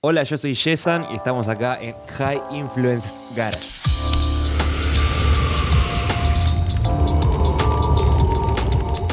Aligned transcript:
Hola, 0.00 0.22
yo 0.22 0.36
soy 0.36 0.54
Yesan 0.54 1.08
y 1.10 1.16
estamos 1.16 1.48
acá 1.48 1.76
en 1.82 1.92
High 2.06 2.40
Influence 2.52 3.20
Garage. 3.34 3.58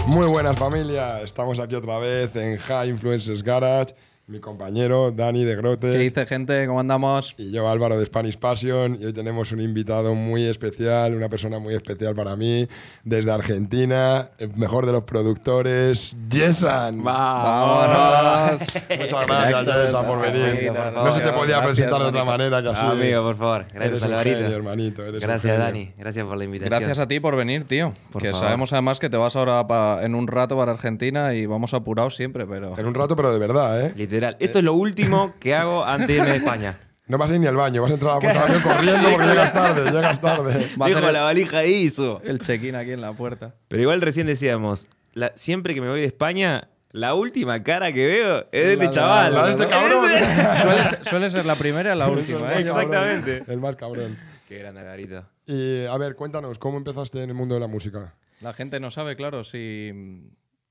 Muy 0.06 0.28
buenas 0.28 0.56
familia, 0.60 1.24
estamos 1.24 1.58
aquí 1.60 1.74
otra 1.74 1.98
vez 1.98 2.36
en 2.36 2.60
High 2.60 2.90
Influences 2.90 3.42
Garage. 3.42 3.96
Mi 4.28 4.40
compañero 4.40 5.12
Dani 5.12 5.44
de 5.46 5.56
Grote. 5.56 5.92
¿Qué 5.92 6.00
dice, 6.00 6.26
gente? 6.26 6.66
¿Cómo 6.66 6.80
andamos? 6.80 7.36
Y 7.38 7.52
yo, 7.52 7.70
Álvaro 7.70 8.00
de 8.00 8.08
Spanish 8.08 8.40
Passion. 8.40 8.98
Y 9.00 9.06
hoy 9.06 9.14
tenemos 9.14 9.52
un 9.52 9.62
invitado 9.62 10.16
muy 10.16 10.46
especial, 10.46 11.14
una 11.14 11.30
persona 11.30 11.60
muy 11.60 11.76
especial 11.76 12.16
para 12.16 12.36
mí, 12.36 12.68
desde 13.04 13.32
Argentina, 13.32 14.32
el 14.40 14.50
mejor 14.58 14.88
de 14.88 14.94
los 14.94 15.04
productores, 15.04 16.18
Yesan. 16.28 17.04
¡Vámonos! 17.04 18.62
Muchas 19.00 19.28
gracias, 19.28 19.66
Yesan, 19.86 20.08
por 20.08 20.20
venir. 20.20 20.72
no 20.74 21.12
se 21.14 21.20
te 21.22 21.30
podía 21.32 21.58
Gracias, 21.60 21.66
presentar 21.66 22.02
de 22.02 22.08
otra 22.08 22.26
manera 22.26 22.64
que 22.64 22.70
así. 22.70 22.84
Amigo, 22.84 23.22
por 23.22 23.36
favor. 23.36 23.66
Gracias, 23.76 24.04
Alvarito. 24.06 24.40
hermanito, 24.40 25.06
eres 25.06 25.22
Gracias. 25.22 25.56
Dani. 25.56 25.92
Gracias 26.00 26.26
por 26.26 26.36
la 26.36 26.44
invitación. 26.46 26.80
Gracias 26.80 26.98
a 26.98 27.08
ti 27.08 27.20
por 27.20 27.36
venir, 27.36 27.66
tío. 27.66 27.94
Por 28.12 28.24
que 28.24 28.32
favor. 28.32 28.48
sabemos 28.48 28.74
además 28.74 29.00
que 29.00 29.08
te 29.08 29.18
vas 29.18 29.36
ahora 29.36 29.68
pa- 29.68 30.00
en 30.04 30.16
un 30.16 30.26
rato 30.26 30.58
para 30.58 30.72
Argentina 30.72 31.36
y 31.36 31.46
vamos 31.46 31.76
apurados 31.76 32.16
siempre, 32.16 32.48
pero... 32.48 32.76
En 32.76 32.88
un 32.88 32.96
rato, 32.96 33.16
pero 33.16 33.32
de 33.32 33.38
verdad, 33.38 33.86
¿eh? 33.86 33.94
Literal. 33.96 34.15
Esto 34.40 34.60
es 34.60 34.64
lo 34.66 34.74
último 34.74 35.34
que 35.40 35.56
hago 35.56 35.84
antes 35.86 36.08
de 36.08 36.16
irme 36.16 36.30
de 36.30 36.38
España. 36.38 36.78
No 37.08 37.20
vas 37.20 37.30
a 37.30 37.36
ir 37.36 37.40
ni 37.40 37.46
al 37.46 37.56
baño, 37.56 37.84
vas 37.84 37.92
a 37.92 37.94
entrar 37.94 38.12
a 38.14 38.16
la 38.16 38.20
puerta 38.20 38.46
del 38.52 38.64
corriendo 38.64 39.10
porque 39.12 39.28
llegas 39.28 39.54
tarde, 39.54 39.92
llegas 39.92 40.20
tarde. 40.20 40.68
Va 40.82 40.86
a 40.86 40.90
Dejo 40.90 41.00
hacer 41.02 41.14
la 41.14 41.22
valija 41.22 41.60
ahí 41.60 41.74
y 41.84 41.90
subo. 41.90 42.20
el, 42.24 42.40
check-in 42.40 42.74
aquí 42.76 42.94
en 42.94 43.02
la 43.02 43.14
puerta. 43.14 43.54
Pero 43.68 43.84
igual 43.84 44.02
recién 44.02 44.26
decíamos, 44.26 44.88
la- 45.14 45.32
siempre 45.36 45.76
que 45.76 45.82
me 45.82 45.88
voy 45.88 46.00
de 46.00 46.08
España, 46.08 46.68
la 46.90 47.14
última 47.14 47.62
cara 47.62 47.94
que 47.94 48.08
veo 48.08 48.48
es 48.52 48.66
de 48.70 48.76
La 48.78 48.84
este 48.86 48.90
chaval. 48.90 49.34
la 49.36 49.46
de 49.46 49.52
este 49.52 49.68
cabrón. 49.68 50.08
suele, 50.64 50.86
ser, 50.86 51.06
suele 51.06 51.30
ser 51.30 51.46
la 51.46 51.56
primera 51.58 51.94
y 51.94 51.98
la 52.00 52.10
última, 52.10 52.54
¿eh? 52.54 52.62
Exactamente. 52.62 53.44
El 53.50 53.60
más 53.60 53.76
cabrón. 53.76 54.18
Qué 54.48 54.58
grande, 54.58 54.82
Alvarito. 54.82 55.26
Y 55.46 55.86
a 55.86 55.96
ver, 56.00 56.16
cuéntanos, 56.16 56.58
¿cómo 56.58 56.78
empezaste 56.80 57.22
en 57.22 57.30
el 57.30 57.36
mundo 57.36 57.54
de 57.54 57.62
la 57.62 57.68
música? 57.68 58.16
La 58.42 58.54
gente 58.54 58.80
no 58.80 58.90
sabe, 58.90 59.16
claro, 59.16 59.44
si... 59.44 59.92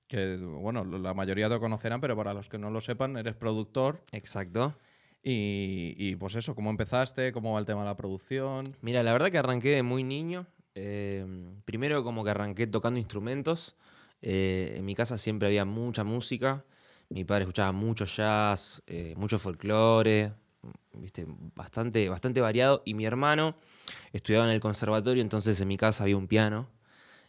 Que, 0.06 0.36
bueno, 0.36 0.84
la 0.84 1.14
mayoría 1.14 1.48
te 1.48 1.58
conocerán, 1.58 2.00
pero 2.00 2.16
para 2.16 2.34
los 2.34 2.48
que 2.48 2.58
no 2.58 2.70
lo 2.70 2.80
sepan, 2.80 3.16
eres 3.16 3.34
productor 3.34 4.02
Exacto. 4.12 4.74
y, 5.22 5.94
y, 5.96 6.16
pues 6.16 6.34
eso, 6.34 6.54
¿cómo 6.54 6.70
empezaste? 6.70 7.32
¿Cómo 7.32 7.54
va 7.54 7.58
el 7.60 7.64
tema 7.64 7.80
de 7.80 7.86
la 7.86 7.96
producción? 7.96 8.76
Mira, 8.82 9.02
la 9.02 9.12
verdad 9.12 9.30
que 9.30 9.38
arranqué 9.38 9.70
de 9.70 9.82
muy 9.82 10.04
niño. 10.04 10.46
Eh, 10.74 11.24
primero 11.64 12.02
como 12.02 12.24
que 12.24 12.30
arranqué 12.30 12.66
tocando 12.66 12.98
instrumentos. 12.98 13.76
Eh, 14.22 14.74
en 14.76 14.84
mi 14.84 14.94
casa 14.94 15.16
siempre 15.16 15.48
había 15.48 15.64
mucha 15.64 16.04
música. 16.04 16.64
Mi 17.08 17.24
padre 17.24 17.42
escuchaba 17.42 17.72
mucho 17.72 18.06
jazz, 18.06 18.82
eh, 18.86 19.14
mucho 19.16 19.38
folclore, 19.38 20.32
viste, 20.94 21.26
bastante, 21.54 22.08
bastante 22.08 22.40
variado. 22.40 22.82
Y 22.84 22.94
mi 22.94 23.04
hermano 23.04 23.56
estudiaba 24.12 24.46
en 24.46 24.52
el 24.52 24.60
conservatorio, 24.60 25.22
entonces 25.22 25.60
en 25.60 25.68
mi 25.68 25.76
casa 25.76 26.04
había 26.04 26.16
un 26.16 26.26
piano. 26.26 26.68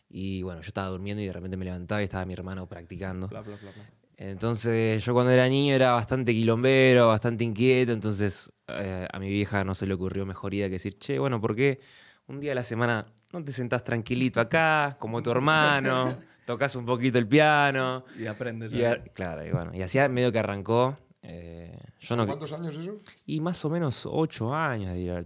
Y 0.09 0.43
bueno, 0.43 0.61
yo 0.61 0.67
estaba 0.67 0.87
durmiendo 0.87 1.21
y 1.21 1.25
de 1.25 1.33
repente 1.33 1.57
me 1.57 1.65
levantaba 1.65 2.01
y 2.01 2.05
estaba 2.05 2.25
mi 2.25 2.33
hermano 2.33 2.67
practicando. 2.67 3.29
Entonces 4.17 5.03
yo 5.03 5.13
cuando 5.13 5.31
era 5.31 5.47
niño 5.49 5.73
era 5.73 5.91
bastante 5.91 6.31
quilombero, 6.31 7.07
bastante 7.07 7.43
inquieto, 7.43 7.91
entonces 7.91 8.51
eh, 8.67 9.07
a 9.11 9.19
mi 9.19 9.29
vieja 9.29 9.63
no 9.63 9.75
se 9.75 9.85
le 9.85 9.93
ocurrió 9.93 10.25
mejor 10.25 10.53
idea 10.53 10.67
que 10.67 10.73
decir, 10.73 10.97
che, 10.97 11.19
bueno, 11.19 11.41
¿por 11.41 11.55
qué 11.55 11.79
un 12.27 12.39
día 12.39 12.53
a 12.53 12.55
la 12.55 12.63
semana 12.63 13.05
no 13.33 13.43
te 13.43 13.51
sentás 13.51 13.83
tranquilito 13.83 14.39
acá, 14.39 14.95
como 14.99 15.21
tu 15.21 15.31
hermano, 15.31 16.17
tocas 16.45 16.75
un 16.77 16.85
poquito 16.85 17.17
el 17.17 17.27
piano? 17.27 18.05
Y 18.17 18.25
aprendes. 18.25 18.71
Y 18.71 18.83
claro, 19.09 19.45
y 19.45 19.51
bueno, 19.51 19.71
y 19.75 19.81
hacía 19.81 20.07
medio 20.07 20.31
que 20.31 20.39
arrancó. 20.39 20.97
Eh, 21.21 21.77
¿Cuántos 22.07 22.53
años 22.53 22.77
eso? 22.77 22.97
Y 23.25 23.41
más 23.41 23.65
o 23.65 23.69
menos 23.69 24.07
ocho 24.09 24.53
años 24.53 24.93
de 24.93 24.99
ir 24.99 25.11
al 25.11 25.25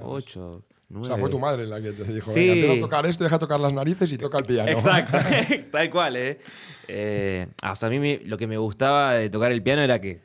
ocho. 0.00 0.64
O 0.94 1.04
sea, 1.04 1.18
fue 1.18 1.28
tu 1.28 1.38
madre 1.38 1.66
la 1.66 1.80
que 1.80 1.92
te 1.92 2.04
dijo, 2.04 2.30
sí. 2.30 2.48
Venga, 2.48 2.74
a 2.74 2.80
tocar 2.80 3.06
esto, 3.06 3.24
deja 3.24 3.38
tocar 3.38 3.58
las 3.58 3.72
narices 3.72 4.12
y 4.12 4.18
toca 4.18 4.38
el 4.38 4.44
piano. 4.44 4.70
Exacto, 4.70 5.18
tal 5.72 5.90
cual, 5.90 6.16
¿eh? 6.16 6.38
eh 6.86 7.48
ah, 7.62 7.72
o 7.72 7.76
sea, 7.76 7.88
a 7.88 7.90
mí 7.90 8.18
lo 8.18 8.38
que 8.38 8.46
me 8.46 8.56
gustaba 8.56 9.14
de 9.14 9.28
tocar 9.28 9.50
el 9.50 9.62
piano 9.62 9.82
era 9.82 10.00
que, 10.00 10.20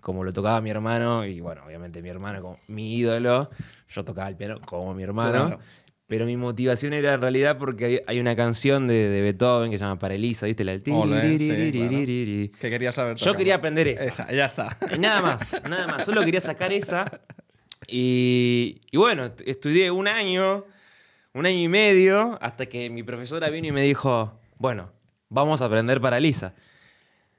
como 0.00 0.24
lo 0.24 0.32
tocaba 0.32 0.60
mi 0.62 0.70
hermano, 0.70 1.26
y 1.26 1.40
bueno, 1.40 1.62
obviamente 1.66 2.00
mi 2.00 2.08
hermano 2.08 2.40
como 2.40 2.58
mi 2.68 2.96
ídolo, 2.96 3.50
yo 3.88 4.04
tocaba 4.04 4.28
el 4.28 4.36
piano 4.36 4.60
como 4.64 4.94
mi 4.94 5.02
hermano. 5.02 5.58
Pero 6.06 6.24
mi 6.24 6.38
motivación 6.38 6.94
era 6.94 7.12
en 7.12 7.20
realidad 7.20 7.58
porque 7.58 8.02
hay, 8.06 8.18
una 8.18 8.34
canción 8.34 8.88
de, 8.88 9.20
Beethoven 9.20 9.70
que 9.70 9.76
se 9.76 9.84
llama 9.84 9.98
Para 9.98 10.14
Elisa, 10.14 10.46
¿viste? 10.46 10.64
La 10.64 10.72
del 10.72 10.94
Olé, 10.94 11.36
sí, 11.36 11.70
claro. 11.70 12.50
Que 12.58 12.70
quería 12.70 12.92
saber. 12.92 13.18
Yo 13.18 13.34
quería 13.34 13.56
aprender 13.56 13.88
esa. 13.88 14.04
Esa, 14.04 14.32
ya 14.32 14.46
está. 14.46 14.78
Y 14.96 14.98
nada 14.98 15.20
más, 15.20 15.62
nada 15.68 15.86
más. 15.86 16.06
Solo 16.06 16.24
quería 16.24 16.40
sacar 16.40 16.72
esa 16.72 17.04
y, 17.88 18.82
y 18.90 18.96
bueno, 18.98 19.32
estudié 19.46 19.90
un 19.90 20.06
año, 20.08 20.64
un 21.32 21.46
año 21.46 21.58
y 21.58 21.68
medio, 21.68 22.38
hasta 22.42 22.66
que 22.66 22.90
mi 22.90 23.02
profesora 23.02 23.48
vino 23.48 23.66
y 23.68 23.72
me 23.72 23.82
dijo, 23.82 24.38
bueno, 24.58 24.92
vamos 25.30 25.62
a 25.62 25.64
aprender 25.64 26.00
para 26.00 26.20
Lisa. 26.20 26.54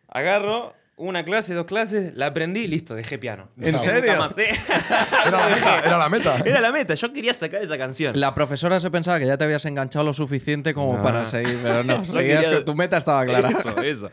Agarro 0.08 0.74
una 0.96 1.24
clase, 1.24 1.54
dos 1.54 1.66
clases, 1.66 2.14
la 2.16 2.26
aprendí, 2.26 2.68
listo, 2.68 2.94
dejé 2.96 3.18
piano. 3.20 3.48
¿En 3.58 3.78
serio? 3.80 4.18
más, 4.18 4.38
¿eh? 4.38 4.50
Era 5.28 5.38
la 5.40 5.50
meta, 5.50 5.80
era 5.86 5.98
la 5.98 6.10
meta. 6.10 6.38
Era 6.46 6.60
la 6.62 6.72
meta, 6.74 6.94
yo 6.96 7.14
quería 7.14 7.34
sacar 7.34 7.62
esa 7.64 7.78
canción. 7.78 8.20
La 8.20 8.34
profesora 8.36 8.80
se 8.80 8.90
pensaba 8.92 9.18
que 9.20 9.26
ya 9.26 9.38
te 9.38 9.44
habías 9.46 9.64
enganchado 9.66 10.04
lo 10.04 10.14
suficiente 10.14 10.74
como 10.74 10.98
No. 10.98 11.04
para 11.04 11.26
seguir, 11.26 11.60
pero 11.64 11.84
no. 11.84 12.02
Quería- 12.14 12.66
tu 12.66 12.76
meta 12.76 12.98
estaba 12.98 13.24
clara. 13.26 13.50
Eso, 13.60 13.82
eso. 13.82 14.12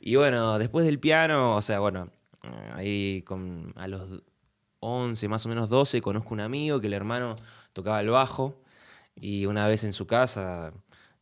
Y 0.00 0.14
bueno, 0.16 0.58
después 0.58 0.84
del 0.86 1.00
piano, 1.00 1.56
o 1.56 1.62
sea, 1.62 1.80
bueno, 1.80 2.10
eh, 2.44 2.70
ahí 2.74 3.22
con, 3.22 3.72
a 3.76 3.88
los 3.88 4.22
11, 4.80 5.28
más 5.28 5.46
o 5.46 5.48
menos 5.48 5.68
12, 5.68 6.00
conozco 6.00 6.34
un 6.34 6.40
amigo 6.40 6.80
que 6.80 6.88
el 6.88 6.94
hermano 6.94 7.36
tocaba 7.72 8.00
el 8.00 8.08
bajo 8.08 8.60
y 9.14 9.46
una 9.46 9.66
vez 9.66 9.84
en 9.84 9.92
su 9.92 10.06
casa, 10.06 10.72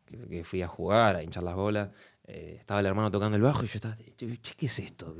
que, 0.05 0.19
que 0.25 0.45
fui 0.45 0.63
a 0.63 0.69
jugar, 0.69 1.17
a 1.17 1.23
hinchar 1.23 1.43
las 1.43 1.57
bolas, 1.57 1.91
eh, 2.25 2.57
estaba 2.59 2.81
el 2.81 2.87
hermano 2.87 3.11
tocando 3.11 3.37
el 3.37 3.43
bajo 3.43 3.65
y 3.65 3.67
yo 3.67 3.73
estaba, 3.77 3.97
che, 4.17 4.39
¿qué 4.57 4.67
es 4.67 4.79
esto? 4.79 5.17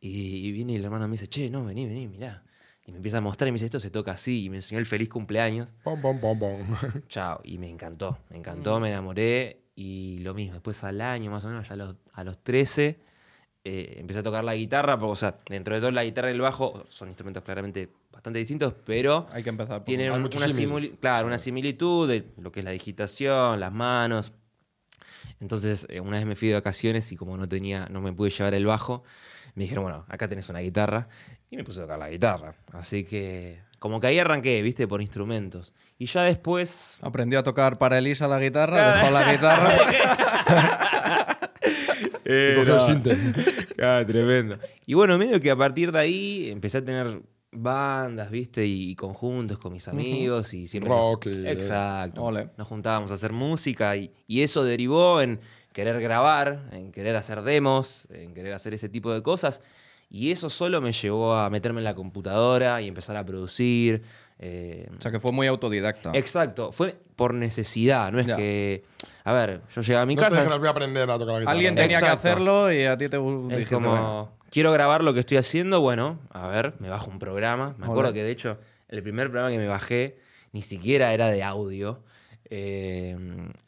Y, 0.00 0.48
y 0.48 0.52
viene 0.52 0.76
el 0.76 0.84
hermano 0.84 1.06
y 1.06 1.08
me 1.08 1.12
dice, 1.12 1.28
che, 1.28 1.50
no, 1.50 1.64
vení, 1.64 1.86
vení, 1.86 2.06
mirá. 2.06 2.42
Y 2.86 2.92
me 2.92 2.98
empieza 2.98 3.18
a 3.18 3.20
mostrar 3.20 3.48
y 3.48 3.52
me 3.52 3.56
dice, 3.56 3.66
esto 3.66 3.80
se 3.80 3.90
toca 3.90 4.12
así. 4.12 4.44
Y 4.44 4.50
me 4.50 4.56
enseñó 4.56 4.78
el 4.78 4.86
feliz 4.86 5.08
cumpleaños. 5.08 5.72
Pom, 5.82 6.00
pom, 6.00 6.20
pom, 6.20 6.38
pom. 6.38 6.66
Chao. 7.08 7.40
Y 7.42 7.58
me 7.58 7.68
encantó, 7.68 8.18
me 8.30 8.36
encantó, 8.36 8.78
me 8.78 8.90
enamoré. 8.90 9.64
Y 9.74 10.18
lo 10.20 10.34
mismo, 10.34 10.54
después 10.54 10.84
al 10.84 11.00
año 11.00 11.30
más 11.30 11.44
o 11.44 11.48
menos, 11.48 11.68
ya 11.68 11.74
a 11.74 11.76
los, 11.76 11.96
a 12.12 12.22
los 12.22 12.38
13, 12.38 13.00
eh, 13.68 13.96
empecé 13.98 14.20
a 14.20 14.22
tocar 14.22 14.44
la 14.44 14.54
guitarra. 14.54 14.98
Porque, 14.98 15.12
o 15.12 15.16
sea, 15.16 15.34
dentro 15.48 15.74
de 15.74 15.80
todo 15.80 15.90
la 15.90 16.04
guitarra 16.04 16.28
y 16.30 16.34
el 16.34 16.40
bajo 16.40 16.84
son 16.88 17.08
instrumentos 17.08 17.42
claramente 17.42 17.88
bastante 18.12 18.38
distintos, 18.38 18.74
pero 18.84 19.26
Hay 19.32 19.42
que 19.42 19.48
empezar 19.50 19.78
por 19.78 19.84
tienen 19.84 20.10
Hay 20.10 20.16
un- 20.16 20.22
mucho 20.22 20.38
una, 20.38 20.48
símil. 20.48 20.68
simili- 20.92 20.98
claro, 21.00 21.26
una 21.26 21.38
similitud 21.38 22.08
de 22.08 22.24
lo 22.40 22.52
que 22.52 22.60
es 22.60 22.64
la 22.64 22.70
digitación, 22.70 23.58
las 23.60 23.72
manos. 23.72 24.32
Entonces, 25.40 25.86
eh, 25.90 26.00
una 26.00 26.16
vez 26.18 26.26
me 26.26 26.36
fui 26.36 26.48
de 26.48 26.54
vacaciones 26.54 27.10
y 27.12 27.16
como 27.16 27.36
no 27.36 27.46
tenía, 27.46 27.86
no 27.90 28.00
me 28.00 28.12
pude 28.12 28.30
llevar 28.30 28.54
el 28.54 28.64
bajo, 28.66 29.02
me 29.54 29.64
dijeron, 29.64 29.84
bueno, 29.84 30.04
acá 30.08 30.28
tenés 30.28 30.48
una 30.48 30.60
guitarra. 30.60 31.08
Y 31.50 31.56
me 31.56 31.64
puse 31.64 31.80
a 31.80 31.82
tocar 31.82 31.98
la 31.98 32.08
guitarra. 32.10 32.54
Así 32.72 33.04
que, 33.04 33.60
como 33.78 34.00
que 34.00 34.06
ahí 34.08 34.18
arranqué, 34.18 34.62
viste, 34.62 34.88
por 34.88 35.02
instrumentos. 35.02 35.74
Y 35.98 36.06
ya 36.06 36.22
después, 36.22 36.98
Aprendió 37.02 37.38
a 37.38 37.42
tocar 37.42 37.78
para 37.78 37.98
Elisa 37.98 38.26
la 38.28 38.38
guitarra, 38.40 38.96
dejó 38.96 39.10
la 39.10 39.32
guitarra. 39.32 39.76
Y 42.28 42.54
cogió 42.56 42.74
el 42.74 42.80
sinte. 42.80 43.16
Ah, 43.82 44.02
tremendo. 44.06 44.58
Y 44.86 44.94
bueno, 44.94 45.18
medio 45.18 45.38
que 45.40 45.50
a 45.50 45.56
partir 45.56 45.92
de 45.92 45.98
ahí 45.98 46.48
empecé 46.50 46.78
a 46.78 46.84
tener 46.84 47.20
bandas, 47.52 48.30
¿viste? 48.30 48.66
Y, 48.66 48.94
conjuntos 48.96 49.58
con 49.58 49.72
mis 49.72 49.86
amigos 49.88 50.52
y 50.54 50.66
siempre... 50.66 50.88
nos- 50.90 50.98
Rock 50.98 51.26
y- 51.26 51.46
Exacto. 51.46 52.24
Ole. 52.24 52.48
Nos 52.56 52.66
juntábamos 52.68 53.10
a 53.10 53.14
hacer 53.14 53.32
música 53.32 53.96
y, 53.96 54.10
y 54.26 54.42
eso 54.42 54.64
derivó 54.64 55.20
en 55.20 55.40
querer 55.72 56.00
grabar, 56.00 56.68
en 56.72 56.90
querer 56.90 57.16
hacer 57.16 57.42
demos, 57.42 58.08
en 58.10 58.32
querer 58.34 58.54
hacer 58.54 58.72
ese 58.74 58.88
tipo 58.88 59.12
de 59.12 59.22
cosas. 59.22 59.60
Y 60.08 60.30
eso 60.30 60.48
solo 60.48 60.80
me 60.80 60.92
llevó 60.92 61.34
a 61.34 61.50
meterme 61.50 61.80
en 61.80 61.84
la 61.84 61.94
computadora 61.94 62.80
y 62.80 62.88
empezar 62.88 63.16
a 63.16 63.24
producir. 63.24 64.02
eh, 64.38 64.86
o 64.96 65.00
sea 65.00 65.10
que 65.10 65.18
fue 65.18 65.32
muy 65.32 65.46
autodidacta. 65.46 66.10
Exacto, 66.12 66.70
fue 66.70 66.94
por 67.16 67.32
necesidad, 67.32 68.12
no 68.12 68.20
es 68.20 68.26
Ya. 68.26 68.36
que... 68.36 68.84
A 69.24 69.32
ver, 69.32 69.62
yo 69.74 69.80
llegaba 69.80 70.02
a 70.02 70.06
mi 70.06 70.14
No 70.14 70.20
es 70.20 70.26
que 70.26 70.30
casa... 70.30 70.40
dijeras, 70.42 70.58
voy 70.58 70.68
a 70.68 70.70
aprender 70.72 71.10
a 71.10 71.14
tocar 71.18 71.26
la 71.34 71.38
guitarra. 71.40 71.52
Alguien 71.52 71.74
tenía 71.74 72.00
que 72.00 72.06
hacerlo 72.06 72.70
y 72.70 72.84
a 72.84 72.96
ti 72.98 73.08
te 73.08 73.16
Es 73.16 73.22
dijiste, 73.48 73.74
"Venga". 73.76 73.88
como, 73.88 74.32
quiero 74.50 74.72
grabar 74.72 75.02
lo 75.02 75.14
que 75.14 75.20
estoy 75.20 75.38
haciendo, 75.38 75.80
bueno, 75.80 76.18
a 76.30 76.48
ver, 76.48 76.74
me 76.80 76.90
bajo 76.90 77.10
un 77.10 77.18
programa. 77.18 77.74
Me 77.78 77.86
acuerdo 77.86 78.10
Hola. 78.10 78.12
que 78.12 78.22
de 78.24 78.30
hecho 78.30 78.58
el 78.88 79.02
primer 79.02 79.28
programa 79.30 79.50
que 79.50 79.58
me 79.58 79.66
bajé 79.68 80.18
ni 80.52 80.60
siquiera 80.62 81.14
era 81.14 81.28
de 81.28 81.42
audio. 81.42 82.00
Eh, 82.50 83.16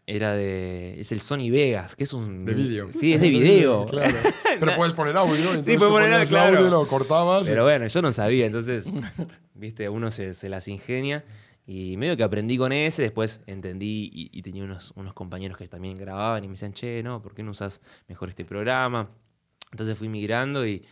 era 0.07 0.35
de. 0.35 1.01
Es 1.01 1.13
el 1.13 1.21
Sony 1.21 1.51
Vegas, 1.51 1.97
que 1.97 2.05
es 2.05 2.13
un. 2.13 2.45
De 2.45 2.55
vídeo. 2.55 2.89
Sí, 2.93 3.13
es 3.15 3.21
de 3.21 3.29
video. 3.29 3.87
Claro. 3.91 4.15
Pero 4.61 4.77
puedes 4.77 4.95
poner 4.95 5.17
audio. 5.17 5.37
entonces 5.51 5.77
puedes 5.79 5.93
poner 5.93 6.13
audio, 6.13 6.27
claro. 6.29 6.69
lo 6.69 6.87
cortabas. 6.87 7.47
y- 7.47 7.51
Pero 7.51 7.65
bueno, 7.65 7.87
yo 7.87 8.03
no 8.03 8.11
sabía, 8.13 8.47
entonces, 8.47 8.87
viste, 9.55 9.89
uno 9.89 10.11
se, 10.11 10.35
se 10.35 10.49
las 10.49 10.67
ingenia. 10.69 11.25
Y 11.67 11.99
medio 11.99 12.17
que 12.17 12.23
aprendí 12.23 12.57
con 12.57 12.73
ese, 12.73 13.03
después 13.03 13.43
entendí 13.47 14.11
y, 14.13 14.31
y 14.33 14.41
tenía 14.43 14.65
unos, 14.65 14.93
unos 14.97 15.13
compañeros 15.13 15.59
que 15.59 15.69
también 15.69 15.97
grababan 15.99 16.43
y 16.43 16.49
me 16.49 16.53
decían, 16.55 16.73
che, 16.73 17.03
no, 17.03 17.21
¿por 17.21 17.35
qué 17.35 17.43
no 17.43 17.51
usas 17.51 17.83
mejor 18.09 18.31
este 18.31 18.47
programa? 18.47 19.11
Entonces 19.71 19.99
fui 19.99 20.09
migrando 20.09 20.67
y 20.67 20.83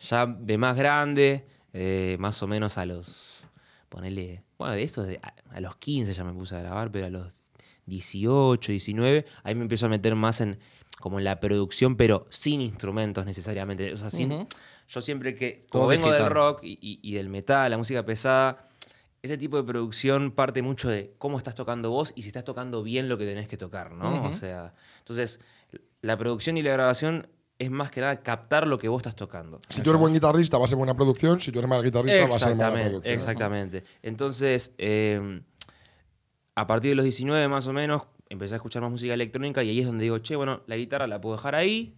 ya 0.00 0.26
de 0.26 0.58
más 0.58 0.76
grande, 0.76 1.46
eh, 1.72 2.16
más 2.18 2.42
o 2.42 2.48
menos 2.48 2.78
a 2.78 2.84
los, 2.84 3.44
ponele, 3.88 4.42
bueno, 4.64 4.76
de 4.76 4.82
eso 4.82 5.06
a, 5.52 5.60
los 5.60 5.76
15 5.76 6.12
ya 6.14 6.24
me 6.24 6.32
puse 6.32 6.56
a 6.56 6.60
grabar, 6.60 6.90
pero 6.90 7.06
a 7.06 7.10
los 7.10 7.32
18, 7.86 8.72
19, 8.72 9.24
ahí 9.42 9.54
me 9.54 9.62
empiezo 9.62 9.86
a 9.86 9.88
meter 9.88 10.14
más 10.14 10.40
en 10.40 10.58
como 11.00 11.18
en 11.18 11.24
la 11.24 11.38
producción, 11.40 11.96
pero 11.96 12.26
sin 12.30 12.60
instrumentos 12.60 13.26
necesariamente. 13.26 13.92
O 13.92 13.96
sea, 13.96 14.10
sin, 14.10 14.30
yo 14.88 15.00
siempre 15.00 15.34
que, 15.34 15.66
como 15.68 15.84
vengo 15.88 16.06
del 16.12 16.22
rock 16.34 16.60
y, 16.64 16.78
y- 16.80 17.00
y 17.02 17.14
del 17.14 17.28
metal, 17.28 17.70
la 17.70 17.76
música 17.76 18.04
pesada, 18.06 18.68
ese 19.22 19.36
tipo 19.36 19.56
de 19.56 19.64
producción 19.64 20.30
parte 20.30 20.62
mucho 20.62 20.88
de 20.88 21.14
cómo 21.18 21.36
estás 21.36 21.54
tocando 21.54 21.90
vos 21.90 22.12
y 22.16 22.22
si 22.22 22.28
estás 22.28 22.44
tocando 22.44 22.82
bien 22.82 23.08
lo 23.08 23.18
que 23.18 23.24
tenés 23.26 23.48
que 23.48 23.56
tocar, 23.58 23.92
¿no? 23.92 24.22
O 24.28 24.32
sea, 24.32 24.72
entonces, 25.00 25.40
la 26.00 26.16
producción 26.16 26.56
y 26.56 26.62
la 26.62 26.72
grabación 26.72 27.26
es 27.64 27.70
más 27.70 27.90
que 27.90 28.00
nada 28.00 28.22
captar 28.22 28.66
lo 28.66 28.78
que 28.78 28.88
vos 28.88 29.00
estás 29.00 29.16
tocando. 29.16 29.60
Si 29.68 29.82
tú 29.82 29.90
eres 29.90 30.00
buen 30.00 30.12
guitarrista, 30.12 30.58
va 30.58 30.64
a 30.64 30.68
ser 30.68 30.78
buena 30.78 30.94
producción. 30.94 31.40
Si 31.40 31.50
tú 31.50 31.58
eres 31.58 31.68
mal 31.68 31.82
guitarrista, 31.82 32.26
va 32.26 32.36
a 32.36 32.38
ser 32.38 32.54
mala 32.56 32.82
producción. 32.82 33.14
exactamente. 33.14 33.84
Entonces, 34.02 34.72
eh, 34.78 35.40
a 36.54 36.66
partir 36.66 36.90
de 36.90 36.94
los 36.96 37.04
19 37.04 37.48
más 37.48 37.66
o 37.66 37.72
menos, 37.72 38.02
empecé 38.28 38.54
a 38.54 38.56
escuchar 38.56 38.82
más 38.82 38.90
música 38.90 39.14
electrónica 39.14 39.62
y 39.62 39.70
ahí 39.70 39.80
es 39.80 39.86
donde 39.86 40.04
digo, 40.04 40.18
che, 40.18 40.36
bueno, 40.36 40.62
la 40.66 40.76
guitarra 40.76 41.06
la 41.06 41.20
puedo 41.20 41.36
dejar 41.36 41.54
ahí, 41.54 41.94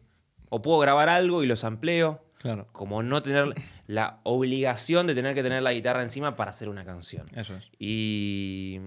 o 0.48 0.62
puedo 0.62 0.78
grabar 0.78 1.08
algo 1.08 1.42
y 1.42 1.46
los 1.46 1.64
ampleo. 1.64 2.22
Claro. 2.38 2.68
Como 2.72 3.02
no 3.02 3.22
tener 3.22 3.54
la 3.86 4.20
obligación 4.22 5.06
de 5.06 5.14
tener 5.14 5.34
que 5.34 5.42
tener 5.42 5.62
la 5.62 5.72
guitarra 5.72 6.02
encima 6.02 6.36
para 6.36 6.50
hacer 6.50 6.68
una 6.68 6.84
canción. 6.84 7.26
Eso 7.34 7.56
es. 7.56 7.64
Y, 7.78 8.78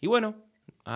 y 0.00 0.06
bueno, 0.06 0.34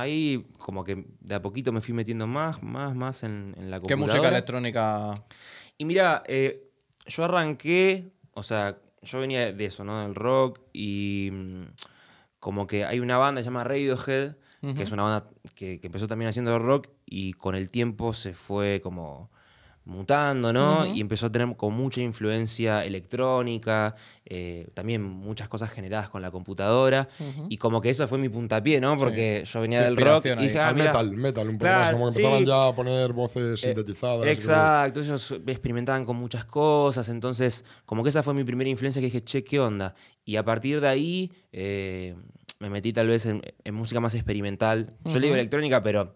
ahí 0.01 0.45
como 0.59 0.85
que 0.85 1.07
de 1.21 1.35
a 1.35 1.43
poquito 1.43 1.73
me 1.73 1.81
fui 1.81 1.95
metiendo 1.95 2.27
más, 2.27 2.63
más, 2.63 2.95
más 2.95 3.23
en, 3.23 3.55
en 3.57 3.71
la 3.71 3.79
¿Qué 3.79 3.83
computadora. 3.83 4.07
música 4.13 4.29
electrónica? 4.29 5.15
Y 5.79 5.85
mira, 5.85 6.23
eh, 6.27 6.69
yo 7.07 7.25
arranqué, 7.25 8.11
o 8.33 8.43
sea, 8.43 8.79
yo 9.03 9.21
venía 9.21 9.53
de 9.53 9.65
eso, 9.65 9.85
¿no? 9.85 10.03
Del 10.03 10.15
rock 10.15 10.61
y 10.73 11.31
mm, 11.33 11.63
como 12.41 12.67
que 12.67 12.85
hay 12.85 13.01
una 13.01 13.19
banda 13.19 13.39
que 13.41 13.45
se 13.45 13.51
llama 13.51 13.65
Radiohead, 13.65 14.37
que 14.75 14.83
es 14.83 14.93
una 14.93 15.03
banda 15.03 15.29
que, 15.55 15.79
que 15.79 15.87
empezó 15.89 16.07
también 16.09 16.31
haciendo 16.31 16.59
rock 16.59 16.89
y 17.05 17.35
con 17.35 17.55
el 17.55 17.71
tiempo 17.71 18.15
se 18.15 18.33
fue 18.33 18.81
como 18.83 19.31
mutando, 19.87 20.53
¿no? 20.53 20.87
Y 20.87 21.01
empezó 21.01 21.27
a 21.27 21.33
tener 21.33 21.55
con 21.57 21.75
mucha 21.75 22.01
influencia 22.01 22.85
electrónica, 22.85 23.95
eh, 24.25 24.69
también 24.75 25.03
muchas 25.03 25.49
cosas 25.49 25.71
generadas 25.71 26.09
con 26.09 26.23
la 26.23 26.31
computadora. 26.31 27.09
Y 27.49 27.59
como 27.59 27.81
que 27.81 27.91
eso 27.91 28.09
fue 28.09 28.19
mi 28.19 28.29
puntapié, 28.29 28.81
¿no? 28.81 28.97
Porque 28.97 29.45
yo 29.45 29.61
venía 29.61 29.83
del 29.83 29.97
rock 29.97 30.25
y 30.27 30.35
dije, 30.43 30.59
ah, 30.59 30.69
Al 30.69 30.75
mira, 30.75 30.87
metal, 30.87 31.11
metal, 31.13 31.49
un 31.49 31.59
poco 31.59 31.65
Claro, 31.65 31.81
más. 31.83 31.93
Como 31.93 32.07
que 32.07 32.13
sí. 32.13 32.23
empezaban 32.23 32.47
ya 32.63 32.69
a 32.69 32.75
poner 32.75 33.13
voces 33.13 33.61
sintetizadas. 33.61 34.27
y 34.27 34.31
Exacto, 34.31 35.01
ellos 35.01 35.35
experimentaban 35.47 36.05
con 36.05 36.17
muchas 36.17 36.45
cosas, 36.47 37.09
entonces 37.09 37.65
como 37.85 38.03
que 38.03 38.09
esa 38.09 38.23
fue 38.23 38.33
mi 38.35 38.45
primera 38.45 38.71
influencia 38.71 39.01
que 39.01 39.07
dije, 39.07 39.23
che, 39.23 39.45
¿qué 39.45 39.61
onda? 39.61 39.95
Y 40.25 40.37
a 40.37 40.45
partir 40.45 40.81
de 40.81 40.89
ahí 40.89 41.33
eh, 41.53 42.15
me 42.59 42.71
metí 42.71 42.93
tal 42.93 43.09
vez 43.09 43.27
en, 43.27 43.43
en 43.65 43.75
música 43.75 44.01
más 44.01 44.15
experimental. 44.15 44.95
Yo 45.05 45.17
le 45.19 45.27
digo 45.27 45.35
electrónica, 45.35 45.83
pero 45.83 46.15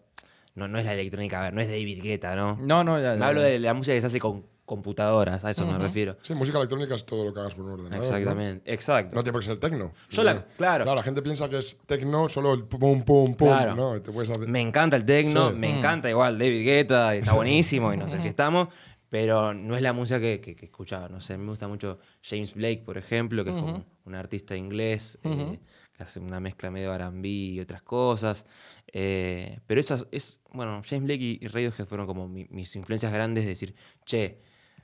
no, 0.58 0.68
no 0.68 0.78
es 0.78 0.84
la 0.84 0.92
electrónica, 0.94 1.40
a 1.40 1.44
ver, 1.44 1.54
no 1.54 1.60
es 1.62 1.68
David 1.68 2.02
Guetta, 2.02 2.34
¿no? 2.36 2.56
No, 2.60 2.84
no, 2.84 2.98
ya, 3.00 3.14
ya, 3.14 3.18
Me 3.20 3.24
hablo 3.26 3.40
de 3.40 3.58
la 3.58 3.72
música 3.74 3.94
que 3.94 4.00
se 4.00 4.06
hace 4.08 4.20
con 4.20 4.44
computadoras, 4.66 5.42
a 5.46 5.50
eso 5.50 5.64
me 5.66 5.78
refiero. 5.78 6.18
Sí, 6.20 6.34
música 6.34 6.58
electrónica 6.58 6.94
es 6.94 7.06
todo 7.06 7.24
lo 7.24 7.32
que 7.32 7.40
hagas 7.40 7.54
por 7.54 7.64
un 7.64 7.70
ordenador. 7.72 7.98
¿no? 7.98 8.02
Exactamente, 8.04 8.70
exacto. 8.74 9.14
No 9.16 9.22
tiene 9.22 9.32
por 9.32 9.40
qué 9.40 9.46
ser 9.46 9.58
tecno. 9.58 9.92
Yo 10.10 10.22
la- 10.22 10.44
claro. 10.44 10.84
Claro, 10.84 10.96
la 10.98 11.02
gente 11.02 11.22
piensa 11.22 11.48
que 11.48 11.56
es 11.58 11.78
tecno 11.86 12.28
solo 12.28 12.52
el 12.52 12.64
pum, 12.64 13.02
pum, 13.02 13.34
pum. 13.34 13.48
Claro. 13.48 13.74
¿no? 13.74 14.02
Te 14.02 14.12
puedes 14.12 14.30
hacer- 14.30 14.46
Me 14.46 14.60
encanta 14.60 14.96
el 14.98 15.06
techno, 15.06 15.50
Sí. 15.50 15.56
me 15.56 15.78
encanta 15.78 16.10
igual 16.10 16.38
David 16.38 16.64
Guetta, 16.66 17.14
está 17.14 17.32
buenísimo 17.32 17.94
y 17.94 17.96
nos 17.96 18.12
enfiestamos, 18.12 18.68
pero 19.08 19.54
no 19.54 19.74
es 19.74 19.80
la 19.80 19.94
música 19.94 20.20
que, 20.20 20.38
que- 20.42 20.54
que 20.54 20.66
escuchaba. 20.66 21.08
No 21.08 21.22
sé, 21.22 21.38
me 21.38 21.48
gusta 21.48 21.66
mucho 21.66 21.98
James 22.22 22.52
Blake, 22.54 22.82
por 22.84 22.98
ejemplo, 22.98 23.42
que 23.44 23.50
es 23.50 23.56
como 23.56 23.86
un 24.04 24.14
artista 24.14 24.54
inglés 24.54 25.18
eh, 25.24 25.58
que 25.96 26.02
hace 26.02 26.20
una 26.20 26.40
mezcla 26.40 26.70
medio 26.70 26.92
R&B 26.94 27.26
y 27.26 27.60
otras 27.60 27.80
cosas. 27.80 28.44
Eh, 28.92 29.58
pero 29.66 29.80
esas 29.80 30.06
es, 30.12 30.40
bueno, 30.52 30.82
James 30.88 31.04
Blake 31.04 31.38
y, 31.40 31.48
Radiohead 31.48 31.86
fueron 31.86 32.06
como 32.06 32.28
mi- 32.28 32.46
mis 32.50 32.74
influencias 32.76 33.12
grandes 33.12 33.44
de 33.44 33.50
decir, 33.50 33.74
che, 34.04 34.38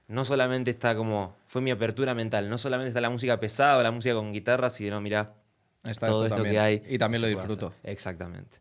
no 0.09 0.25
solamente 0.25 0.71
está 0.71 0.95
como, 0.95 1.37
fue 1.47 1.63
mi 1.63 1.71
apertura 1.71 2.15
mental, 2.15 2.49
no 2.51 2.59
solamente 2.59 2.89
está 2.89 3.01
la 3.01 3.11
música 3.11 3.41
pesada 3.41 3.79
o 3.79 3.83
la 3.83 3.91
música 3.91 4.15
con 4.15 4.33
guitarra, 4.33 4.69
sino 4.69 5.01
mira 5.01 5.35
Está 5.89 6.07
todo 6.07 6.27
esto 6.27 6.43
que 6.43 6.59
hay. 6.59 6.83
Y 6.89 6.97
también 6.97 7.21
lo 7.21 7.29
disfruto. 7.29 7.75
Exactamente. 7.83 8.57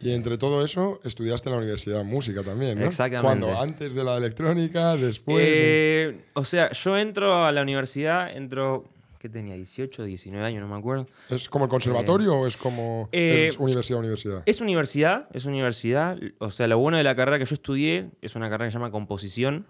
Y 0.00 0.10
entre 0.12 0.38
todo 0.38 0.64
eso, 0.64 1.00
estudiaste 1.04 1.48
en 1.48 1.52
la 1.54 1.58
universidad 1.58 2.02
música 2.02 2.42
también, 2.42 2.80
¿no? 2.80 2.86
Exactamente. 2.86 3.46
¿Cuándo? 3.46 3.60
¿Antes 3.60 3.94
de 3.94 4.02
la 4.02 4.16
electrónica? 4.16 4.96
¿Después? 4.96 5.46
Eh, 5.48 6.20
o 6.32 6.42
sea, 6.42 6.72
yo 6.72 6.98
entro 6.98 7.46
a 7.46 7.52
la 7.52 7.62
universidad, 7.62 8.36
entro, 8.36 8.90
¿qué 9.18 9.28
tenía? 9.28 9.54
18, 9.54 10.04
19 10.04 10.46
años, 10.46 10.60
no 10.60 10.68
me 10.68 10.78
acuerdo. 10.78 11.06
¿Es 11.28 11.48
como 11.48 11.64
el 11.64 11.70
conservatorio 11.70 12.34
o 12.34 12.46
es 12.46 12.56
como 12.56 13.08
eh, 13.12 13.46
es 13.48 13.58
universidad, 13.58 13.98
universidad? 13.98 14.42
Es 14.46 14.60
universidad, 14.60 15.28
es 15.32 15.44
universidad. 15.44 16.18
O 16.38 16.50
sea, 16.50 16.66
lo 16.66 16.78
bueno 16.78 16.96
de 16.96 17.02
la 17.02 17.14
carrera 17.14 17.38
que 17.38 17.44
yo 17.44 17.54
estudié 17.54 18.10
es 18.22 18.34
una 18.36 18.48
carrera 18.48 18.68
que 18.68 18.72
se 18.72 18.78
llama 18.78 18.90
composición. 18.90 19.66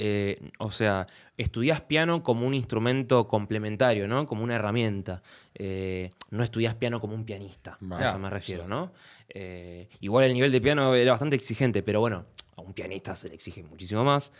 Eh, 0.00 0.36
o 0.60 0.70
sea, 0.70 1.08
estudias 1.36 1.80
piano 1.80 2.22
como 2.22 2.46
un 2.46 2.54
instrumento 2.54 3.26
complementario, 3.26 4.06
¿no? 4.06 4.26
Como 4.26 4.44
una 4.44 4.54
herramienta. 4.54 5.22
Eh, 5.54 6.10
no 6.30 6.44
estudias 6.44 6.76
piano 6.76 7.00
como 7.00 7.14
un 7.14 7.24
pianista. 7.24 7.76
Vale. 7.80 8.04
a 8.04 8.10
eso 8.10 8.18
me 8.20 8.30
refiero, 8.30 8.68
¿no? 8.68 8.92
Eh, 9.28 9.88
igual 10.00 10.26
el 10.26 10.34
nivel 10.34 10.52
de 10.52 10.60
piano 10.60 10.94
era 10.94 11.12
bastante 11.12 11.34
exigente, 11.34 11.82
pero 11.82 11.98
bueno, 11.98 12.26
a 12.56 12.60
un 12.60 12.74
pianista 12.74 13.16
se 13.16 13.28
le 13.28 13.34
exige 13.34 13.62
muchísimo 13.64 14.04
más. 14.04 14.32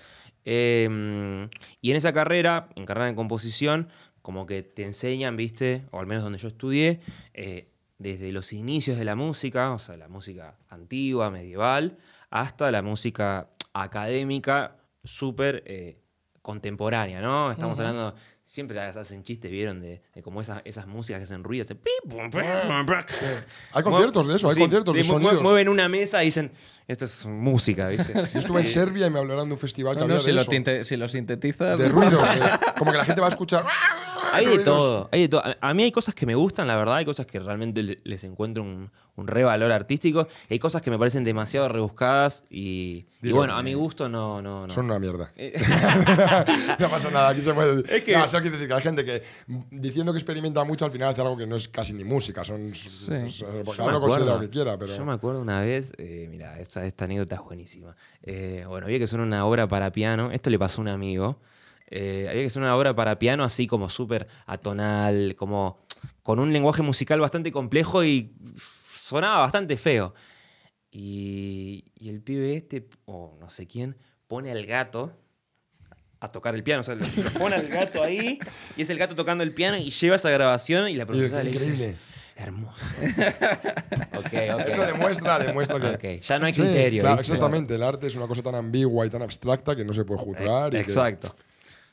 Eh, 0.44 1.49
y 1.81 1.91
en 1.91 1.97
esa 1.97 2.12
carrera, 2.12 2.69
en 2.75 2.87
carrera 2.87 3.06
de 3.06 3.15
composición, 3.15 3.88
como 4.28 4.44
que 4.44 4.62
te 4.62 4.82
enseñan, 4.82 5.38
¿viste? 5.38 5.86
O 5.90 6.00
al 6.00 6.06
menos 6.06 6.22
donde 6.22 6.38
yo 6.38 6.48
estudié, 6.48 7.00
eh, 7.32 7.70
desde 7.96 8.30
los 8.30 8.52
inicios 8.52 8.98
de 8.98 9.06
la 9.06 9.14
música, 9.14 9.72
o 9.72 9.78
sea, 9.78 9.96
la 9.96 10.06
música 10.08 10.58
antigua, 10.69 11.30
medieval, 11.30 11.96
hasta 12.28 12.70
la 12.70 12.82
música 12.82 13.48
académica 13.72 14.76
súper 15.02 15.62
eh, 15.64 16.02
contemporánea, 16.42 17.22
¿no? 17.22 17.50
Estamos 17.50 17.78
hablando, 17.80 18.14
siempre 18.42 18.78
hacen 18.80 19.22
chistes, 19.22 19.50
¿vieron? 19.50 19.80
De, 19.80 20.02
de 20.14 20.22
como 20.22 20.42
esas, 20.42 20.60
esas 20.66 20.86
músicas 20.86 21.20
que 21.20 21.24
hacen 21.24 21.42
ruido, 21.42 21.62
hacen 21.62 21.78
pum. 21.78 22.31
Hay 23.72 23.82
conciertos 23.82 24.26
de 24.28 24.36
eso, 24.36 24.48
hay 24.48 24.54
Sí, 24.56 24.60
conciertos 24.60 24.94
de 24.94 25.04
sí, 25.04 25.10
mu- 25.10 25.20
sonidos. 25.22 25.42
Mueven 25.42 25.69
una 25.70 25.88
mesa 25.88 26.22
y 26.22 26.26
dicen, 26.26 26.52
esto 26.86 27.06
es 27.06 27.24
música, 27.24 27.88
¿viste? 27.88 28.12
Yo 28.34 28.38
estuve 28.40 28.60
en 28.60 28.66
Serbia 28.66 29.06
y 29.06 29.10
me 29.10 29.19
hablaron 29.19 29.48
de 29.48 29.54
un 29.54 29.58
festival 29.58 29.94
que 29.94 30.00
No, 30.02 30.08
no, 30.08 30.14
había 30.14 30.20
si, 30.20 30.26
de 30.28 30.32
lo 30.34 30.42
eso. 30.42 30.84
si 30.84 30.96
lo 30.98 31.08
sintetizas. 31.08 31.78
De 31.78 31.88
ruido. 31.88 32.20
de- 32.22 32.74
como 32.78 32.92
que 32.92 32.98
la 32.98 33.04
gente 33.04 33.20
va 33.20 33.26
a 33.28 33.31
escuchar. 33.31 33.64
Hay 34.32 34.46
de 34.46 34.58
todo, 34.58 35.08
hay 35.12 35.22
de 35.22 35.28
todo. 35.28 35.42
A- 35.60 35.75
mí 35.75 35.82
hay 35.84 35.92
cosas 35.92 36.14
que 36.14 36.26
me 36.26 36.34
gustan, 36.34 36.67
la 36.69 36.76
verdad, 36.76 36.96
hay 36.96 37.05
cosas 37.05 37.26
que 37.26 37.38
realmente 37.41 37.82
le- 37.82 37.98
les 38.05 38.24
encuentro 38.24 38.62
un, 38.62 38.91
un 39.17 39.26
re 39.26 39.43
valor 39.44 39.72
artístico, 39.72 40.29
hay 40.48 40.58
cosas 40.58 40.81
que 40.82 40.91
me 40.91 40.98
parecen 40.98 41.24
demasiado 41.24 41.69
rebuscadas 41.69 42.44
y, 42.50 43.06
bueno, 43.22 43.55
a 43.56 43.62
mi 43.62 43.74
gusto 43.74 44.08
no, 44.08 44.41
no, 44.41 44.67
no. 44.67 44.72
Son 44.72 44.84
una 44.84 44.98
mierda. 44.98 45.31
no 46.79 46.88
pasa 46.88 47.10
nada, 47.10 47.29
aquí 47.31 47.41
se 47.41 47.53
puede 47.53 47.76
decir. 47.76 47.94
Es 47.94 48.05
que- 48.05 48.12
No, 48.17 48.24
decir 48.24 48.69
que 48.69 48.74
hay 48.74 48.82
gente 48.82 49.05
que 49.05 49.22
diciendo 49.70 50.12
que 50.12 50.19
experimenta 50.19 50.62
mucho 50.64 50.84
al 50.84 50.91
final 50.91 51.08
hace 51.10 51.20
algo 51.20 51.36
que 51.36 51.46
no 51.46 51.56
es 51.56 51.69
casi 51.69 51.93
ni 51.93 52.05
música. 52.05 52.44
Son, 52.44 52.70
es- 52.70 53.08
porque 53.08 53.64
Yo 53.64 53.72
cada 53.76 53.91
me 53.91 53.96
uno 53.96 54.00
considera 54.00 54.24
lo 54.24 54.31
acuerdo- 54.32 54.41
que 54.41 54.50
quiera, 54.50 54.79
pero. 54.79 54.96
Yo 54.96 55.05
me 55.05 55.12
acuerdo 55.12 55.41
una 55.41 55.60
vez, 55.60 55.93
eh, 55.98 56.29
mira, 56.31 56.58
esta, 56.58 56.84
esta 56.86 57.05
anécdota 57.06 57.36
es 57.36 57.43
buenísima. 57.43 57.96
Eh, 58.22 58.64
bueno, 58.69 58.86
había 58.86 58.98
que 58.98 59.05
hacer 59.05 59.20
una 59.20 59.44
obra 59.46 59.67
para 59.69 59.91
piano, 59.93 60.31
esto 60.32 60.50
le 60.50 60.58
pasó 60.58 60.81
a 60.81 60.82
un 60.82 60.88
amigo. 60.88 61.38
Eh, 61.90 62.26
había 62.28 62.42
que 62.42 62.46
hacer 62.48 62.62
una 62.62 62.76
obra 62.76 62.94
para 62.94 63.18
piano 63.18 63.44
así 63.44 63.66
como 63.66 63.88
súper 63.88 64.26
atonal, 64.46 65.34
como 65.36 65.84
con 66.22 66.38
un 66.38 66.52
lenguaje 66.52 66.82
musical 66.82 67.18
bastante 67.20 67.50
complejo 67.50 68.04
y 68.04 68.34
sonaba 68.92 69.40
bastante 69.40 69.76
feo. 69.76 70.14
Y, 70.90 71.84
y 71.98 72.08
el 72.08 72.20
pibe 72.22 72.56
este, 72.56 72.86
o 73.04 73.36
no 73.40 73.50
sé 73.50 73.66
quién, 73.66 73.96
pone 74.26 74.50
al 74.50 74.64
gato 74.66 75.12
a 76.20 76.32
tocar 76.32 76.54
el 76.54 76.62
piano. 76.62 76.80
O 76.80 76.84
sea, 76.84 76.94
lo 76.94 77.06
pone 77.38 77.56
al 77.56 77.68
gato 77.68 78.02
ahí 78.02 78.38
y 78.76 78.82
es 78.82 78.90
el 78.90 78.98
gato 78.98 79.14
tocando 79.14 79.44
el 79.44 79.52
piano 79.54 79.76
y 79.76 79.90
lleva 79.90 80.16
esa 80.16 80.30
grabación 80.30 80.88
y 80.88 80.94
la 80.96 81.06
profesora 81.06 81.42
le 81.42 81.50
increíble. 81.50 81.86
dice... 81.88 81.98
Hermoso. 82.36 82.84
ok, 84.16 84.26
ok. 84.54 84.68
Eso 84.68 84.82
demuestra, 84.86 85.38
demuestra 85.40 85.98
que. 85.98 86.16
Ok, 86.18 86.22
ya 86.22 86.38
no 86.38 86.46
hay 86.46 86.54
Sí, 86.54 86.60
criterio. 86.62 87.02
claro, 87.02 87.20
exactamente. 87.20 87.74
El 87.74 87.82
arte 87.82 88.06
es 88.06 88.14
una 88.14 88.28
cosa 88.28 88.42
tan 88.44 88.54
ambigua 88.54 89.04
y 89.04 89.10
tan 89.10 89.22
abstracta 89.22 89.74
que 89.74 89.84
no 89.84 89.92
se 89.92 90.04
puede 90.04 90.20
juzgar. 90.20 90.68
y 90.68 90.76
que- 90.76 90.82
Exacto. 90.82 91.34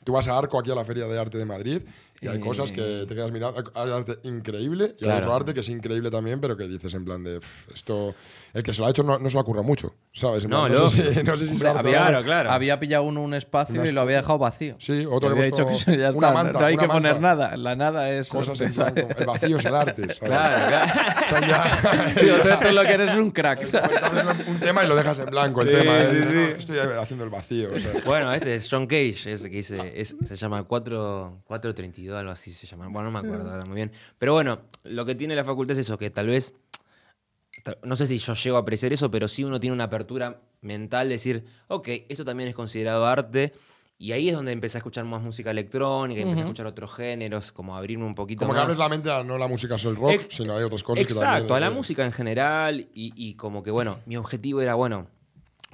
Tú 0.06 0.12
vas 0.12 0.28
a 0.28 0.38
Arco 0.38 0.56
aquí 0.56 0.70
a 0.70 0.76
la 0.76 0.84
Feria 0.84 1.08
de 1.08 1.18
Arte 1.18 1.36
de 1.36 1.44
Madrid 1.44 1.82
Y 2.20 2.28
hay 2.28 2.40
cosas 2.40 2.72
que 2.72 3.04
te 3.06 3.14
quedas 3.14 3.30
mirando. 3.30 3.62
Hay 3.74 3.90
arte 3.90 4.18
increíble 4.24 4.84
y 4.98 5.04
hay 5.04 5.10
Claro. 5.10 5.22
otro 5.26 5.34
arte 5.36 5.54
que 5.54 5.60
es 5.60 5.68
increíble 5.68 6.10
también, 6.10 6.40
pero 6.40 6.56
que 6.56 6.66
dices 6.66 6.94
en 6.94 7.04
plan 7.04 7.22
de. 7.22 7.40
"Pff, 7.40 7.74
Esto. 7.74 8.14
El 8.54 8.62
que 8.62 8.72
se 8.72 8.80
lo 8.80 8.86
ha 8.86 8.90
hecho 8.90 9.02
no, 9.02 9.18
no 9.18 9.28
se 9.28 9.34
lo 9.34 9.40
ocurra 9.42 9.60
mucho, 9.62 9.94
¿sabes? 10.14 10.44
En 10.44 10.50
No, 10.50 10.64
plan, 10.66 10.72
no, 10.78 10.88
sé 10.88 11.12
si, 11.14 11.22
no 11.22 11.36
sé 11.36 11.46
si 11.46 11.52
Hombre, 11.52 11.72
se 11.72 11.78
había, 11.78 11.92
Claro, 11.98 12.24
claro. 12.24 12.50
había 12.50 12.80
pillado 12.80 13.04
uno 13.04 13.22
un 13.22 13.34
espacio 13.34 13.74
Unas 13.74 13.90
y 13.90 13.92
lo 13.92 14.00
había 14.00 14.16
dejado 14.16 14.38
vacío. 14.38 14.76
Sí, 14.78 15.04
otro 15.04 15.28
que 15.28 15.34
había 15.34 15.44
dicho 15.46 15.66
que 15.66 15.74
ya 15.98 16.10
una 16.10 16.28
está, 16.28 16.32
manta, 16.32 16.60
no 16.60 16.64
hay 16.66 16.76
que 16.78 16.88
poner 16.88 17.20
manta. 17.20 17.46
nada. 17.46 17.56
La 17.58 17.76
nada 17.76 18.10
es. 18.10 18.28
Cosas 18.30 18.58
en 18.62 18.72
blanco. 18.74 19.08
El 19.18 19.26
vacío 19.26 19.56
es 19.58 19.64
el 19.66 19.74
arte. 19.74 20.02
¿sabes? 20.02 20.18
Claro, 20.20 20.66
claro. 21.28 21.46
Ya- 21.46 22.12
Digo, 22.22 22.36
tú, 22.42 22.48
tú 22.66 22.74
lo 22.74 22.82
que 22.82 22.92
eres 22.92 23.10
es 23.10 23.16
un 23.16 23.30
crack. 23.30 23.66
¿sabes? 23.66 24.00
Pones 24.00 24.48
un 24.48 24.58
tema 24.58 24.84
y 24.84 24.88
lo 24.88 24.96
dejas 24.96 25.18
en 25.18 25.26
blanco 25.26 25.60
el 25.62 25.68
Sí, 25.68 25.74
tema. 25.74 25.98
¿eh? 26.00 26.08
sí, 26.10 26.16
No, 26.18 26.24
sí. 26.30 26.34
no, 26.34 26.40
Estoy 26.56 26.78
haciendo 26.98 27.24
el 27.24 27.30
vacío. 27.30 27.68
o 27.74 27.78
sea. 27.78 27.92
Bueno, 28.06 28.32
este 28.32 28.54
es 28.54 28.68
John 28.70 28.86
Cage, 28.86 29.32
ese 29.32 29.50
que 29.50 29.56
dice, 29.58 29.92
es- 30.00 30.16
se 30.24 30.36
llama 30.36 30.62
4, 30.64 31.42
432, 31.44 32.05
algo 32.14 32.30
así 32.32 32.52
se 32.52 32.66
llama. 32.66 32.88
Bueno, 32.88 33.10
no 33.10 33.20
me 33.22 33.26
acuerdo 33.26 33.50
ahora 33.50 33.64
muy 33.64 33.76
bien. 33.76 33.92
Pero 34.18 34.34
bueno, 34.34 34.60
lo 34.84 35.04
que 35.04 35.14
tiene 35.14 35.34
la 35.34 35.44
facultad 35.44 35.72
es 35.72 35.78
eso, 35.86 35.96
que 35.98 36.10
tal 36.10 36.26
vez, 36.28 36.54
no 37.82 37.96
sé 37.96 38.06
si 38.06 38.18
yo 38.18 38.34
llego 38.34 38.56
a 38.56 38.60
apreciar 38.60 38.92
eso, 38.92 39.10
pero 39.10 39.28
sí 39.28 39.42
uno 39.44 39.58
tiene 39.58 39.74
una 39.74 39.84
apertura 39.84 40.40
mental 40.60 41.08
de 41.08 41.14
decir, 41.14 41.44
ok, 41.68 41.88
esto 42.08 42.24
también 42.24 42.48
es 42.48 42.54
considerado 42.54 43.06
arte. 43.06 43.52
Y 43.98 44.12
ahí 44.12 44.28
es 44.28 44.34
donde 44.34 44.52
empecé 44.52 44.76
a 44.76 44.80
escuchar 44.80 45.06
más 45.06 45.22
música 45.22 45.50
electrónica, 45.50 46.20
empecé 46.20 46.42
a 46.42 46.44
escuchar 46.44 46.66
otros 46.66 46.92
géneros, 46.92 47.50
como 47.50 47.74
abrirme 47.76 48.04
un 48.04 48.14
poquito 48.14 48.40
Como 48.40 48.52
que 48.52 48.56
más. 48.58 48.64
abres 48.64 48.78
la 48.78 48.90
mente 48.90 49.10
a 49.10 49.24
no 49.24 49.38
la 49.38 49.48
música 49.48 49.76
es 49.76 49.84
el 49.86 49.96
rock, 49.96 50.10
Ex- 50.12 50.36
sino 50.36 50.54
hay 50.54 50.64
otras 50.64 50.82
cosas 50.82 51.06
que 51.06 51.12
Exacto, 51.14 51.30
también. 51.48 51.56
a 51.56 51.60
la 51.60 51.66
eh, 51.68 51.70
música 51.70 52.04
en 52.04 52.12
general 52.12 52.80
y, 52.92 53.12
y 53.16 53.34
como 53.36 53.62
que, 53.62 53.70
bueno, 53.70 54.00
mi 54.04 54.18
objetivo 54.18 54.60
era, 54.60 54.74
bueno, 54.74 55.06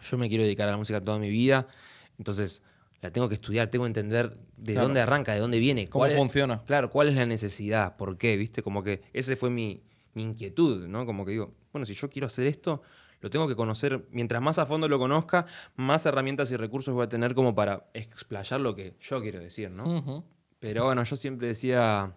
yo 0.08 0.18
me 0.18 0.28
quiero 0.28 0.44
dedicar 0.44 0.68
a 0.68 0.70
la 0.72 0.76
música 0.76 1.00
toda 1.02 1.18
mi 1.18 1.30
vida, 1.30 1.66
entonces 2.16 2.62
la 3.02 3.10
tengo 3.10 3.28
que 3.28 3.34
estudiar, 3.34 3.68
tengo 3.68 3.84
que 3.84 3.88
entender 3.88 4.38
de 4.56 4.72
Claro. 4.72 4.86
dónde 4.86 5.00
arranca, 5.00 5.34
de 5.34 5.40
dónde 5.40 5.58
viene. 5.58 5.88
¿Cómo 5.88 6.00
cuál 6.02 6.12
es- 6.12 6.16
funciona? 6.16 6.62
claro, 6.64 6.88
cuál 6.88 7.08
es 7.08 7.14
la 7.16 7.26
necesidad, 7.26 7.96
por 7.96 8.16
qué, 8.16 8.36
¿viste? 8.38 8.62
Como 8.62 8.82
que 8.82 9.02
ese 9.12 9.36
fue 9.36 9.50
mi, 9.50 9.82
mi 10.14 10.22
inquietud, 10.22 10.86
¿no? 10.88 11.04
Como 11.04 11.24
que 11.26 11.32
digo, 11.32 11.52
bueno, 11.72 11.84
si 11.84 11.94
yo 11.94 12.08
quiero 12.08 12.26
hacer 12.28 12.46
esto, 12.46 12.80
lo 13.20 13.28
tengo 13.30 13.46
que 13.48 13.54
conocer, 13.56 14.06
mientras 14.10 14.40
más 14.40 14.58
a 14.58 14.66
fondo 14.66 14.88
lo 14.88 14.98
conozca, 14.98 15.46
más 15.76 16.06
herramientas 16.06 16.50
y 16.52 16.56
recursos 16.56 16.94
voy 16.94 17.04
a 17.04 17.08
tener 17.08 17.34
como 17.34 17.54
para 17.54 17.86
explayar 17.94 18.60
lo 18.60 18.74
que 18.74 18.94
yo 19.00 19.20
quiero 19.20 19.38
decir, 19.40 19.70
¿no? 19.70 20.24
Pero 20.60 20.84
bueno, 20.84 21.02
yo 21.04 21.16
siempre 21.16 21.48
decía. 21.48 22.14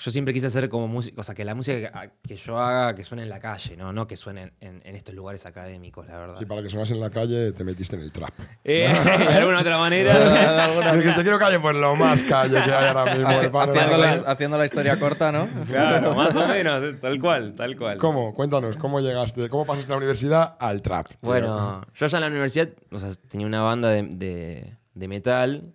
Yo 0.00 0.12
siempre 0.12 0.32
quise 0.32 0.46
hacer 0.46 0.68
como 0.68 0.86
música, 0.86 1.20
o 1.20 1.24
sea, 1.24 1.34
que 1.34 1.44
la 1.44 1.56
música 1.56 1.90
que, 2.00 2.10
que 2.28 2.36
yo 2.36 2.56
haga 2.56 2.94
que 2.94 3.02
suene 3.02 3.24
en 3.24 3.28
la 3.28 3.40
calle, 3.40 3.76
¿no? 3.76 3.92
No 3.92 4.06
que 4.06 4.16
suene 4.16 4.52
en, 4.60 4.80
en 4.84 4.94
estos 4.94 5.12
lugares 5.12 5.44
académicos, 5.44 6.06
la 6.06 6.16
verdad. 6.18 6.36
Y 6.40 6.44
para 6.46 6.62
que 6.62 6.70
sonas 6.70 6.88
en 6.92 7.00
la 7.00 7.10
calle 7.10 7.50
te 7.50 7.64
metiste 7.64 7.96
en 7.96 8.02
el 8.02 8.12
trap. 8.12 8.32
Eh, 8.62 8.88
de 9.04 9.34
alguna 9.34 9.60
otra 9.60 9.76
manera. 9.76 10.92
Dijiste, 10.94 11.22
quiero 11.22 11.38
calle, 11.40 11.58
pues 11.58 11.74
lo 11.76 11.96
más 11.96 12.22
calle 12.22 12.62
que 12.62 12.70
hay 12.72 12.86
ahora 12.94 13.12
mismo. 13.12 13.28
Haciendo, 13.60 13.96
la, 13.96 14.10
haciendo 14.12 14.56
la 14.58 14.66
historia 14.66 14.98
corta, 15.00 15.32
¿no? 15.32 15.48
claro, 15.66 16.14
más 16.14 16.34
o 16.36 16.46
menos, 16.46 16.80
eh, 16.84 16.92
tal 17.00 17.18
cual, 17.20 17.54
tal 17.56 17.76
cual. 17.76 17.98
¿Cómo? 17.98 18.32
Cuéntanos, 18.34 18.76
¿cómo 18.76 19.00
llegaste? 19.00 19.48
¿Cómo 19.48 19.66
pasaste 19.66 19.88
de 19.88 19.92
la 19.94 19.96
universidad 19.98 20.56
al 20.60 20.80
trap? 20.80 21.06
Bueno, 21.22 21.84
yo 21.94 22.06
ya 22.06 22.18
en 22.18 22.22
la 22.22 22.28
universidad, 22.28 22.68
o 22.92 22.98
sea, 22.98 23.10
tenía 23.28 23.48
una 23.48 23.62
banda 23.62 23.88
de, 23.88 24.02
de- 24.04 24.76
de 24.94 25.08
metal. 25.08 25.72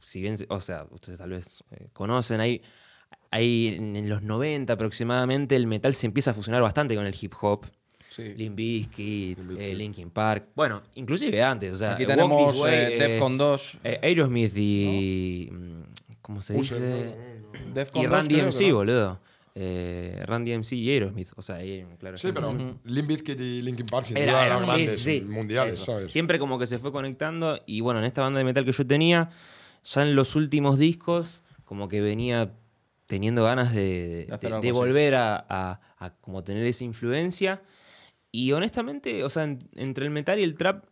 Si 0.00 0.20
bien, 0.20 0.36
o 0.50 0.60
sea, 0.60 0.84
ustedes 0.90 1.18
tal 1.18 1.30
vez 1.30 1.64
eh, 1.70 1.88
conocen, 1.94 2.40
ahí, 2.40 2.60
ahí 3.34 3.74
en, 3.76 4.08
los 4.08 4.22
90 4.22 4.72
aproximadamente 4.72 5.56
el 5.56 5.66
metal 5.66 5.92
se 5.94 6.06
empieza 6.06 6.30
a 6.30 6.34
fusionar 6.34 6.62
bastante 6.62 6.94
con 6.94 7.04
el 7.04 7.14
hip 7.20 7.32
hop. 7.40 7.66
Sí. 8.10 8.32
Limp 8.36 8.54
Bizkit, 8.56 9.38
eh, 9.58 9.74
Linkin 9.74 10.08
Park. 10.10 10.46
Bueno, 10.54 10.82
inclusive 10.94 11.42
antes. 11.42 11.74
O 11.74 11.78
sea, 11.78 11.94
Aquí 11.94 12.06
tenemos 12.06 12.56
Way, 12.60 12.72
eh, 12.74 12.94
eh, 12.94 13.08
Defcon 13.08 13.36
2. 13.36 13.78
eh, 13.82 13.98
Aerosmith 14.02 14.56
y. 14.56 15.48
mm, 15.50 15.82
¿Cómo 16.22 16.40
se 16.40 16.54
dice? 16.54 16.78
¿no? 16.80 17.74
Defcon 17.74 18.02
Y 18.02 18.04
2 18.06 18.12
Randy 18.12 18.40
MC, 18.40 18.58
que 18.58 18.68
no. 18.70 18.74
boludo. 18.76 19.20
Randy 20.26 20.52
MC 20.52 20.72
y 20.76 20.90
Aerosmith. 20.90 21.28
O 21.36 21.42
sea, 21.42 21.56
ahí, 21.56 21.84
claro. 21.98 22.16
Sí, 22.18 22.30
pero 22.32 22.52
Limp 22.84 23.08
Bizkit 23.08 23.40
y 23.40 23.62
Linkin 23.62 23.86
Park 23.86 24.06
sin 24.06 24.16
Era- 24.16 24.32
duda 24.32 24.46
era- 24.46 24.56
eran 24.64 24.78
sí, 24.78 24.86
sí, 24.86 24.96
sí. 24.96 25.20
mundiales, 25.22 25.74
Eso. 25.76 25.84
¿sabes? 25.86 26.12
Siempre 26.12 26.38
como 26.38 26.56
que 26.58 26.66
se 26.66 26.78
fue 26.78 26.92
conectando. 26.92 27.58
Y 27.66 27.80
bueno, 27.80 27.98
en 27.98 28.06
esta 28.06 28.22
banda 28.22 28.38
de 28.38 28.44
metal 28.44 28.64
que 28.64 28.72
yo 28.72 28.86
tenía, 28.86 29.30
ya 29.84 30.02
en 30.02 30.14
los 30.14 30.36
últimos 30.36 30.78
discos, 30.78 31.42
como 31.64 31.88
que 31.88 32.00
venía 32.00 32.52
teniendo 33.06 33.44
ganas 33.44 33.74
de, 33.74 34.26
De 34.62 34.72
volver 34.72 35.14
a, 35.14 35.36
a- 35.48 35.80
a 35.98 36.10
como 36.20 36.42
tener 36.44 36.64
esa 36.66 36.84
influencia. 36.84 37.62
Y 38.32 38.52
honestamente, 38.52 39.22
o 39.24 39.28
sea, 39.28 39.44
en- 39.44 39.58
entre 39.76 40.04
el 40.04 40.10
metal 40.10 40.38
y 40.38 40.42
el 40.42 40.54
trap, 40.56 40.84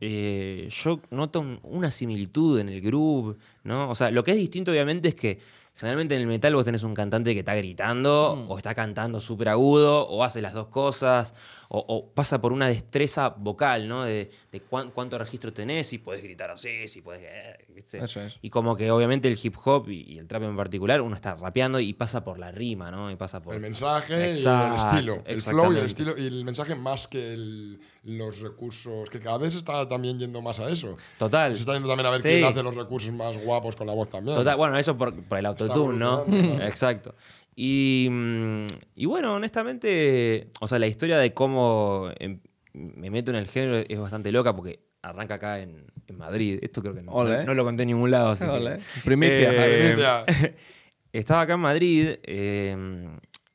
eh, 0.00 0.68
yo 0.70 1.00
noto 1.10 1.40
un- 1.40 1.60
una 1.62 1.90
similitud 1.90 2.58
en 2.58 2.68
el 2.68 2.80
groove, 2.80 3.36
¿no? 3.64 3.90
O 3.90 3.94
sea, 3.94 4.10
lo 4.10 4.24
que 4.24 4.30
es 4.32 4.36
distinto 4.38 4.70
obviamente 4.70 5.08
es 5.10 5.14
que 5.14 5.38
generalmente 5.74 6.14
en 6.14 6.22
el 6.22 6.26
metal 6.26 6.54
vos 6.54 6.64
tenés 6.64 6.82
un 6.82 6.94
cantante 6.94 7.32
que 7.34 7.40
está 7.40 7.54
gritando, 7.54 8.44
Mm. 8.46 8.50
o 8.50 8.56
está 8.58 8.74
cantando 8.74 9.20
súper 9.20 9.48
agudo, 9.50 10.06
o 10.08 10.24
hace 10.24 10.40
las 10.42 10.54
dos 10.54 10.68
cosas, 10.68 11.34
o, 11.72 11.78
o 11.86 12.10
pasa 12.12 12.40
por 12.40 12.52
una 12.52 12.66
destreza 12.66 13.28
vocal, 13.28 13.86
¿no? 13.86 14.02
De, 14.04 14.28
de 14.50 14.60
cuán- 14.60 14.90
cuánto 14.90 15.16
registro 15.18 15.52
tenés, 15.52 15.86
si 15.86 15.98
podés 15.98 16.20
gritar 16.22 16.50
así, 16.50 16.88
si 16.88 17.00
podés... 17.00 17.20
eh, 17.22 17.64
¿viste? 17.74 17.98
Eso 17.98 18.20
es. 18.20 18.38
Y 18.42 18.50
como 18.50 18.74
que 18.76 18.90
obviamente 18.90 19.28
el 19.28 19.38
hip 19.40 19.54
hop 19.64 19.88
y, 19.88 20.02
y 20.02 20.18
el 20.18 20.26
trap 20.26 20.42
en 20.42 20.56
particular, 20.56 21.00
uno 21.00 21.14
está 21.14 21.36
rapeando 21.36 21.78
y 21.78 21.92
pasa 21.92 22.24
por 22.24 22.40
la 22.40 22.50
rima, 22.50 22.90
¿no? 22.90 23.08
Y 23.10 23.14
pasa 23.14 23.40
por... 23.40 23.54
El 23.54 23.60
mensaje 23.60 24.30
Exacto, 24.32 24.74
y 24.74 24.80
el 24.80 24.86
estilo. 24.86 25.22
El 25.24 25.40
flow 25.40 25.72
y 25.72 25.76
el 25.78 25.86
estilo 25.86 26.18
y 26.18 26.26
el 26.26 26.44
mensaje 26.44 26.74
más 26.74 27.06
que 27.06 27.34
el- 27.34 27.78
los 28.02 28.40
recursos. 28.40 29.08
Que 29.08 29.20
cada 29.20 29.38
vez 29.38 29.54
está 29.54 29.86
también 29.86 30.18
yendo 30.18 30.42
más 30.42 30.58
a 30.58 30.68
eso. 30.70 30.96
Total. 31.18 31.54
Se 31.54 31.60
está 31.60 31.74
yendo 31.74 31.88
también 31.88 32.06
a 32.06 32.10
ver 32.10 32.22
Sí. 32.22 32.28
quién 32.30 32.44
hace 32.46 32.62
los 32.64 32.74
recursos 32.74 33.12
más 33.12 33.36
guapos 33.44 33.76
con 33.76 33.86
la 33.86 33.92
voz 33.94 34.08
también. 34.10 34.36
Total, 34.36 34.56
bueno, 34.56 34.76
eso 34.76 34.96
por, 34.96 35.14
por 35.22 35.38
el 35.38 35.46
autotune, 35.46 35.98
¿no? 35.98 36.24
Exacto. 36.64 37.14
Y, 37.54 38.08
mm, 38.10 38.66
y 38.96 39.06
bueno, 39.06 39.34
honestamente, 39.34 40.48
o 40.60 40.68
sea, 40.68 40.78
la 40.78 40.86
historia 40.86 41.18
de 41.18 41.34
cómo 41.34 42.10
em, 42.18 42.40
me 42.72 43.10
meto 43.10 43.30
en 43.30 43.36
el 43.36 43.48
género 43.48 43.84
es 43.88 43.98
bastante 43.98 44.32
loca 44.32 44.54
porque 44.54 44.80
arranca 45.02 45.34
acá 45.34 45.60
en, 45.60 45.84
en 46.06 46.16
Madrid. 46.16 46.58
Esto 46.62 46.82
creo 46.82 46.94
que 46.94 47.02
no, 47.02 47.12
no 47.24 47.54
lo 47.54 47.64
conté 47.64 47.82
en 47.82 47.88
ningún 47.88 48.10
lado. 48.10 48.30
así 48.30 48.44
que-. 48.44 48.78
Primicia. 49.04 49.52
Eh, 49.52 49.94
Primicia. 49.94 50.24
estaba 51.12 51.42
acá 51.42 51.54
en 51.54 51.60
Madrid 51.60 52.08
eh, 52.22 53.08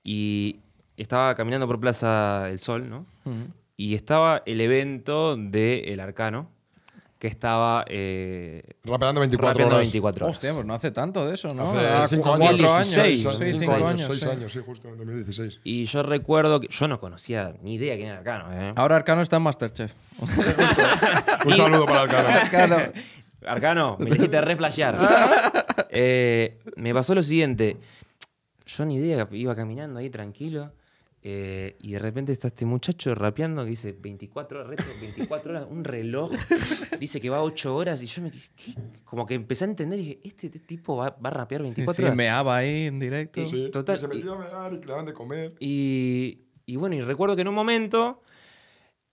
y 0.04 0.60
estaba 0.98 1.36
caminando 1.36 1.68
por 1.68 1.80
Plaza 1.80 2.46
del 2.46 2.60
Sol, 2.60 2.90
¿no? 2.90 3.06
Y 3.78 3.96
estaba 3.96 4.42
el 4.46 4.62
evento 4.62 5.36
de 5.36 5.80
El 5.94 6.00
Arcano, 6.00 6.50
que 7.20 7.28
estaba 7.28 7.86
eh, 7.88 8.62
Rapeando 8.84 9.22
24 9.22 9.50
rapeando 9.54 9.76
horas. 9.76 9.88
24 9.88 10.26
horas. 10.26 10.36
Hostia, 10.38 10.54
pues 10.54 10.66
no 10.66 10.74
hace 10.74 10.92
tanto 10.92 11.26
de 11.26 11.34
eso, 11.36 11.54
¿no? 11.54 11.70
Hace 11.70 11.80
Era 11.80 12.08
cinco 12.08 12.32
como 12.32 12.48
años. 12.48 12.62
cuatro 12.62 12.74
años. 12.76 12.88
16, 12.94 13.22
Sí, 13.22 13.28
Cinco 13.38 13.60
cinco 13.60 13.74
años, 13.74 13.90
años. 13.92 14.08
seis 14.08 14.22
sí. 14.24 14.30
años, 14.30 14.52
sí, 14.54 14.60
justo 14.66 14.90
en 14.90 14.98
2016. 14.98 15.60
Y 15.64 15.86
yo 15.86 16.04
recuerdo 16.04 16.60
que 16.60 16.68
yo 16.68 16.88
no 16.88 17.00
conocía 17.00 17.56
ni 17.62 17.76
idea 17.76 17.96
quién 17.96 18.10
era 18.10 18.18
Arcano. 18.20 18.54
¿eh? 18.54 18.74
Ahora 18.76 18.98
Arcano 18.98 19.22
está 19.22 19.38
en 19.38 19.44
Masterchef. 19.44 19.94
Un 21.46 21.54
saludo 21.54 21.86
para 21.86 22.08
canal. 22.08 22.32
Arcano. 22.40 22.78
Arcano, 23.48 23.98
me 24.00 24.10
hiciste 24.12 24.42
reflashear. 24.42 24.98
Eh, 25.98 26.60
me 26.76 26.94
pasó 26.94 27.16
lo 27.16 27.24
siguiente. 27.24 27.78
Yo 28.66 28.84
ni 28.86 28.96
idea, 28.98 29.28
iba 29.32 29.56
caminando 29.56 29.98
ahí 30.00 30.10
tranquilo. 30.10 30.72
Eh, 31.28 31.76
y 31.80 31.94
de 31.94 31.98
repente 32.00 32.32
está 32.32 32.50
este 32.50 32.66
muchacho 32.68 33.16
rapeando 33.16 33.64
que 33.64 33.72
dice 33.72 33.94
24 34.00 34.60
horas, 34.60 34.70
reto, 34.70 34.84
24 35.02 35.52
horas, 35.52 35.68
un 35.68 35.84
reloj. 35.84 36.32
Dice 37.00 37.20
que 37.20 37.32
va 37.32 37.42
8 37.42 37.76
horas. 37.76 38.00
Y 38.04 38.06
yo 38.06 38.22
me 38.22 38.30
¿qué? 38.30 38.38
como 39.06 39.26
que 39.26 39.34
empecé 39.34 39.66
a 39.66 39.70
entender 39.70 39.98
y 40.00 40.04
dije, 40.04 40.20
¿este 40.24 40.50
tipo 40.60 40.98
va, 40.98 41.16
va 41.26 41.30
a 41.30 41.34
rapear 41.34 41.64
24 41.64 41.96
Sí, 41.96 42.04
horas? 42.04 42.16
meaba 42.16 42.58
ahí 42.58 42.84
en 42.86 43.00
directo. 43.00 43.44
Sí, 43.48 43.72
Total. 43.72 43.98
y 43.98 44.02
Se 44.02 44.08
metió 44.08 44.34
a 44.34 44.38
mear 44.38 44.74
y 44.74 44.80
que 44.80 44.86
le 44.86 44.92
daban 44.92 45.06
de 45.08 45.14
comer. 45.14 45.54
Y, 45.60 46.42
y 46.68 46.76
bueno, 46.76 46.96
y 46.96 47.02
recuerdo 47.02 47.36
que 47.36 47.42
en 47.42 47.48
un 47.48 47.56
momento 47.56 48.20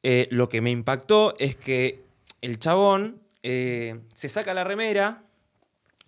eh, 0.02 0.28
lo 0.31 0.50
que 0.50 0.61
me 0.61 0.71
impactó 0.71 1.35
es 1.38 1.57
que 1.57 2.04
el 2.42 2.59
chabón 2.59 3.23
eh, 3.42 4.00
se 4.12 4.28
saca 4.28 4.52
la 4.52 4.64
remera. 4.64 5.25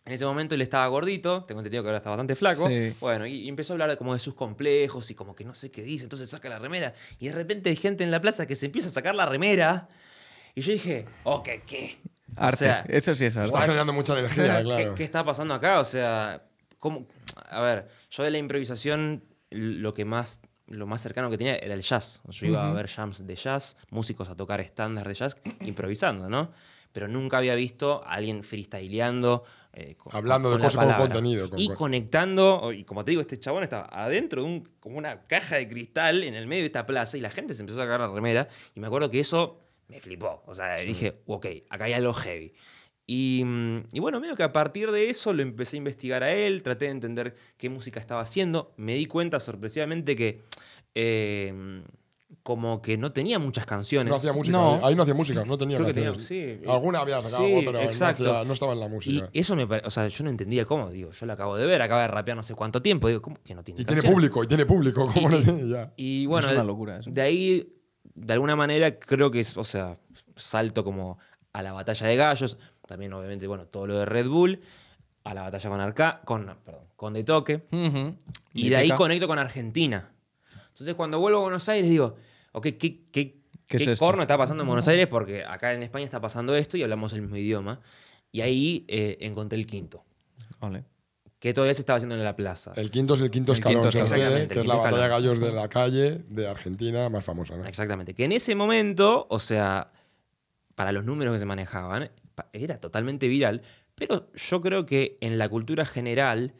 En 0.06 0.12
ese 0.12 0.26
momento 0.26 0.54
él 0.54 0.60
estaba 0.60 0.86
gordito, 0.88 1.44
tengo 1.44 1.60
entendido 1.60 1.82
que 1.82 1.88
ahora 1.88 1.98
está 1.98 2.10
bastante 2.10 2.36
flaco. 2.36 2.68
Sí. 2.68 2.94
Bueno, 3.00 3.26
y, 3.26 3.36
y 3.36 3.48
empezó 3.48 3.72
a 3.72 3.74
hablar 3.74 3.90
de, 3.90 3.96
como 3.96 4.12
de 4.12 4.18
sus 4.18 4.34
complejos 4.34 5.10
y 5.10 5.14
como 5.14 5.34
que 5.34 5.44
no 5.44 5.54
sé 5.54 5.70
qué 5.70 5.82
dice, 5.82 6.04
entonces 6.04 6.28
saca 6.28 6.48
la 6.50 6.58
remera. 6.58 6.92
Y 7.18 7.28
de 7.28 7.32
repente 7.32 7.70
hay 7.70 7.76
gente 7.76 8.04
en 8.04 8.10
la 8.10 8.20
plaza 8.20 8.46
que 8.46 8.54
se 8.54 8.66
empieza 8.66 8.90
a 8.90 8.92
sacar 8.92 9.14
la 9.14 9.24
remera. 9.24 9.88
Y 10.54 10.60
yo 10.60 10.72
dije, 10.72 11.06
ok, 11.24 11.48
¿qué? 11.66 11.98
Arte. 12.36 12.54
O 12.54 12.58
sea, 12.58 12.84
eso 12.88 13.14
sí 13.14 13.24
es 13.24 13.36
arte. 13.36 13.46
Está 13.46 13.62
generando 13.62 13.92
mucha 13.92 14.18
energía, 14.18 14.56
¿Qué, 14.58 14.64
claro. 14.64 14.94
qué 14.94 15.04
está 15.04 15.24
pasando 15.24 15.54
acá? 15.54 15.80
O 15.80 15.84
sea, 15.84 16.44
¿cómo? 16.78 17.06
A 17.48 17.60
ver, 17.60 17.88
yo 18.10 18.24
de 18.24 18.30
la 18.30 18.38
improvisación, 18.38 19.24
lo 19.50 19.94
que 19.94 20.04
más, 20.04 20.40
lo 20.66 20.86
más 20.86 21.00
cercano 21.00 21.30
que 21.30 21.38
tenía 21.38 21.56
era 21.56 21.74
el 21.74 21.82
jazz. 21.82 22.22
Yo 22.28 22.46
iba 22.46 22.68
a 22.68 22.72
ver 22.72 22.88
jams 22.88 23.26
de 23.26 23.36
jazz, 23.36 23.76
músicos 23.90 24.28
a 24.28 24.36
tocar 24.36 24.60
estándar 24.60 25.08
de 25.08 25.14
jazz, 25.14 25.36
improvisando, 25.60 26.28
¿no? 26.28 26.52
Pero 26.92 27.08
nunca 27.08 27.38
había 27.38 27.54
visto 27.54 28.04
a 28.04 28.12
alguien 28.12 28.44
freestyleando. 28.44 29.44
Eh, 29.74 29.96
con- 29.96 30.14
Hablando 30.14 30.50
de 30.50 30.56
con 30.56 30.66
cosas 30.66 30.84
como 30.84 30.96
contenido, 30.96 31.50
con 31.50 31.58
y 31.58 31.68
co- 31.68 31.74
conectando, 31.74 32.72
y 32.72 32.84
como 32.84 33.04
te 33.04 33.10
digo, 33.10 33.20
este 33.20 33.38
chabón 33.38 33.62
estaba 33.64 33.88
adentro 33.90 34.42
de 34.42 34.48
un, 34.48 34.68
como 34.80 34.96
una 34.98 35.22
caja 35.26 35.56
de 35.56 35.68
cristal 35.68 36.22
en 36.24 36.34
el 36.34 36.46
medio 36.46 36.62
de 36.62 36.66
esta 36.66 36.86
plaza 36.86 37.16
y 37.16 37.20
la 37.20 37.30
gente 37.30 37.54
se 37.54 37.62
empezó 37.62 37.82
a 37.82 37.84
sacar 37.84 38.00
la 38.00 38.08
remera. 38.12 38.48
Y 38.74 38.80
me 38.80 38.86
acuerdo 38.86 39.10
que 39.10 39.20
eso 39.20 39.60
me 39.88 40.00
flipó. 40.00 40.42
O 40.46 40.54
sea, 40.54 40.76
dije, 40.76 41.16
ok, 41.26 41.46
acá 41.70 41.84
hay 41.84 41.92
algo 41.92 42.12
heavy. 42.14 42.52
Y, 43.06 43.42
mm, 43.44 43.78
y 43.92 44.00
bueno, 44.00 44.18
medio 44.20 44.34
que 44.36 44.44
a 44.44 44.52
partir 44.52 44.90
de 44.90 45.10
eso 45.10 45.32
lo 45.34 45.42
empecé 45.42 45.76
a 45.76 45.78
investigar 45.78 46.22
a 46.22 46.32
él, 46.32 46.62
traté 46.62 46.86
de 46.86 46.92
entender 46.92 47.34
qué 47.58 47.68
música 47.68 48.00
estaba 48.00 48.22
haciendo. 48.22 48.72
Me 48.76 48.94
di 48.94 49.04
cuenta 49.06 49.40
sorpresivamente 49.40 50.16
que 50.16 50.40
eh, 50.94 51.82
como 52.44 52.82
que 52.82 52.96
no 52.98 53.10
tenía 53.10 53.38
muchas 53.38 53.64
canciones. 53.64 54.10
No 54.10 54.16
hacía 54.16 54.32
música. 54.34 54.56
No. 54.56 54.86
Ahí 54.86 54.94
no 54.94 55.02
hacía 55.02 55.14
música, 55.14 55.44
no 55.46 55.56
tenía 55.58 55.78
Creo 55.78 55.86
que 55.88 55.94
tenía- 55.94 56.12
canciones. 56.12 56.60
sí. 56.62 56.68
Alguna 56.68 57.00
había 57.00 57.20
sacado, 57.22 57.46
Sí, 57.46 57.54
pero 57.64 57.72
no, 57.72 57.80
exacto. 57.80 58.22
hacía- 58.30 58.44
no 58.44 58.52
estaba 58.52 58.72
en 58.74 58.80
la 58.80 58.86
Y 58.86 58.90
música. 58.90 59.30
eso 59.32 59.56
me 59.56 59.64
o 59.64 59.90
sea, 59.90 60.06
yo 60.08 60.24
no 60.24 60.30
entendía 60.30 60.66
cómo, 60.66 60.90
digo, 60.90 61.10
yo 61.10 61.24
lo 61.26 61.32
acabo 61.32 61.56
de 61.56 61.64
ver, 61.66 61.80
acaba 61.80 62.02
de 62.02 62.08
rapear 62.08 62.36
no 62.36 62.42
sé 62.42 62.54
cuánto 62.54 62.82
tiempo, 62.82 63.08
digo, 63.08 63.22
¿cómo 63.22 63.38
que 63.42 63.54
no 63.54 63.64
tiene 63.64 63.80
Y 63.80 63.84
tiene 63.86 64.02
canciones? 64.02 64.14
público, 64.14 64.44
y 64.44 64.46
tiene 64.46 64.66
público. 64.66 65.08
¿Cómo 65.12 65.30
no 65.30 65.40
tiene? 65.40 65.68
Ya. 65.70 65.92
Y 65.96 66.26
bueno, 66.26 66.46
Es 66.48 66.54
una 66.54 66.64
locura 66.64 66.98
eso. 66.98 67.10
de 67.10 67.20
ahí, 67.22 67.72
de 68.14 68.32
alguna 68.34 68.56
manera, 68.56 68.98
creo 68.98 69.30
que 69.30 69.40
es, 69.40 69.56
o 69.56 69.64
sea, 69.64 69.96
salto 70.36 70.84
como 70.84 71.18
a 71.54 71.62
la 71.62 71.72
batalla 71.72 72.06
de 72.06 72.16
gallos, 72.16 72.58
también 72.86 73.14
obviamente, 73.14 73.46
bueno, 73.46 73.64
todo 73.64 73.86
lo 73.86 73.98
de 73.98 74.04
Red 74.04 74.28
Bull, 74.28 74.60
a 75.24 75.32
la 75.32 75.44
batalla 75.44 75.70
con 75.70 75.80
Arca, 75.80 76.20
con, 76.26 76.54
perdón, 76.62 76.84
con 76.96 77.14
De 77.14 77.24
Toque, 77.24 77.62
y 78.52 78.68
de 78.68 78.76
ahí 78.76 78.90
conecto 78.90 79.26
con 79.26 79.38
Argentina. 79.38 80.10
Entonces, 80.68 80.94
cuando 80.96 81.20
vuelvo 81.20 81.38
a 81.38 81.42
Buenos 81.42 81.66
Aires, 81.68 81.88
digo, 81.88 82.16
ok, 82.54 82.62
¿qué, 82.62 82.78
qué, 82.78 83.06
¿Qué 83.12 83.40
qué 83.66 83.76
es 83.76 83.86
esto? 83.88 84.04
corno 84.04 84.22
está 84.22 84.36
pasando 84.38 84.62
en 84.62 84.66
Buenos 84.68 84.88
Aires? 84.88 85.06
Porque 85.06 85.44
acá 85.44 85.72
en 85.74 85.82
España 85.82 86.04
está 86.04 86.20
pasando 86.20 86.54
esto 86.56 86.76
y 86.76 86.82
hablamos 86.82 87.12
el 87.12 87.22
mismo 87.22 87.36
idioma. 87.36 87.80
Y 88.32 88.40
ahí 88.40 88.84
eh, 88.88 89.18
encontré 89.20 89.58
el 89.58 89.66
quinto, 89.66 90.04
Ole. 90.60 90.84
que 91.38 91.54
todavía 91.54 91.74
se 91.74 91.82
estaba 91.82 91.96
haciendo 91.98 92.14
en 92.16 92.24
la 92.24 92.34
plaza. 92.36 92.72
El 92.76 92.90
quinto 92.90 93.14
es 93.14 93.20
el 93.20 93.30
quinto 93.30 93.52
El 93.52 93.58
escalón, 93.58 93.82
quinto 93.82 93.88
escalón. 93.88 94.06
Exactamente, 94.16 94.54
que 94.54 94.60
es 94.60 94.66
la 94.66 94.74
batalla 94.76 95.02
de 95.02 95.08
gallos 95.08 95.38
de 95.40 95.52
la 95.52 95.68
calle 95.68 96.20
de 96.28 96.48
Argentina 96.48 97.08
más 97.08 97.24
famosa. 97.24 97.56
¿no? 97.56 97.64
Exactamente. 97.66 98.14
Que 98.14 98.24
en 98.24 98.32
ese 98.32 98.54
momento, 98.54 99.26
o 99.30 99.38
sea, 99.38 99.92
para 100.74 100.90
los 100.92 101.04
números 101.04 101.34
que 101.34 101.38
se 101.38 101.44
manejaban, 101.46 102.10
era 102.52 102.78
totalmente 102.80 103.28
viral, 103.28 103.62
pero 103.94 104.32
yo 104.34 104.60
creo 104.60 104.84
que 104.86 105.16
en 105.20 105.38
la 105.38 105.48
cultura 105.48 105.86
general 105.86 106.54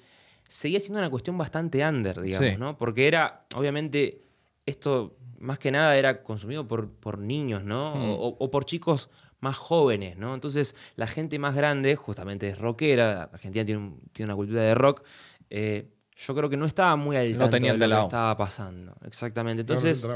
seguía 0.48 0.78
siendo 0.78 1.00
una 1.00 1.10
cuestión 1.10 1.36
bastante 1.36 1.84
under, 1.84 2.20
digamos, 2.20 2.50
Sí. 2.50 2.56
¿no? 2.56 2.78
Porque 2.78 3.08
era, 3.08 3.46
obviamente, 3.56 4.20
esto 4.66 5.16
más 5.38 5.58
que 5.58 5.70
nada 5.70 5.96
era 5.96 6.22
consumido 6.22 6.66
por, 6.68 6.90
por 6.90 7.18
niños, 7.18 7.64
¿no? 7.64 7.94
Mm. 7.94 8.10
O, 8.10 8.36
o 8.38 8.50
por 8.50 8.64
chicos 8.64 9.10
más 9.40 9.56
jóvenes, 9.56 10.16
¿no? 10.16 10.34
Entonces, 10.34 10.74
la 10.96 11.06
gente 11.06 11.38
más 11.38 11.54
grande, 11.54 11.96
justamente 11.96 12.48
es 12.48 12.58
rockera, 12.58 13.24
Argentina 13.32 13.64
tiene, 13.64 13.80
un- 13.82 14.00
tiene 14.12 14.32
una 14.32 14.36
cultura 14.36 14.62
de 14.62 14.74
rock, 14.74 15.02
eh, 15.50 15.90
yo 16.16 16.34
creo 16.34 16.48
que 16.48 16.56
no 16.56 16.64
estaba 16.66 16.96
muy 16.96 17.16
al 17.16 17.30
Lo 17.32 17.38
tanto 17.38 17.56
tenían 17.56 17.74
de 17.78 17.80
lo 17.80 17.84
que 17.86 17.90
lado. 17.90 18.02
estaba 18.04 18.36
pasando. 18.36 18.94
Exactamente. 19.04 19.62
No 19.64 19.74
Entonces, 19.74 20.08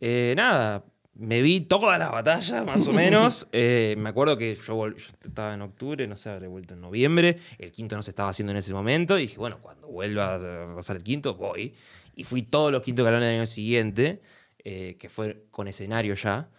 eh, 0.00 0.34
nada, 0.36 0.84
me 1.14 1.40
vi 1.42 1.60
todas 1.62 1.98
las 1.98 2.10
batallas, 2.10 2.64
más 2.66 2.86
o 2.88 2.92
menos. 2.92 3.46
Eh, 3.52 3.94
me 3.98 4.10
acuerdo 4.10 4.36
que 4.36 4.54
yo 4.54 4.86
estaba 4.88 5.54
en 5.54 5.62
octubre, 5.62 6.06
no 6.06 6.16
sé, 6.16 6.30
habré 6.30 6.46
vuelto 6.48 6.74
en 6.74 6.80
noviembre. 6.80 7.38
El 7.58 7.72
quinto 7.72 7.96
no 7.96 8.02
se 8.02 8.10
estaba 8.10 8.28
haciendo 8.30 8.50
en 8.52 8.58
ese 8.58 8.74
momento. 8.74 9.16
Y 9.18 9.22
dije, 9.22 9.36
bueno, 9.38 9.58
cuando 9.62 9.88
vuelva 9.88 10.34
a 10.34 10.74
pasar 10.76 10.96
el 10.96 11.02
quinto, 11.02 11.34
voy. 11.36 11.74
Y 12.14 12.24
fui 12.24 12.42
todos 12.42 12.70
los 12.72 12.82
quintos 12.82 13.04
galones 13.04 13.28
del 13.28 13.36
año 13.38 13.46
siguiente, 13.46 14.20
eh, 14.70 14.96
que 14.98 15.08
fue 15.08 15.46
con 15.50 15.66
escenario 15.66 16.14
ya. 16.14 16.50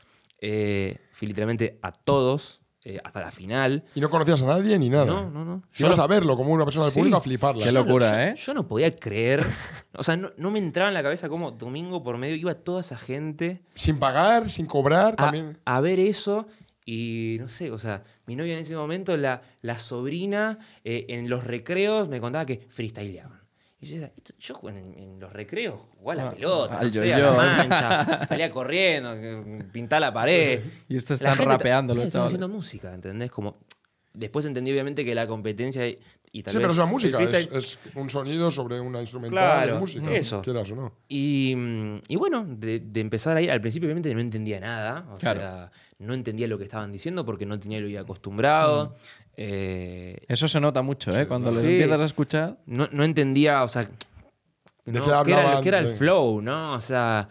Eh, 0.42 0.98
fui 1.12 1.28
literalmente 1.28 1.76
a 1.84 1.92
todos, 1.92 2.62
eh, 2.84 2.98
hasta 3.04 3.20
la 3.22 3.30
final. 3.30 3.84
Y 3.94 4.00
no 4.02 4.10
conocías 4.10 4.42
a 4.42 4.48
nadie 4.48 4.80
ni 4.80 4.90
nada. 4.90 5.06
No, 5.06 5.30
no, 5.30 5.46
no. 5.46 5.64
Ibas 5.78 6.00
a 6.00 6.08
verlo 6.08 6.36
como 6.36 6.52
una 6.54 6.64
persona 6.66 6.86
del 6.86 6.94
Sí. 6.94 7.00
público 7.00 7.18
a 7.18 7.22
fliparla. 7.22 7.64
Qué 7.66 7.72
locura, 7.72 8.12
yo- 8.12 8.32
¿eh? 8.32 8.36
Yo 8.36 8.54
no 8.56 8.68
podía 8.68 8.96
creer. 8.96 9.46
O 9.94 10.02
sea, 10.04 10.16
no, 10.18 10.32
no 10.38 10.50
me 10.50 10.60
entraba 10.60 10.88
en 10.90 10.94
la 10.96 11.04
cabeza 11.04 11.28
cómo 11.30 11.52
domingo 11.52 12.02
por 12.04 12.18
medio 12.18 12.36
iba 12.36 12.56
toda 12.56 12.82
esa 12.82 12.98
gente 12.98 13.62
Sin 13.76 14.00
pagar, 14.00 14.50
sin 14.50 14.66
cobrar, 14.66 15.14
a, 15.14 15.16
también. 15.18 15.58
a 15.66 15.80
ver 15.82 16.00
eso. 16.00 16.48
Y 16.86 17.38
no 17.40 17.50
sé, 17.50 17.70
o 17.70 17.78
sea, 17.78 18.04
mi 18.26 18.36
novia 18.36 18.54
en 18.54 18.60
ese 18.60 18.76
momento, 18.76 19.16
la, 19.18 19.42
la 19.62 19.78
sobrina, 19.78 20.58
eh, 20.84 21.06
en 21.10 21.30
los 21.30 21.44
recreos 21.44 22.08
me 22.10 22.20
contaba 22.20 22.46
que 22.48 22.66
freestyleaban. 22.70 23.39
Y 23.82 23.88
yo 23.88 23.94
decía, 23.96 24.12
"Esto- 24.18 24.34
yo 24.40 24.70
en, 24.70 24.78
en 24.98 25.20
los 25.20 25.32
recreos 25.32 25.80
jugaba 25.98 26.22
a 26.22 26.26
la 26.26 26.30
Ah, 26.32 26.34
pelota, 26.36 26.80
al 26.80 26.86
no 26.88 26.92
sé, 26.92 27.14
a 27.14 27.18
la 27.20 27.32
mancha, 27.32 28.26
salía 28.26 28.50
corriendo, 28.52 29.16
pintaba 29.72 30.00
la 30.02 30.14
pared. 30.14 30.62
Y 30.90 30.98
esto 30.98 31.16
La 31.22 31.32
están 31.32 31.48
rapeando 31.48 31.96
los 31.96 32.10
chavales. 32.10 32.34
haciendo 32.34 32.50
música, 32.50 32.94
¿entendés? 32.94 33.32
Como, 33.32 33.58
después 34.14 34.46
entendí 34.46 34.72
obviamente 34.72 35.06
que 35.06 35.16
la 35.16 35.28
competencia 35.28 35.88
y, 35.88 35.98
y 36.32 36.44
tal 36.44 36.52
Sí, 36.52 36.58
vez 36.58 36.64
pero 36.64 36.72
es 36.74 36.78
una 36.78 36.86
música, 36.88 37.24
es, 37.24 37.80
un 37.96 38.10
sonido 38.10 38.52
sobre 38.52 38.82
una 38.82 39.00
instrumental, 39.00 39.32
Claro, 39.40 39.74
es 39.76 39.80
música, 39.80 40.12
eso. 40.12 40.42
quieras 40.42 40.70
o 40.72 40.76
no. 40.76 40.94
Y, 41.08 41.56
y 42.10 42.16
bueno, 42.18 42.46
de, 42.48 42.82
de 42.82 43.00
empezar 43.00 43.38
a 43.38 43.42
ir, 43.42 43.50
al 43.50 43.62
principio 43.62 43.88
obviamente 43.88 44.14
no 44.14 44.20
entendía 44.20 44.60
nada, 44.60 45.08
o 45.14 45.18
Claro. 45.18 45.40
sea, 45.40 45.72
no 46.00 46.14
entendía 46.14 46.48
lo 46.48 46.58
que 46.58 46.66
estaban 46.66 46.92
diciendo 46.92 47.26
porque 47.26 47.46
no 47.46 47.58
tenía 47.60 47.78
el 47.78 47.86
oído 47.86 48.02
acostumbrado. 48.02 48.90
Mm. 48.90 49.29
Eh, 49.42 50.18
Eso 50.28 50.48
se 50.50 50.60
nota 50.60 50.82
mucho, 50.82 51.12
¿eh? 51.18 51.26
Cuando 51.28 51.50
Sí. 51.52 51.58
empiezas 51.68 52.02
a 52.02 52.06
escuchar. 52.06 52.58
no, 52.66 52.90
no 52.92 53.04
entendía, 53.06 53.64
o 53.64 53.68
sea, 53.70 53.84
¿De 54.86 54.92
no, 54.92 55.00
qué 55.00 55.02
qué, 55.06 55.10
era, 55.10 55.18
hablaban? 55.20 55.64
qué 55.64 55.70
era 55.70 55.80
el 55.80 55.88
flow, 55.88 56.42
¿no? 56.42 56.74
O 56.74 56.82
sea, 56.82 57.30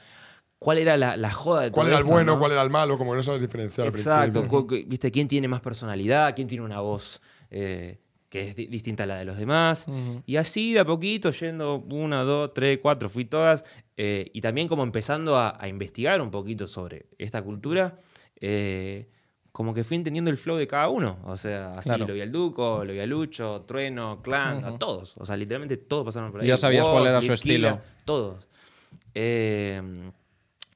cuál 0.58 0.78
era 0.78 0.96
la, 0.96 1.16
la 1.18 1.30
joda 1.30 1.62
de 1.62 1.68
todo 1.70 1.74
¿Cuál 1.74 1.88
era 1.88 1.96
el 1.98 2.02
esto, 2.04 2.14
bueno, 2.14 2.32
¿no? 2.34 2.38
cuál 2.38 2.52
era 2.52 2.62
el 2.62 2.70
malo? 2.70 2.96
Como 2.96 3.14
no 3.14 3.22
sabes 3.22 3.42
diferenciar 3.42 3.86
al 3.88 3.92
Exacto, 3.94 4.66
¿viste? 4.86 5.10
¿Quién 5.10 5.28
tiene 5.28 5.48
más 5.48 5.60
personalidad? 5.60 6.34
¿Quién 6.34 6.48
tiene 6.48 6.64
una 6.64 6.80
voz 6.80 7.20
eh, 7.50 7.98
que 8.30 8.48
es 8.48 8.56
di- 8.56 8.68
distinta 8.68 9.02
a 9.02 9.06
la 9.06 9.16
de 9.18 9.24
los 9.26 9.36
demás? 9.36 9.86
Y 10.24 10.36
así 10.36 10.72
de 10.72 10.80
a 10.80 10.84
poquito, 10.86 11.30
yendo 11.30 11.84
una, 11.90 12.22
dos, 12.22 12.52
tres, 12.54 12.78
cuatro, 12.80 13.08
fui 13.10 13.24
todas. 13.26 13.64
eh, 13.96 14.30
y 14.32 14.40
también 14.40 14.66
como 14.68 14.82
empezando 14.84 15.36
a, 15.36 15.56
a 15.60 15.68
investigar 15.68 16.20
un 16.22 16.30
poquito 16.30 16.66
sobre 16.68 17.06
esta 17.18 17.42
cultura, 17.42 17.98
eh, 18.40 19.08
como 19.52 19.74
que 19.74 19.82
fui 19.84 19.96
entendiendo 19.96 20.30
el 20.30 20.36
flow 20.38 20.56
de 20.56 20.66
cada 20.66 20.88
uno. 20.88 21.18
O 21.24 21.36
sea, 21.36 21.72
así 21.78 21.88
Claro. 21.88 22.06
lo 22.06 22.14
vi 22.14 22.20
al 22.20 22.30
Duco, 22.30 22.84
lo 22.84 22.92
vi 22.92 23.00
a 23.00 23.06
Lucho, 23.06 23.58
Trueno, 23.66 24.20
Clan, 24.22 24.64
a 24.64 24.78
todos. 24.78 25.16
O 25.16 25.26
sea, 25.26 25.36
literalmente 25.36 25.76
todos 25.76 26.04
pasaron 26.04 26.30
por 26.30 26.40
ahí. 26.42 26.46
Ya 26.48 26.56
sabías 26.56 26.86
cuál 26.86 27.06
era 27.06 27.20
su 27.20 27.32
estilo. 27.32 27.80
Todos. 28.04 28.48
Eh, 29.14 30.10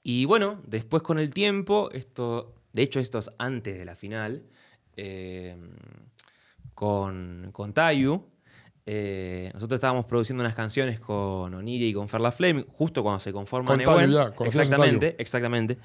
y 0.02 0.24
bueno, 0.24 0.60
después 0.66 1.02
con 1.02 1.18
el 1.20 1.32
tiempo, 1.32 1.88
esto, 1.92 2.54
de 2.72 2.82
hecho 2.82 2.98
esto 2.98 3.18
es 3.18 3.30
antes 3.38 3.78
de 3.78 3.84
la 3.84 3.94
final, 3.94 4.42
eh, 4.96 5.56
con, 6.74 7.50
con 7.52 7.72
Tayu, 7.72 8.24
eh, 8.84 9.50
nosotros 9.54 9.76
estábamos 9.78 10.06
produciendo 10.06 10.42
unas 10.42 10.54
canciones 10.56 10.98
con 10.98 11.54
Oniri 11.54 11.86
y 11.88 11.94
con 11.94 12.08
Ferla 12.08 12.32
Flame, 12.32 12.64
justo 12.68 13.02
cuando 13.02 13.20
se 13.20 13.32
conforma 13.32 13.76
Con. 13.76 13.84
Tayu 13.84 14.12
ya, 14.12 14.32
Exactamente, 14.44 15.14
exactamente. 15.18 15.78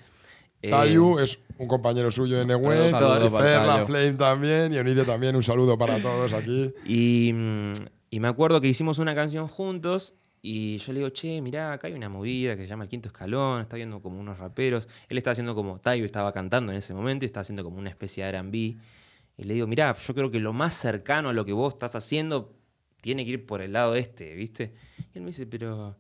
Eh, 0.62 0.70
Tayu 0.70 1.20
es 1.20 1.40
un 1.58 1.68
compañero 1.68 2.10
suyo 2.12 2.38
de 2.38 2.46
Nehuen, 2.46 2.94
Un 2.94 3.00
saludo 3.00 3.28
y 3.28 3.30
para 3.30 3.44
Fer, 3.44 3.62
la 3.62 3.74
Tayu. 3.74 3.86
Flame 3.86 4.14
también, 4.14 4.74
y 4.74 4.78
Onide 4.78 5.06
también, 5.06 5.36
un 5.36 5.44
saludo 5.44 5.78
para 5.78 6.02
todos 6.02 6.34
aquí. 6.34 6.74
Y, 6.86 7.32
mm, 7.34 7.74
y 8.10 8.20
me 8.20 8.28
acuerdo 8.28 8.60
que 8.62 8.68
hicimos 8.68 9.00
una 9.00 9.14
canción 9.14 9.48
juntos 9.48 10.16
y 10.42 10.78
yo 10.78 10.94
le 10.94 11.00
digo, 11.00 11.10
che, 11.10 11.42
mirá, 11.42 11.74
acá 11.74 11.88
hay 11.88 11.94
una 11.94 12.10
movida 12.10 12.56
que 12.56 12.64
se 12.64 12.70
llama 12.70 12.84
El 12.84 12.90
Quinto 12.90 13.10
Escalón, 13.10 13.62
está 13.62 13.76
viendo 13.76 14.02
como 14.02 14.20
unos 14.20 14.38
raperos. 14.38 14.88
Él 15.10 15.18
estaba 15.18 15.34
haciendo 15.34 15.56
como, 15.56 15.80
Tayo 15.80 16.06
estaba 16.06 16.32
cantando 16.32 16.72
en 16.72 16.78
ese 16.78 16.94
momento 16.94 17.26
y 17.26 17.28
estaba 17.28 17.42
haciendo 17.42 17.64
como 17.64 17.78
una 17.78 17.90
especie 17.90 18.24
de 18.24 18.30
R&B. 18.30 18.58
Y 18.58 19.44
le 19.44 19.54
digo, 19.54 19.68
mirá, 19.68 19.96
yo 19.98 20.16
creo 20.16 20.32
que 20.32 20.40
lo 20.40 20.54
más 20.54 20.74
cercano 20.74 21.30
a 21.30 21.34
lo 21.34 21.46
que 21.46 21.54
vos 21.54 21.74
estás 21.74 21.96
haciendo 21.96 22.56
tiene 23.02 23.26
que 23.26 23.32
ir 23.32 23.46
por 23.46 23.62
el 23.62 23.74
lado 23.74 23.96
este, 23.96 24.36
¿viste? 24.36 24.74
Y 25.14 25.18
él 25.18 25.22
me 25.22 25.28
dice, 25.28 25.46
pero 25.48 25.98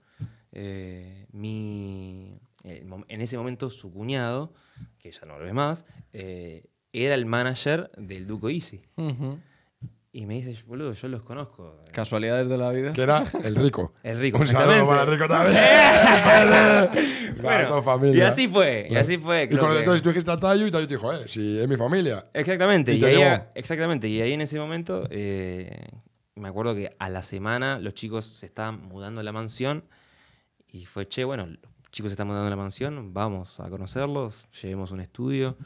eh, 0.51 1.27
mi... 1.31 2.39
en 2.69 3.21
ese 3.21 3.37
momento 3.37 3.69
su 3.69 3.91
cuñado, 3.91 4.53
que 4.99 5.11
ya 5.11 5.25
no 5.25 5.37
lo 5.39 5.45
ves 5.45 5.53
más, 5.53 5.85
eh, 6.13 6.65
era 6.93 7.15
el 7.15 7.25
manager 7.25 7.91
del 7.97 8.27
Duco 8.27 8.49
Easy. 8.49 8.81
Y 10.11 10.25
me 10.25 10.35
dice, 10.35 10.55
boludo, 10.65 10.93
yo 10.93 11.07
los 11.09 11.21
conozco. 11.21 11.83
Casualidades 11.91 12.49
de 12.49 12.57
la 12.57 12.71
vida. 12.71 12.93
Que 12.93 13.01
era 13.03 13.23
el 13.43 13.55
rico. 13.55 13.93
Es 14.01 14.17
rico. 14.17 14.39
Un 14.39 14.47
saludo 14.47 14.87
para 14.87 15.03
el 15.03 15.07
rico 15.09 15.27
también. 15.27 15.55
Para 17.37 17.55
Bueno, 17.55 17.67
toda 17.69 17.81
familia. 17.83 18.17
Y 18.17 18.21
así 18.25 18.47
fue, 18.47 18.87
y 18.89 18.95
así 18.95 19.17
fue. 19.17 19.43
Y 19.43 19.47
que- 19.49 19.55
entonces 19.55 20.01
tú 20.01 20.09
dijiste 20.09 20.31
a 20.31 20.37
Tayu 20.37 20.65
y 20.65 20.71
Tayu 20.71 20.87
te 20.87 20.95
dijo, 20.95 21.13
eh, 21.13 21.27
si 21.27 21.59
es 21.59 21.67
mi 21.67 21.75
familia. 21.77 22.25
Exactamente. 22.33 22.93
Y 22.95 23.03
ahí, 23.05 23.41
exactamente. 23.53 24.07
Y 24.07 24.19
ahí 24.21 24.33
en 24.33 24.41
ese 24.41 24.57
momento, 24.57 25.05
eh, 25.11 25.85
me 26.33 26.47
acuerdo 26.47 26.73
que 26.73 26.95
a 26.97 27.09
la 27.09 27.21
semana 27.21 27.77
los 27.77 27.93
chicos 27.93 28.25
se 28.25 28.47
estaban 28.47 28.81
mudando 28.87 29.21
a 29.21 29.23
la 29.23 29.31
mansión 29.31 29.83
y 30.67 30.85
fue, 30.85 31.07
che, 31.07 31.25
bueno, 31.25 31.47
chicos 31.91 32.11
están 32.11 32.27
mudando 32.27 32.47
a 32.47 32.49
la 32.49 32.55
mansión, 32.55 33.13
vamos 33.13 33.59
a 33.59 33.69
conocerlos, 33.69 34.47
llevemos 34.61 34.91
un 34.91 34.99
estudio. 34.99 35.57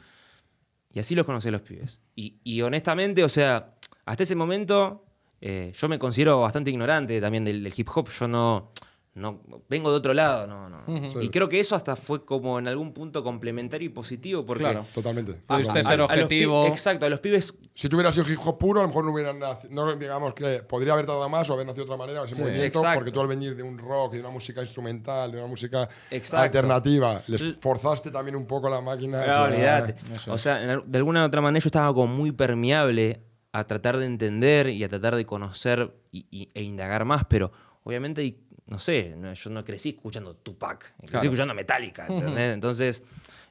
Y 0.92 0.98
así 0.98 1.14
los 1.14 1.24
conocí 1.24 1.48
a 1.48 1.52
los 1.52 1.62
pibes. 1.62 2.00
Y, 2.14 2.60
honestamente, 2.60 3.24
o 3.24 3.28
sea, 3.28 3.66
hasta 4.04 4.24
ese 4.24 4.34
momento 4.34 5.06
eh, 5.40 5.72
yo 5.74 5.88
me 5.88 5.98
considero 5.98 6.40
bastante 6.42 6.70
ignorante 6.70 7.20
también 7.20 7.44
del 7.44 7.72
hip 7.74 7.88
hop. 7.94 8.08
Yo 8.10 8.28
no, 8.28 8.72
no 9.14 9.42
vengo 9.68 9.90
de 9.90 9.96
otro 9.98 10.14
lado, 10.14 10.46
no, 10.46 10.70
no. 10.70 10.82
Y 11.22 11.28
creo 11.28 11.46
que 11.46 11.60
eso 11.60 11.76
hasta 11.76 11.96
fue 11.96 12.24
como 12.24 12.58
en 12.58 12.66
algún 12.66 12.94
punto 12.94 13.22
complementario 13.22 13.84
y 13.84 13.88
positivo 13.90 14.46
porque 14.46 14.62
Claro. 14.64 14.86
Totalmente. 14.94 15.34
Pudiste 15.34 15.80
a- 15.80 15.82
ser 15.82 16.00
a- 16.00 16.04
a 16.04 16.06
objetivo. 16.06 16.66
exacto, 16.66 17.04
a 17.04 17.10
los 17.10 17.20
pibes 17.20 17.52
Si 17.74 17.88
tú 17.90 17.96
hubieras 17.96 18.14
sido 18.14 18.26
hip 18.30 18.38
hop 18.42 18.56
puro, 18.58 18.80
a 18.80 18.84
lo 18.84 18.88
mejor 18.88 19.04
no 19.04 19.12
hubieran 19.12 19.38
no 19.70 19.94
digamos 19.96 20.32
que 20.32 20.62
podría 20.62 20.94
haber 20.94 21.04
dado 21.06 21.28
más 21.28 21.48
o 21.50 21.52
haber 21.54 21.66
nacido 21.66 21.84
de 21.84 21.92
otra 21.92 21.98
manera 21.98 22.24
ese 22.24 22.34
Sí. 22.36 22.40
movimiento, 22.40 22.78
Exacto. 22.78 22.98
porque 22.98 23.12
tú 23.12 23.20
al 23.20 23.26
venir 23.28 23.54
de 23.54 23.62
un 23.62 23.76
rock 23.78 24.14
y 24.14 24.16
de 24.16 24.22
una 24.22 24.30
música 24.30 24.62
instrumental, 24.62 25.30
de 25.30 25.38
una 25.38 25.46
música 25.46 25.88
Exacto. 26.10 26.44
alternativa, 26.44 27.22
les 27.26 27.56
forzaste 27.60 28.10
también 28.10 28.34
un 28.36 28.46
poco 28.46 28.70
la 28.70 28.80
máquina. 28.80 29.20
No, 29.20 29.26
Ya. 29.26 29.42
olvídate. 29.44 29.94
O 30.30 30.38
sea, 30.38 30.56
de 30.58 30.98
alguna 30.98 31.22
u 31.22 31.26
otra 31.26 31.40
manera 31.42 31.62
yo 31.62 31.68
estaba 31.68 31.92
como 31.92 32.06
muy 32.14 32.32
permeable 32.32 33.20
a 33.52 33.64
tratar 33.64 33.98
de 33.98 34.06
entender 34.06 34.68
y 34.70 34.82
a 34.84 34.88
tratar 34.88 35.16
de 35.16 35.26
conocer 35.26 35.94
y- 36.10 36.26
y- 36.30 36.50
e 36.54 36.62
indagar 36.62 37.04
más, 37.04 37.24
pero 37.28 37.52
obviamente, 37.84 38.22
hay- 38.22 38.38
no 38.72 38.78
sé, 38.78 39.14
no- 39.16 39.32
yo 39.34 39.50
no 39.50 39.64
crecí 39.64 39.90
escuchando 39.90 40.34
Tupac, 40.34 40.94
crecí 40.96 41.06
Claro. 41.10 41.24
escuchando 41.24 41.54
Metallica, 41.54 42.06
¿entendés? 42.08 42.54
Entonces, 42.54 43.02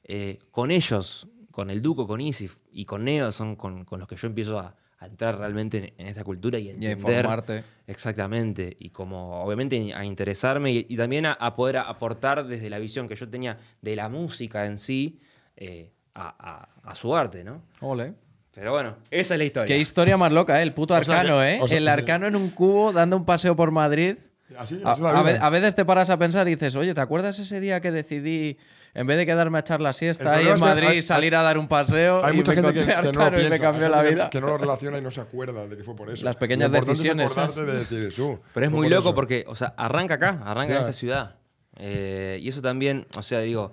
eh, 0.03 0.39
con 0.51 0.71
ellos, 0.71 1.27
con 1.51 1.69
el 1.69 1.81
Duco, 1.81 2.07
con 2.07 2.19
Isif 2.19 2.57
y 2.71 2.86
con 2.86 3.03
Neo, 3.05 3.31
son 3.31 3.55
con, 3.55 3.86
con 3.86 3.99
los 3.99 4.07
que 4.07 4.15
yo 4.15 4.27
empiezo 4.27 4.60
a, 4.60 4.75
a 4.99 5.05
entrar 5.05 5.38
realmente 5.38 5.77
en, 5.77 5.93
en 5.97 6.07
esta 6.07 6.23
cultura 6.23 6.57
y 6.60 6.63
Y 6.67 6.69
entender. 6.71 6.97
informarte. 6.97 7.63
Exactamente, 7.88 8.75
y 8.79 8.89
como 8.89 9.43
obviamente 9.43 9.93
a 9.93 10.03
interesarme 10.03 10.71
y, 10.71 10.86
y 10.89 10.97
también 10.97 11.25
a, 11.27 11.34
a 11.34 11.55
poder 11.55 11.77
aportar 11.77 12.45
desde 12.45 12.69
la 12.69 12.79
visión 12.79 13.07
que 13.07 13.15
yo 13.15 13.29
tenía 13.29 13.57
de 13.81 13.95
la 13.95 14.10
música 14.10 14.65
en 14.65 14.77
sí 14.79 15.19
eh, 15.55 15.91
a, 16.15 16.67
su 16.95 17.15
arte, 17.15 17.43
¿no? 17.43 17.62
Ole. 17.79 18.13
Pero 18.53 18.71
bueno, 18.73 18.97
esa 19.12 19.36
es 19.36 19.38
la 19.38 19.43
historia. 19.45 19.67
Qué 19.73 19.79
historia 19.79 20.17
más 20.17 20.31
loca, 20.31 20.60
¿eh? 20.60 20.63
El 20.63 20.73
puto 20.73 20.93
O 20.93 21.03
sea 21.03 21.19
arcano, 21.19 21.41
¿eh? 21.43 21.57
o 21.62 21.67
sea, 21.69 21.77
el 21.77 21.88
arcano 21.88 22.27
en 22.27 22.36
un 22.36 22.49
cubo 22.49 22.91
dando 22.91 23.15
un 23.15 23.23
paseo 23.25 23.55
por 23.55 23.71
Madrid. 23.71 24.17
Así, 24.57 24.81
A, 24.83 24.91
así 24.91 25.01
es 25.01 25.03
la 25.03 25.19
a 25.19 25.23
ve- 25.23 25.33
vida. 25.33 25.45
a 25.45 25.49
veces 25.49 25.75
te 25.75 25.85
paras 25.85 26.09
a 26.09 26.17
pensar 26.17 26.47
y 26.47 26.51
dices, 26.51 26.75
oye, 26.75 26.93
¿te 26.93 27.01
acuerdas 27.01 27.37
ese 27.39 27.59
día 27.59 27.79
que 27.81 27.91
decidí, 27.91 28.57
en 28.93 29.07
vez 29.07 29.17
de 29.17 29.25
quedarme 29.25 29.57
a 29.57 29.61
echar 29.61 29.81
la 29.81 29.93
siesta 29.93 30.33
ahí 30.35 30.47
en 30.47 30.59
Madrid, 30.59 30.87
hay- 30.87 31.01
salir 31.01 31.35
a 31.35 31.41
dar 31.41 31.57
un 31.57 31.67
paseo 31.67 32.23
Hay 32.25 32.33
y 32.33 32.37
mucha 32.37 32.51
me 32.51 32.55
gente 32.55 32.73
que, 32.73 32.85
que 32.85 33.11
no 33.13 33.27
y 33.39 33.49
me 33.49 33.59
cambió 33.59 33.85
hay 33.85 33.91
la 33.91 33.97
gente 33.97 34.09
que- 34.09 34.15
vida? 34.15 34.29
Que 34.29 34.41
no 34.41 34.47
lo 34.47 34.57
relaciona 34.57 34.97
y 34.97 35.01
no 35.01 35.11
se 35.11 35.21
acuerda 35.21 35.67
de 35.67 35.77
que 35.77 35.83
fue 35.83 35.95
por 35.95 36.09
eso. 36.09 36.25
Las 36.25 36.35
pequeñas 36.35 36.71
decisiones 36.71 37.27
Es 37.31 37.37
acordarte 37.37 37.61
esas. 37.63 37.89
de 37.89 37.97
decir, 37.99 38.11
"Su, 38.13 38.39
Pero 38.53 38.65
es 38.65 38.71
muy 38.71 38.87
por 38.87 38.97
loco 38.97 39.09
eso". 39.09 39.15
porque, 39.15 39.45
o 39.47 39.55
sea, 39.55 39.73
arranca 39.77 40.15
acá, 40.15 40.41
arranca 40.45 40.73
en 40.73 40.79
Ya. 40.79 40.79
esta 40.79 40.93
ciudad. 40.93 41.35
Eh, 41.77 42.39
y 42.41 42.49
eso 42.49 42.61
también, 42.61 43.07
o 43.17 43.23
sea, 43.23 43.39
digo, 43.39 43.71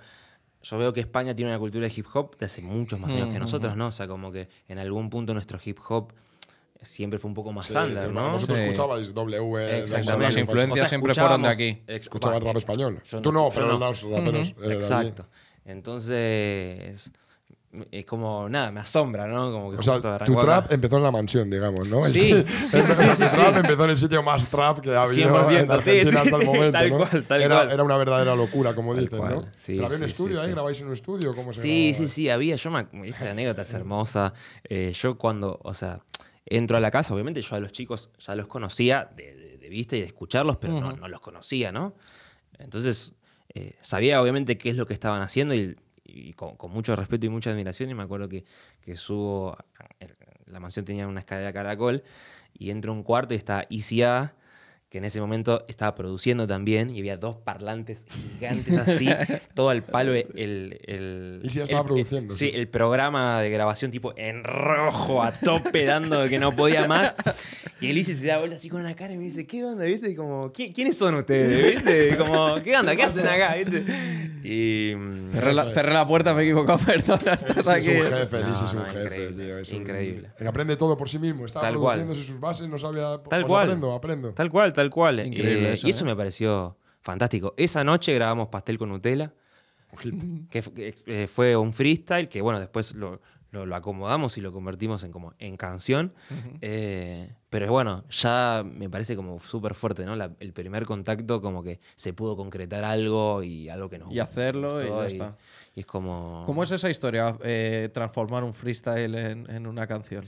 yo 0.63 0.79
veo 0.79 0.93
que 0.93 1.01
España 1.01 1.35
tiene 1.35 1.51
una 1.51 1.59
cultura 1.59 1.87
de 1.87 1.93
hip 1.95 2.07
hop 2.15 2.37
de 2.37 2.47
hace 2.47 2.63
muchos 2.63 2.99
más 2.99 3.13
años 3.15 3.33
que 3.33 3.39
nosotros, 3.39 3.77
¿no? 3.77 3.89
O 3.89 3.93
sea, 3.93 4.07
como 4.07 4.31
que 4.33 4.49
en 4.69 4.79
algún 4.79 5.11
punto 5.11 5.35
nuestro 5.35 5.59
hip 5.65 5.79
hop 5.89 6.13
siempre 6.83 7.19
fue 7.19 7.29
un 7.29 7.35
poco 7.35 7.53
más 7.53 7.67
Sí, 7.67 7.77
under, 7.77 8.11
¿no? 8.13 8.33
Vosotros 8.33 8.59
Sí. 8.59 8.65
escuchabais 8.65 9.13
W. 9.15 9.79
Exactamente. 9.81 10.25
Las 10.25 10.37
influencias 10.37 10.73
O 10.73 10.77
sea, 10.77 10.89
siempre 10.89 11.15
fueron 11.15 11.43
de 11.43 11.49
aquí. 11.49 11.83
va, 12.25 12.39
rap 12.39 12.57
español. 12.57 13.01
yo 13.05 13.21
Tú 13.21 13.33
no, 13.33 13.49
pero 13.55 13.79
los 13.79 14.03
raperos. 14.03 14.49
eh, 14.51 14.55
de 14.61 14.67
allí. 14.67 14.75
Exacto. 14.77 15.27
Entonces, 15.65 17.11
es 17.91 18.05
como, 18.07 18.49
nada, 18.49 18.71
me 18.73 18.81
asombra, 18.81 19.27
¿no? 19.27 19.53
Como 19.53 19.71
que 19.71 19.77
O 19.77 19.83
sea, 19.83 20.01
tu 20.25 20.35
trap 20.37 20.73
empezó 20.73 20.97
en 20.97 21.03
la 21.03 21.11
mansión, 21.11 21.51
digamos, 21.51 21.87
¿no? 21.89 22.05
El- 22.07 22.13
Sí, 22.13 22.33
sí, 22.33 22.45
sí, 22.65 22.83
sí, 22.83 23.05
tu 23.09 23.15
sí, 23.17 23.29
sí. 23.29 23.37
trap 23.37 23.57
empezó 23.57 23.85
en 23.85 23.91
el 23.91 23.99
sitio 23.99 24.23
más 24.23 24.51
trap 24.51 24.79
que 24.81 24.95
ha 24.95 25.03
habido 25.03 25.29
100%, 25.29 25.65
en 25.65 25.71
Argentina 25.71 26.05
sí, 26.05 26.11
sí, 26.11 26.17
hasta 26.17 26.37
el 26.37 26.47
momento, 26.47 26.73
tal 26.73 26.91
¿no? 26.91 26.97
cual, 26.99 27.25
tal 27.27 27.43
era, 27.43 27.55
cual. 27.57 27.71
era 27.73 27.83
una 27.83 27.97
verdadera 27.99 28.35
locura, 28.35 28.75
como 28.75 28.95
Tal 28.95 29.05
dicen, 29.05 29.19
¿no? 29.19 29.25
cual, 29.35 29.53
sí, 29.59 29.73
Pero 29.75 29.85
había 29.87 29.97
un 29.99 30.05
sí, 30.05 30.11
estudio 30.11 30.35
sí, 30.37 30.41
ahí, 30.41 30.47
sí. 30.47 30.53
grabáis 30.53 30.81
en 30.81 30.87
un 30.87 30.93
estudio, 30.95 31.35
¿cómo 31.35 31.53
se 31.53 31.61
Sí, 31.61 31.69
grababa? 31.93 31.95
sí, 31.99 32.09
sí, 32.09 32.31
había. 32.31 32.57
Yo 32.57 32.71
me, 32.71 32.87
esta 33.09 33.31
anécdota 33.31 33.63
es 33.63 33.75
hermosa. 33.75 34.33
Eh, 34.65 34.93
yo 34.99 35.19
cuando, 35.19 35.59
o 35.63 35.75
sea, 35.75 36.01
entro 36.51 36.77
a 36.77 36.81
la 36.81 36.91
casa, 36.91 37.15
obviamente 37.15 37.43
yo 37.43 37.57
a 37.57 37.61
los 37.61 37.73
chicos 37.73 38.11
ya 38.19 38.35
los 38.35 38.47
conocía 38.47 39.11
de, 39.17 39.35
de- 39.37 39.59
de 39.59 39.69
vista 39.69 39.97
y 39.97 40.01
de 40.01 40.07
escucharlos, 40.07 40.57
pero 40.57 40.75
no, 40.81 40.93
no 40.97 41.09
los 41.09 41.21
conocía, 41.21 41.71
¿no? 41.73 41.95
Entonces, 42.59 43.13
eh, 43.55 43.75
sabía 43.81 44.21
obviamente 44.23 44.57
qué 44.59 44.71
es 44.71 44.77
lo 44.77 44.87
que 44.87 44.95
estaban 44.95 45.21
haciendo 45.23 45.55
y, 45.55 45.77
y 46.05 46.33
con, 46.33 46.55
con 46.57 46.71
mucho 46.71 46.97
respeto 46.97 47.27
y 47.27 47.29
mucha 47.29 47.51
admiración. 47.51 47.91
Y 47.91 47.95
me 47.95 48.03
acuerdo 48.03 48.29
que, 48.29 48.45
que 48.81 48.97
subo, 48.97 49.57
la 50.47 50.59
mansión 50.61 50.85
tenía 50.85 51.07
una 51.07 51.21
escalera 51.21 51.53
caracol 51.53 52.03
y 52.55 52.71
entro 52.71 52.93
a 52.93 52.95
un 52.95 53.03
cuarto 53.03 53.35
y 53.35 53.37
está 53.37 53.65
ICA, 53.69 54.35
que 54.89 54.99
en 54.99 55.05
ese 55.05 55.21
momento 55.21 55.65
estaba 55.69 55.95
produciendo 55.95 56.47
también 56.47 56.89
y 56.89 57.01
había 57.01 57.19
dos 57.19 57.37
parlantes 57.37 58.07
gigantes 58.11 58.77
así, 58.89 59.09
todo 59.55 59.69
al 59.69 59.83
palo. 59.85 60.15
El, 60.15 60.79
el, 60.87 61.41
ICA 61.45 61.65
estaba 61.65 61.81
el- 61.81 61.87
produciendo, 61.87 62.33
Sí, 62.35 62.47
sí. 62.51 62.53
el 62.55 62.69
programa 62.69 63.43
de 63.43 63.51
grabación 63.51 63.91
tipo 63.91 64.15
en 64.17 64.45
rojo, 64.45 65.23
a 65.23 65.33
tope, 65.33 65.85
dando 65.85 66.27
que 66.29 66.39
no 66.39 66.53
podía 66.53 66.87
más. 66.87 67.15
Y 67.81 67.91
el 67.91 67.99
Isi 67.99 68.15
se 68.15 68.27
da 68.27 68.39
vuelta 68.39 68.57
así 68.57 68.69
con 68.71 68.81
una 68.81 68.97
cara 68.97 69.13
y 69.13 69.19
me 69.19 69.25
dice, 69.25 69.47
¿qué 69.47 69.63
onda? 69.65 69.85
¿Viste? 69.85 70.11
Y 70.11 70.15
Como, 70.17 70.53
"¿Qui- 70.53 70.75
¿quiénes 70.75 70.97
son 70.97 71.15
ustedes? 71.17 71.75
¿Viste? 71.77 72.11
Y 72.13 72.17
Como, 72.17 72.57
¿qué 72.63 72.77
onda? 72.77 72.97
¿Qué 72.97 73.03
hacen 73.05 73.27
acá? 73.27 73.55
¿Viste? 73.57 73.85
Y... 74.43 74.95
mm, 74.97 75.31
Cerré 75.33 75.53
la, 75.53 75.71
cerré 75.73 75.93
la 75.93 76.07
puerta, 76.09 76.33
me 76.35 76.41
he 76.43 76.45
equivocado, 76.47 76.79
perdona, 76.87 77.35
estás 77.35 77.69
aquí. 77.69 77.91
Es 77.91 78.05
un 78.11 78.19
jefe, 78.19 78.41
No, 78.41 78.49
Liz 78.51 78.63
es 78.63 78.73
un 78.73 78.79
no, 78.79 78.85
jefe, 78.87 79.18
increíble, 79.31 79.45
tío. 79.47 79.59
es 79.59 79.71
un- 79.71 79.77
increíble. 79.83 80.31
que 80.39 80.47
aprende 80.49 80.77
todo 80.77 80.97
por 80.97 81.09
sí 81.09 81.19
mismo. 81.19 81.47
Estaba 81.47 81.67
Tal 81.67 81.77
cual. 81.79 81.99
produciéndose 81.99 82.23
sus 82.33 82.41
bases, 82.41 82.69
no 82.69 82.79
sabía. 82.79 83.19
Tal 83.19 83.23
pues 83.29 83.45
cual. 83.45 83.67
Aprendo, 83.69 83.93
aprendo. 83.93 84.33
Tal 84.33 84.51
cual, 84.51 84.73
tal 84.73 84.91
cual. 84.91 85.21
Increíble 85.27 85.71
Eh, 85.71 85.73
eso, 85.75 85.87
y 85.87 85.91
eso 85.91 86.05
¿eh? 86.05 86.09
me 86.09 86.17
pareció 86.17 86.77
fantástico. 87.01 87.55
Esa 87.57 87.85
noche 87.85 88.13
grabamos 88.15 88.49
Pastel 88.49 88.79
con 88.79 88.89
Nutella, 88.91 89.33
Un 90.05 90.47
que, 90.51 90.61
que, 90.63 90.95
eh, 91.07 91.27
fue 91.27 91.57
un 91.57 91.73
freestyle 91.73 92.29
que, 92.29 92.43
bueno, 92.43 92.59
después 92.61 92.95
lo, 92.95 93.21
lo- 93.53 93.65
lo 93.65 93.75
acomodamos 93.77 94.37
y 94.37 94.43
lo 94.43 94.53
convertimos 94.53 95.03
en, 95.05 95.11
como, 95.13 95.33
en 95.39 95.57
canción. 95.57 96.13
Eh, 96.61 97.33
pero 97.51 97.71
bueno, 97.73 98.05
ya 98.11 98.63
me 98.65 98.91
parece 98.91 99.17
como 99.17 99.41
súper 99.41 99.75
fuerte, 99.75 100.05
¿no? 100.05 100.15
La- 100.17 100.33
el 100.41 100.53
primer 100.53 100.85
contacto 100.85 101.41
como 101.41 101.63
que 101.63 101.81
se 101.97 102.13
pudo 102.13 102.37
concretar 102.37 102.85
algo 102.85 103.43
y 103.43 103.69
algo 103.71 103.89
que 103.89 103.99
nos 103.99 104.13
Y 104.13 104.19
hacerlo 104.19 104.83
y 104.85 104.89
ya 104.89 105.07
está. 105.07 105.37
Y 105.79 105.81
es 105.81 105.87
como... 105.87 106.43
¿Cómo 106.45 106.63
es 106.65 106.71
esa 106.73 106.91
historia, 106.91 107.37
eh, 107.45 107.89
transformar 107.95 108.43
un 108.43 108.53
freestyle 108.53 109.15
en, 109.15 109.49
en 109.51 109.67
una 109.67 109.87
canción? 109.87 110.25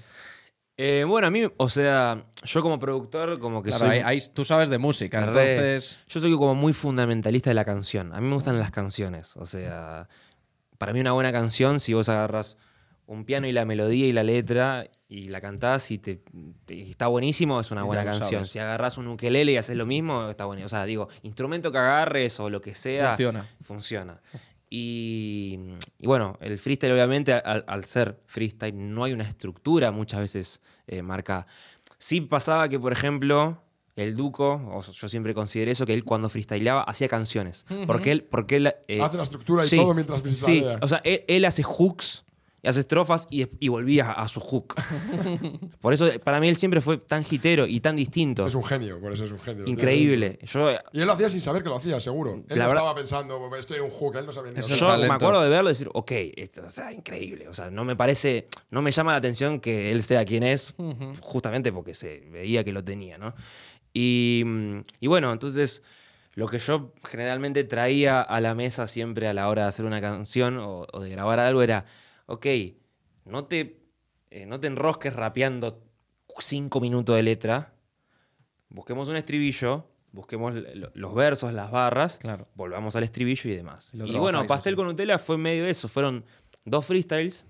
Eh, 0.77 1.05
bueno, 1.05 1.27
a 1.27 1.31
mí, 1.31 1.43
o 1.57 1.69
sea, 1.69 2.25
yo 2.45 2.63
como 2.63 2.79
productor 2.79 3.39
como 3.39 3.63
que 3.63 3.71
Claro, 3.71 3.87
soy... 3.87 3.97
ahí- 3.97 4.03
ahí 4.05 4.19
tú 4.33 4.45
sabes 4.45 4.69
de 4.71 4.79
música, 4.79 5.21
Re- 5.21 5.27
entonces... 5.27 5.99
Yo 6.09 6.21
soy 6.21 6.33
como 6.33 6.55
muy 6.55 6.73
fundamentalista 6.73 7.51
de 7.51 7.55
la 7.55 7.65
canción. 7.65 8.15
A 8.15 8.21
mí 8.21 8.29
me 8.29 8.35
gustan 8.35 8.59
las 8.59 8.71
canciones. 8.71 9.37
O 9.37 9.45
sea, 9.45 10.09
para 10.79 10.93
mí 10.93 11.01
una 11.01 11.13
buena 11.13 11.33
canción, 11.33 11.81
si 11.81 11.93
vos 11.93 12.09
agarras 12.09 12.57
un 13.07 13.25
piano 13.25 13.47
y 13.49 13.53
la 13.53 13.65
melodía 13.65 14.07
y 14.07 14.13
la 14.13 14.23
letra 14.23 14.87
y 15.09 15.29
la 15.31 15.41
cantás 15.41 15.91
y 15.91 15.99
te, 15.99 16.23
te- 16.65 16.75
y 16.77 16.91
está 16.93 17.09
buenísimo, 17.09 17.61
es 17.61 17.73
una 17.73 17.83
buena 17.83 18.05
canción. 18.05 18.29
sabes. 18.31 18.51
Si 18.53 18.59
agarras 18.61 18.97
un 18.97 19.09
ukelele 19.09 19.51
y 19.53 19.57
haces 19.57 19.77
lo 19.77 19.85
mismo, 19.85 20.31
está 20.31 20.45
bueno. 20.45 20.65
O 20.65 20.69
sea, 20.69 20.85
digo, 20.87 21.09
instrumento 21.23 21.73
que 21.73 21.79
agarres 21.79 22.39
o 22.39 22.49
lo 22.49 22.61
que 22.61 22.75
sea, 22.77 23.09
Funciona. 23.09 23.47
funciona. 23.63 24.21
Y, 24.73 25.59
y 25.99 26.07
bueno, 26.07 26.39
el 26.41 26.57
freestyle 26.59 26.93
obviamente 26.93 27.33
al, 27.33 27.65
al 27.67 27.85
ser 27.87 28.15
freestyle 28.27 28.73
no 28.77 29.03
hay 29.05 29.13
una 29.13 29.25
estructura 29.25 29.91
muchas 29.91 30.21
veces 30.21 30.61
eh, 30.87 31.03
marcada. 31.03 31.47
Sí 31.99 32.21
pasaba 32.21 32.69
que, 32.69 32.79
por 32.79 32.93
ejemplo, 32.93 33.61
el 33.97 34.17
Duco, 34.17 34.53
o 34.73 34.81
yo 34.81 35.09
siempre 35.09 35.35
consideré 35.35 35.73
eso, 35.73 35.85
que 35.87 35.93
él 35.93 36.05
cuando 36.05 36.29
freestyleaba 36.29 36.83
hacía 36.85 37.09
canciones. 37.09 37.67
Porque 37.87 38.13
él... 38.13 38.23
Porque 38.23 38.57
él 38.57 38.73
eh, 38.87 39.03
Hace 39.03 39.17
la 39.17 39.25
estructura 39.25 39.67
y 39.67 39.69
sí, 39.69 39.77
todo 39.77 39.93
mientras 39.93 40.21
Sí, 40.21 40.25
freestylea. 40.25 40.79
o 40.81 40.89
sea, 40.89 41.01
él, 41.05 41.25
él 41.27 41.45
hace 41.45 41.63
hooks 41.65 42.25
y 42.63 42.69
hace 42.69 42.81
estrofas 42.81 43.27
y, 43.31 43.47
y 43.59 43.69
volvía 43.69 44.11
a 44.13 44.29
su 44.29 44.41
hook. 44.41 44.75
por 45.81 45.93
eso 45.95 46.07
para 46.23 46.41
mí 46.41 46.49
él 46.49 46.57
siempre 46.57 46.81
fue 46.81 46.99
tan 46.99 47.25
hitero 47.29 47.67
y 47.67 47.81
tan 47.81 47.97
distinto. 47.97 48.47
Es 48.47 48.55
un 48.55 48.65
genio, 48.65 49.01
por 49.01 49.13
eso 49.13 49.25
es 49.25 49.31
un 49.31 49.41
genio. 49.41 49.65
Increíble. 49.67 50.39
Yo, 50.43 50.71
Y 50.93 51.01
él 51.01 51.07
lo 51.07 51.13
hacía 51.13 51.31
sin 51.31 51.41
saber 51.41 51.63
que 51.63 51.69
lo 51.69 51.77
hacía, 51.77 51.99
seguro. 52.01 52.33
Él 52.35 52.45
La 52.49 52.55
no 52.57 52.69
verdad- 52.69 52.75
estaba 52.85 52.95
pensando, 52.95 53.57
estoy 53.57 53.79
en 53.79 53.85
un 53.85 53.91
hook, 53.91 54.17
él 54.17 54.27
no 54.27 54.33
sabía 54.33 54.53
ni 54.53 54.61
yo 54.61 54.99
me 54.99 55.07
acuerdo 55.07 55.43
de 55.43 55.49
verlo 55.51 55.71
y 55.71 55.73
decir, 55.73 55.89
ok, 55.93 56.13
esto, 56.37 56.63
o 56.67 56.71
sea, 56.71 56.93
increíble. 56.93 57.49
O 57.49 57.55
sea, 57.55 57.71
no 57.71 57.85
me 57.85 57.97
parece, 57.97 58.47
no 58.71 58.83
me 58.83 58.91
llama 58.91 59.13
la 59.13 59.19
atención 59.19 59.61
que 59.61 59.91
él 59.93 60.03
sea 60.03 60.25
quien 60.25 60.43
es, 60.43 60.75
justamente 61.21 61.73
porque 61.73 61.95
se 61.95 62.21
veía 62.31 62.65
que 62.65 62.73
lo 62.73 62.85
tenía, 62.85 63.19
¿no? 63.19 63.35
Y, 63.93 64.43
mm, 64.45 64.81
y 65.01 65.07
bueno, 65.09 65.33
entonces, 65.33 65.83
lo 66.35 66.47
que 66.49 66.59
yo 66.59 66.93
generalmente 67.09 67.65
traía 67.65 68.21
a 68.21 68.41
la 68.41 68.55
mesa 68.55 68.87
siempre 68.87 69.27
a 69.29 69.35
la 69.35 69.49
hora 69.49 69.63
de 69.63 69.69
hacer 69.69 69.85
una 69.85 70.01
canción 70.01 70.59
o, 70.59 70.87
o 70.93 71.01
de 71.01 71.11
grabar 71.11 71.41
algo 71.41 71.63
era, 71.63 71.85
ok, 72.33 72.47
no 73.27 73.45
te, 73.47 73.81
eh, 74.31 74.47
no 74.47 74.59
te 74.61 74.67
enrosques 74.69 75.15
rapeando 75.15 75.83
cinco 76.39 76.81
minutos 76.81 77.17
de 77.17 77.23
letra, 77.23 77.75
busquemos 78.69 79.09
un 79.09 79.17
estribillo. 79.17 79.87
Busquemos 80.13 80.55
lo- 80.55 80.91
los 80.93 81.15
versos, 81.15 81.53
las 81.53 81.71
barras, 81.71 82.19
Claro. 82.19 82.49
volvamos 82.57 82.97
al 82.97 83.05
estribillo 83.05 83.49
y 83.49 83.55
demás. 83.55 83.95
Y 83.95 83.99
lo 83.99 84.07
Y 84.09 84.19
bueno, 84.19 84.45
Pastel 84.49 84.75
con 84.75 84.87
Nutella 84.89 85.21
fue 85.21 85.39
medio 85.39 85.65
eso. 85.69 85.87
Fueron 85.87 86.25
dos 86.65 86.85
freestyles. 86.85 87.47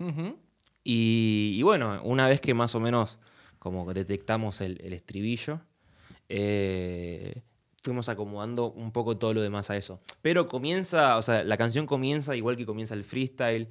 Y, 0.84 1.54
y 1.58 1.62
bueno, 1.62 2.02
una 2.04 2.28
vez 2.28 2.38
que 2.42 2.52
más 2.52 2.74
o 2.74 2.80
menos 2.80 3.18
como 3.58 3.90
detectamos 3.94 4.60
el, 4.60 4.78
el 4.84 4.92
estribillo, 4.92 5.62
eh, 6.28 7.40
fuimos 7.82 8.08
acomodando 8.10 8.70
un 8.72 8.92
poco 8.92 9.16
todo 9.16 9.32
lo 9.34 9.40
demás 9.40 9.70
a 9.70 9.76
eso. 9.78 10.00
Pero 10.20 10.46
comienza, 10.46 11.16
o 11.16 11.22
sea, 11.22 11.42
la 11.44 11.56
canción 11.56 11.86
comienza 11.86 12.36
igual 12.36 12.58
que 12.58 12.66
comienza 12.66 12.92
el 12.94 13.04
freestyle, 13.04 13.68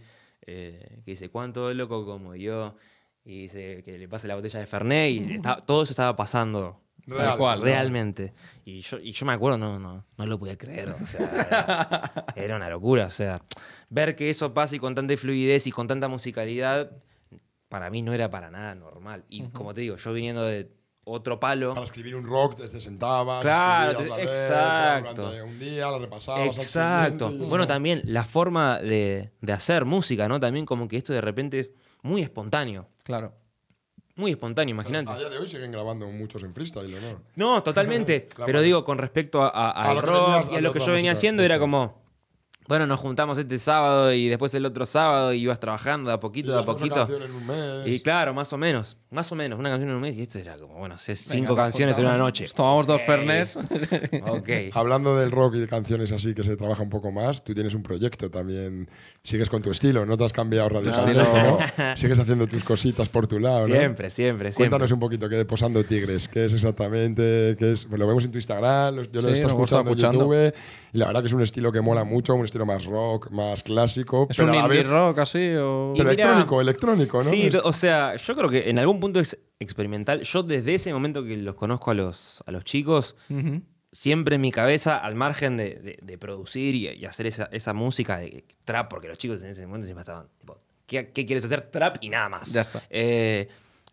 eh, 0.49 1.01
que 1.05 1.11
dice, 1.11 1.29
¿cuánto 1.29 1.73
loco 1.73 2.05
como 2.05 2.35
yo? 2.35 2.75
Y 3.23 3.43
dice 3.43 3.83
que 3.83 3.97
le 3.97 4.07
pase 4.07 4.27
la 4.27 4.35
botella 4.35 4.59
de 4.59 4.65
Fernet 4.65 5.11
y 5.11 5.33
está- 5.35 5.63
todo 5.65 5.83
eso 5.83 5.91
estaba 5.93 6.15
pasando. 6.15 6.81
Real, 7.05 7.37
cual, 7.37 7.59
¿no? 7.59 7.65
Realmente. 7.65 8.33
Y 8.65 8.81
yo, 8.81 8.99
y 8.99 9.11
yo 9.13 9.25
me 9.25 9.33
acuerdo, 9.33 9.57
no, 9.57 9.79
no, 9.79 10.05
no 10.17 10.25
lo 10.25 10.37
podía 10.39 10.57
creer. 10.57 10.89
O 10.89 11.05
sea, 11.05 11.25
era, 11.47 12.25
era 12.35 12.55
una 12.55 12.69
locura. 12.69 13.05
O 13.05 13.09
sea, 13.09 13.41
ver 13.89 14.15
que 14.15 14.29
eso 14.29 14.53
pase 14.53 14.75
y 14.75 14.79
con 14.79 14.93
tanta 14.95 15.15
fluidez 15.17 15.65
y 15.67 15.71
con 15.71 15.87
tanta 15.87 16.07
musicalidad, 16.07 16.91
para 17.67 17.89
mí 17.89 18.01
no 18.01 18.13
era 18.13 18.29
para 18.29 18.51
nada 18.51 18.75
normal. 18.75 19.25
Y 19.29 19.43
como 19.49 19.73
te 19.73 19.81
digo, 19.81 19.95
yo 19.95 20.13
viniendo 20.13 20.43
de 20.43 20.71
otro 21.09 21.39
palo. 21.39 21.73
Para 21.73 21.85
escribir 21.85 22.15
un 22.15 22.25
rock 22.25 22.55
te 22.57 22.79
sentabas, 22.81 23.41
Claro, 23.41 23.91
escribías 23.91 24.09
la 24.09 24.17
letra 24.17 24.31
exacto. 24.33 25.21
durante 25.23 25.43
un 25.43 25.59
día, 25.59 25.91
la 25.91 25.97
repasabas. 25.99 26.57
Exacto. 26.57 27.31
Bueno, 27.47 27.67
también 27.67 28.01
la 28.05 28.23
forma 28.23 28.79
de, 28.79 29.31
de 29.41 29.53
hacer 29.53 29.85
música, 29.85 30.27
¿no? 30.27 30.39
También 30.39 30.65
como 30.65 30.87
que 30.87 30.97
esto 30.97 31.13
de 31.13 31.21
repente 31.21 31.59
es 31.59 31.71
muy 32.01 32.21
espontáneo. 32.21 32.87
Claro. 33.03 33.33
muy 34.15 34.31
espontáneo, 34.31 34.73
A 34.73 34.75
imagínate. 34.75 35.17
día 35.17 35.29
de 35.29 35.37
hoy 35.37 35.47
siguen 35.47 35.71
grabando 35.71 36.05
muchos 36.07 36.43
en 36.43 36.53
freestyle, 36.53 36.93
¿o 36.93 36.99
¿no? 36.99 37.21
No, 37.35 37.63
totalmente. 37.63 38.27
Claro. 38.35 38.45
Pero 38.45 38.61
digo, 38.61 38.83
con 38.83 38.97
respecto 38.97 39.41
a, 39.43 39.47
a- 39.49 39.71
A 39.71 39.89
al 39.91 39.95
lo 39.95 40.01
que 40.01 40.07
rock 40.07 40.19
venías 40.27 40.49
y 40.51 40.55
a 40.55 40.61
lo 40.61 40.73
que 40.73 40.79
yo 40.79 40.85
venía 40.93 41.11
música, 41.11 41.11
haciendo, 41.19 41.43
era 41.43 41.57
como, 41.57 42.01
bueno, 42.67 42.85
nos 42.85 42.99
juntamos 42.99 43.37
este 43.37 43.57
sábado 43.57 44.13
y 44.13 44.27
después 44.27 44.53
el 44.53 44.65
otro 44.65 44.85
sábado 44.85 45.33
y 45.33 45.39
ibas 45.41 45.59
trabajando 45.59 46.09
de 46.09 46.15
a 46.15 46.19
poquito, 46.19 46.51
Y 46.51 46.53
de 46.53 46.59
a 46.59 46.65
poquito. 46.65 46.95
canción 46.95 47.23
en 47.23 47.31
un 47.31 47.47
mes. 47.47 47.87
Y 47.87 47.99
claro, 48.01 48.33
más 48.33 48.51
o 48.53 48.57
menos, 48.57 48.97
más 49.11 49.31
o 49.31 49.35
menos, 49.35 49.57
una 49.59 49.69
canción 49.69 49.89
en 49.89 49.95
un 49.95 50.01
mes. 50.01 50.15
Y 50.17 50.21
esto 50.21 50.37
era 50.39 50.55
como, 50.57 50.75
bueno, 50.75 50.95
hacer 50.95 51.15
cinco 51.15 51.49
nos 51.55 51.57
canciones 51.57 51.97
en 51.99 52.05
una 52.05 52.17
noche. 52.17 52.43
nos 52.43 52.53
tomamos 52.53 52.85
dos 52.87 53.01
Ok. 53.01 53.05
Fernes. 53.07 53.57
Ok. 54.27 54.49
Hablando 54.73 55.17
del 55.17 55.31
rock 55.31 55.55
y 55.55 55.59
de 55.59 55.67
canciones 55.67 56.11
así 56.11 56.33
que 56.33 56.43
se 56.43 56.55
trabaja 56.55 56.83
un 56.83 56.89
poco 56.89 57.11
más, 57.11 57.43
tú 57.43 57.53
tienes 57.53 57.73
un 57.73 57.83
proyecto 57.83 58.29
también. 58.29 58.89
Sigues 59.23 59.49
con 59.49 59.61
tu 59.61 59.71
estilo, 59.71 60.05
no 60.05 60.15
te 60.17 60.23
has 60.25 60.33
cambiado 60.33 60.69
radicalmente, 60.69 61.21
estilo. 61.21 61.59
¿no? 61.77 61.95
Sigues 61.95 62.19
haciendo 62.19 62.47
tus 62.47 62.63
cositas 62.63 63.09
por 63.09 63.27
tu 63.27 63.39
lado, 63.39 63.67
¿no? 63.67 63.75
Siempre, 63.75 64.09
siempre, 64.09 64.51
siempre. 64.51 64.53
Cuéntanos 64.53 64.91
un 64.91 64.99
poquito 64.99 65.27
qué 65.27 65.35
de 65.35 65.45
Posando 65.45 65.83
Tigres, 65.83 66.27
qué 66.27 66.45
es 66.45 66.53
exactamente, 66.53 67.55
qué 67.57 67.73
es, 67.73 67.85
pues 67.85 67.99
lo 67.99 68.07
vemos 68.07 68.23
en 68.25 68.31
tu 68.31 68.37
Instagram, 68.37 68.95
lo- 68.95 69.03
yo 69.03 69.21
lo 69.21 69.29
he 69.29 69.35
Sí, 69.35 69.41
estado 69.41 69.55
gusta 69.57 69.77
escuchando 69.81 69.91
en 69.91 69.97
escuchando. 69.97 70.33
YouTube 70.35 70.53
y 70.93 70.97
la 70.97 71.07
verdad 71.07 71.21
que 71.21 71.27
es 71.27 71.33
un 71.33 71.41
estilo 71.43 71.71
que 71.71 71.81
mola 71.81 72.03
mucho, 72.03 72.33
un 72.35 72.45
estilo 72.45 72.65
más 72.65 72.85
rock, 72.85 73.29
más 73.31 73.61
clásico, 73.63 74.27
¿Es 74.29 74.37
pero 74.37 74.49
un 74.49 74.55
indie 74.55 74.69
vez- 74.83 74.87
rock 74.87 75.19
así 75.19 75.49
o...? 75.57 75.93
Pero 75.95 76.09
mira- 76.09 76.23
electrónico, 76.23 76.61
electrónico, 76.61 77.17
¿no? 77.23 77.29
Sí, 77.29 77.47
Es- 77.47 77.55
o 77.55 77.73
sea, 77.73 78.15
yo 78.15 78.35
creo 78.35 78.49
que 78.49 78.69
en 78.69 78.79
algún 78.79 78.98
punto 78.99 79.19
es 79.19 79.37
experimental. 79.59 80.21
Yo 80.21 80.43
desde 80.43 80.73
ese 80.75 80.93
momento 80.93 81.23
que 81.23 81.37
los 81.37 81.55
conozco 81.55 81.91
a 81.91 81.93
los, 81.93 82.43
a 82.45 82.51
los 82.51 82.63
chicos, 82.63 83.15
Ujú. 83.29 83.61
siempre 83.91 84.35
en 84.35 84.41
mi 84.41 84.51
cabeza, 84.51 84.97
al 84.97 85.15
margen 85.15 85.57
de, 85.57 85.75
de- 85.75 85.99
de 86.01 86.17
producir 86.17 86.75
y, 86.75 86.87
y 86.89 87.05
hacer 87.05 87.27
esa, 87.27 87.45
esa 87.51 87.73
música 87.73 88.17
de 88.17 88.45
trap, 88.65 88.89
porque 88.89 89.07
los 89.07 89.17
chicos 89.17 89.41
en 89.43 89.49
ese 89.49 89.65
momento 89.65 89.85
siempre 89.85 90.01
estaban 90.01 90.27
tipo, 90.37 90.57
¿qué, 90.85 91.07
qué 91.07 91.25
quieres 91.25 91.43
hacer? 91.45 91.61
Trap 91.71 91.97
y 92.01 92.09
nada 92.09 92.29
más. 92.29 92.51
Ya 92.53 92.61
está. 92.61 92.81
Eh, 92.89 93.47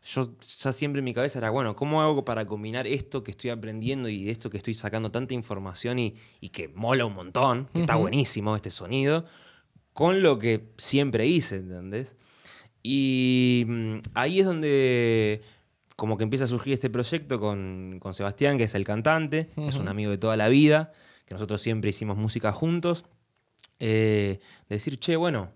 yo 0.04 0.30
ya 0.62 0.72
siempre 0.72 1.00
en 1.00 1.04
mi 1.04 1.12
cabeza 1.14 1.38
era, 1.40 1.50
bueno, 1.50 1.74
¿cómo 1.74 2.00
hago 2.00 2.24
para 2.24 2.46
combinar 2.46 2.86
esto 2.86 3.24
que 3.24 3.32
estoy 3.32 3.50
aprendiendo 3.50 4.08
y 4.08 4.30
esto 4.30 4.50
que 4.50 4.56
estoy 4.58 4.74
sacando 4.74 5.10
tanta 5.10 5.34
información 5.34 5.98
y, 5.98 6.14
y 6.40 6.50
que 6.50 6.68
mola 6.68 7.04
un 7.06 7.14
montón, 7.14 7.68
que 7.74 7.80
está 7.80 7.96
buenísimo 7.96 8.54
este 8.54 8.70
sonido, 8.70 9.24
con 9.92 10.22
lo 10.22 10.38
que 10.38 10.68
siempre 10.76 11.26
hice, 11.26 11.56
¿entendés? 11.56 12.14
Y 12.88 13.64
mm, 13.66 13.96
ahí 14.14 14.38
es 14.38 14.46
donde 14.46 15.42
como 15.96 16.16
que 16.16 16.22
empieza 16.22 16.44
a 16.44 16.46
surgir 16.46 16.72
este 16.72 16.88
proyecto 16.88 17.40
con, 17.40 17.98
con 17.98 18.14
Sebastián, 18.14 18.58
que 18.58 18.64
es 18.64 18.76
el 18.76 18.84
cantante, 18.84 19.48
que 19.56 19.66
es 19.66 19.74
un 19.74 19.88
amigo 19.88 20.12
de 20.12 20.18
toda 20.18 20.36
la 20.36 20.46
vida, 20.46 20.92
que 21.24 21.34
nosotros 21.34 21.60
siempre 21.60 21.90
hicimos 21.90 22.16
música 22.16 22.52
juntos. 22.52 23.04
Eh, 23.80 24.38
decir, 24.68 25.00
che, 25.00 25.16
bueno, 25.16 25.50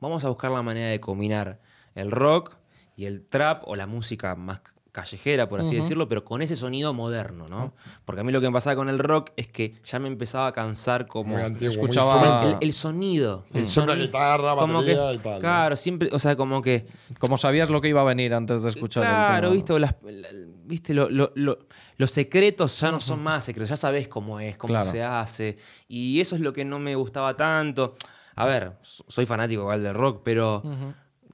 vamos 0.00 0.24
a 0.24 0.30
buscar 0.30 0.50
la 0.52 0.62
manera 0.62 0.88
de 0.88 1.00
combinar 1.00 1.60
el 1.94 2.10
rock 2.10 2.56
y 2.96 3.04
el 3.04 3.26
trap 3.26 3.68
o 3.68 3.76
la 3.76 3.86
música 3.86 4.34
más 4.34 4.62
callejera, 4.92 5.48
por 5.48 5.58
así 5.60 5.74
decirlo, 5.74 6.06
pero 6.06 6.22
con 6.22 6.42
ese 6.42 6.54
sonido 6.54 6.92
moderno, 6.92 7.46
¿no? 7.48 7.72
Porque 8.04 8.20
a 8.20 8.24
mí 8.24 8.30
lo 8.30 8.42
que 8.42 8.48
me 8.48 8.52
pasaba 8.52 8.76
con 8.76 8.90
el 8.90 8.98
rock 8.98 9.30
es 9.36 9.48
que 9.48 9.74
ya 9.86 9.98
me 9.98 10.06
empezaba 10.06 10.48
a 10.48 10.52
cansar 10.52 11.06
como... 11.06 11.38
antiguo, 11.38 11.72
escuchaba- 11.72 12.50
el, 12.50 12.56
el 12.60 12.72
sonido. 12.74 13.46
El 13.54 13.66
sonido. 13.66 13.96
guitarra, 13.96 14.54
Como 14.54 14.74
batería 14.80 15.08
que- 15.08 15.14
y 15.14 15.18
tal, 15.18 15.32
¿no? 15.34 15.40
Claro, 15.40 15.76
siempre, 15.76 16.10
o 16.12 16.18
sea, 16.18 16.36
como 16.36 16.60
que... 16.60 16.86
Como 17.18 17.38
sabías 17.38 17.70
lo 17.70 17.80
que 17.80 17.88
iba 17.88 18.02
a 18.02 18.04
venir 18.04 18.34
antes 18.34 18.62
de 18.62 18.68
escuchar 18.68 19.04
el 19.04 19.08
Claro, 19.10 19.40
tema. 19.48 19.54
viste, 19.54 19.72
o 19.72 19.78
las- 19.78 19.96
la- 20.02 20.28
viste 20.64 20.92
lo- 20.92 21.08
lo- 21.08 21.32
lo- 21.36 21.58
los 21.96 22.10
secretos 22.10 22.78
ya 22.78 22.90
no 22.90 23.00
son 23.00 23.22
más 23.22 23.44
secretos, 23.44 23.70
ya 23.70 23.76
sabes 23.78 24.08
cómo 24.08 24.40
es, 24.40 24.58
cómo 24.58 24.72
Claro. 24.72 24.90
se 24.90 25.02
hace. 25.02 25.56
Y 25.88 26.20
eso 26.20 26.34
es 26.36 26.42
lo 26.42 26.52
que 26.52 26.66
no 26.66 26.78
me 26.78 26.94
gustaba 26.96 27.34
tanto. 27.34 27.94
A 28.36 28.44
ver, 28.44 28.72
so- 28.82 29.04
soy 29.08 29.24
fanático 29.24 29.62
igual 29.62 29.82
del 29.82 29.94
rock, 29.94 30.20
pero 30.22 30.62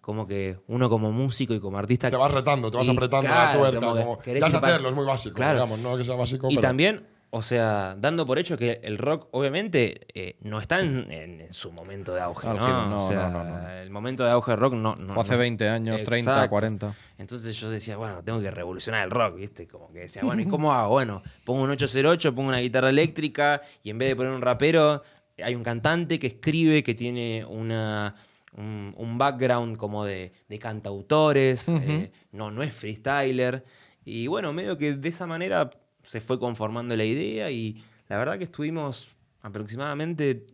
como 0.08 0.26
que 0.26 0.56
uno 0.68 0.88
como 0.88 1.12
músico 1.12 1.52
y 1.52 1.60
como 1.60 1.76
artista... 1.76 2.08
Te 2.08 2.16
vas 2.16 2.32
retando, 2.32 2.70
te 2.70 2.78
vas 2.78 2.86
Y 2.86 2.90
apretando 2.92 3.28
la 3.28 3.34
claro, 3.52 3.58
tuerca, 3.58 3.86
como 3.86 4.22
ya 4.24 4.46
hacerlo, 4.46 4.88
es 4.88 4.94
muy 4.94 5.04
básico, 5.04 5.34
Claro. 5.34 5.52
digamos, 5.52 5.80
no 5.80 5.98
que 5.98 6.04
sea 6.06 6.14
básico, 6.14 6.46
Y 6.50 6.54
pero 6.54 6.62
también, 6.66 7.06
o 7.28 7.42
sea, 7.42 7.94
dando 7.98 8.24
por 8.24 8.38
hecho 8.38 8.56
que 8.56 8.80
el 8.84 8.96
rock, 8.96 9.28
obviamente, 9.32 10.06
eh, 10.14 10.38
no 10.40 10.60
está 10.60 10.80
en, 10.80 11.12
en 11.12 11.52
su 11.52 11.72
momento 11.72 12.14
de 12.14 12.22
auge, 12.22 12.48
Auge, 12.48 12.58
¿no? 12.58 12.86
no, 12.88 12.96
o 13.04 13.06
sea, 13.06 13.28
no, 13.28 13.44
no, 13.44 13.58
no. 13.60 13.68
el 13.68 13.90
momento 13.90 14.24
de 14.24 14.30
auge 14.30 14.52
del 14.52 14.60
rock 14.60 14.72
no... 14.76 14.94
no 14.94 15.12
Fue 15.12 15.22
hace 15.24 15.32
no- 15.34 15.38
20 15.40 15.68
años, 15.68 16.02
30, 16.04 16.30
Exacto. 16.30 16.48
40. 16.52 16.94
Entonces 17.18 17.54
yo 17.60 17.68
decía, 17.68 17.98
bueno, 17.98 18.22
tengo 18.24 18.40
que 18.40 18.50
revolucionar 18.50 19.04
el 19.04 19.10
rock, 19.10 19.36
¿viste? 19.36 19.68
Como 19.68 19.92
que 19.92 19.98
decía, 19.98 20.22
bueno, 20.24 20.40
¿y 20.40 20.46
cómo 20.48 20.72
hago? 20.72 20.88
Bueno, 20.88 21.20
pongo 21.44 21.64
un 21.64 21.70
808, 21.70 22.34
pongo 22.34 22.48
una 22.48 22.60
guitarra 22.60 22.88
eléctrica 22.88 23.60
y 23.82 23.90
en 23.90 23.98
vez 23.98 24.08
de 24.08 24.16
poner 24.16 24.32
un 24.32 24.40
rapero, 24.40 25.02
hay 25.36 25.54
un 25.54 25.62
cantante 25.62 26.18
que 26.18 26.28
escribe, 26.28 26.82
que 26.82 26.94
tiene 26.94 27.44
una, 27.44 28.14
un, 28.58 28.92
un 28.96 29.18
background 29.18 29.76
como 29.76 30.04
de, 30.04 30.32
de 30.48 30.58
cantautores, 30.58 31.68
eh, 31.68 32.10
no, 32.32 32.50
no 32.50 32.62
es 32.62 32.74
freestyler. 32.74 33.64
Y 34.04 34.26
bueno, 34.26 34.52
medio 34.52 34.76
que 34.76 34.94
de 34.94 35.08
esa 35.08 35.26
manera 35.26 35.70
se 36.02 36.20
fue 36.20 36.38
conformando 36.38 36.96
la 36.96 37.04
idea 37.04 37.50
y 37.50 37.82
la 38.08 38.18
verdad 38.18 38.36
que 38.36 38.44
estuvimos 38.44 39.08
aproximadamente 39.42 40.46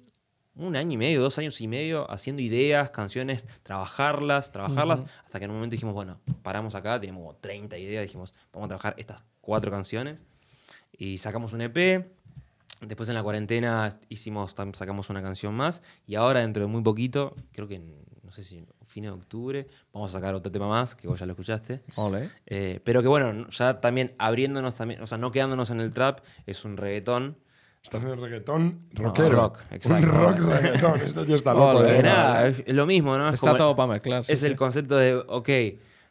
un 0.56 0.76
año 0.76 0.92
y 0.92 0.96
medio, 0.96 1.22
dos 1.22 1.38
años 1.38 1.60
y 1.60 1.66
medio 1.66 2.08
haciendo 2.10 2.42
ideas, 2.42 2.90
canciones, 2.90 3.46
trabajarlas, 3.62 4.52
trabajarlas, 4.52 5.00
hasta 5.24 5.38
que 5.38 5.46
en 5.46 5.50
un 5.50 5.56
momento 5.56 5.72
dijimos, 5.72 5.94
bueno, 5.94 6.20
paramos 6.42 6.74
acá, 6.74 7.00
teníamos 7.00 7.22
como 7.22 7.36
30 7.36 7.78
ideas, 7.78 8.02
dijimos, 8.02 8.34
vamos 8.52 8.66
a 8.66 8.68
trabajar 8.68 8.94
estas 8.98 9.24
cuatro 9.40 9.70
canciones 9.70 10.24
y 10.92 11.18
sacamos 11.18 11.52
un 11.52 11.62
EP. 11.62 12.06
Después 12.86 13.08
en 13.08 13.14
la 13.14 13.22
cuarentena 13.22 13.98
hicimos, 14.08 14.54
sacamos 14.74 15.10
una 15.10 15.22
canción 15.22 15.54
más 15.54 15.82
y 16.06 16.14
ahora 16.14 16.40
dentro 16.40 16.62
de 16.62 16.66
muy 16.68 16.82
poquito, 16.82 17.34
creo 17.52 17.66
que 17.68 17.76
en, 17.76 17.94
no 18.22 18.30
sé 18.30 18.44
si 18.44 18.58
en 18.58 18.66
fin 18.84 19.04
de 19.04 19.10
octubre, 19.10 19.66
vamos 19.92 20.10
a 20.10 20.14
sacar 20.14 20.34
otro 20.34 20.50
tema 20.52 20.68
más, 20.68 20.94
que 20.94 21.08
vos 21.08 21.18
ya 21.18 21.26
lo 21.26 21.32
escuchaste. 21.32 21.82
Ole. 21.96 22.30
Eh, 22.46 22.80
pero 22.84 23.02
que 23.02 23.08
bueno, 23.08 23.48
ya 23.50 23.80
también 23.80 24.14
abriéndonos 24.18 24.74
también, 24.74 25.00
o 25.02 25.06
sea, 25.06 25.18
no 25.18 25.30
quedándonos 25.30 25.70
en 25.70 25.80
el 25.80 25.92
trap, 25.92 26.20
es 26.46 26.64
un 26.64 26.76
reggaetón. 26.76 27.38
Estás 27.82 28.02
en 28.02 28.10
el 28.12 28.20
reggaetón 28.20 28.80
rockero. 28.92 29.28
rock, 29.30 29.58
exacto. 29.70 30.06
Un 30.06 30.12
rock 30.14 30.38
reggaetón. 30.38 31.00
Este 31.00 31.24
tío 31.26 31.36
está 31.36 31.52
loco. 31.54 31.66
Ole. 31.80 31.92
de 31.92 32.02
nada, 32.02 32.46
es 32.48 32.64
lo 32.74 32.86
mismo, 32.86 33.18
¿no? 33.18 33.28
Es 33.28 33.34
Está 33.34 33.48
como- 33.48 33.58
todo 33.58 33.76
para 33.76 33.92
mezclar. 33.92 34.24
sí, 34.24 34.32
es 34.32 34.40
sí. 34.40 34.46
el 34.46 34.56
concepto 34.56 34.96
de, 34.96 35.16
ok, 35.16 35.48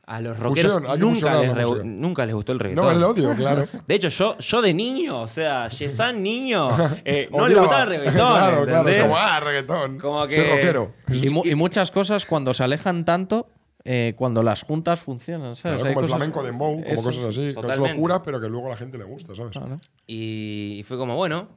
a 0.05 0.19
los 0.21 0.37
rockeros 0.37 0.73
Fusión, 0.73 0.99
nunca, 0.99 1.41
les 1.41 1.55
re- 1.69 1.83
nunca 1.85 2.25
les 2.25 2.35
gustó 2.35 2.51
el 2.51 2.59
reggaetón. 2.59 2.85
No, 2.85 2.91
el 2.91 3.03
odio, 3.03 3.35
claro. 3.35 3.65
De 3.87 3.95
hecho, 3.95 4.09
yo, 4.09 4.37
yo 4.37 4.61
de 4.61 4.73
niño, 4.73 5.21
o 5.21 5.27
sea, 5.27 5.69
Yesan 5.69 6.21
niño, 6.21 6.69
eh, 7.05 7.29
no 7.31 7.47
le 7.47 7.55
gustaba 7.55 7.83
el 7.83 7.89
reggaetón, 7.89 8.13
Claro, 8.15 8.65
claro. 8.65 8.89
Como, 9.03 9.15
ah, 9.17 9.39
reggaetón. 9.39 9.99
Como 9.99 10.19
Soy 10.25 10.29
que- 10.35 10.49
rockero. 10.49 10.91
Y, 11.09 11.29
mu- 11.29 11.45
y 11.45 11.55
muchas 11.55 11.89
cosas 11.91 12.25
cuando 12.25 12.53
se 12.53 12.63
alejan 12.63 13.05
tanto, 13.05 13.47
eh, 13.85 14.13
cuando 14.17 14.43
las 14.43 14.63
juntas 14.63 14.99
funcionan, 14.99 15.55
¿sabes? 15.55 15.81
Claro, 15.81 15.89
Hay 15.89 15.93
como 15.93 16.05
el 16.05 16.05
cosas- 16.11 16.17
flamenco 16.17 16.43
de 16.43 16.51
Mou, 16.51 16.81
como 16.81 16.93
Eso 16.93 17.03
cosas 17.03 17.25
así. 17.25 17.53
Que 17.53 17.67
es 17.71 17.77
locura, 17.77 18.21
pero 18.23 18.41
que 18.41 18.49
luego 18.49 18.67
a 18.67 18.71
la 18.71 18.77
gente 18.77 18.97
le 18.97 19.03
gusta, 19.05 19.33
¿sabes? 19.35 19.51
Claro. 19.53 19.77
Y, 20.05 20.75
y 20.79 20.83
fue 20.83 20.97
como, 20.97 21.15
bueno, 21.15 21.47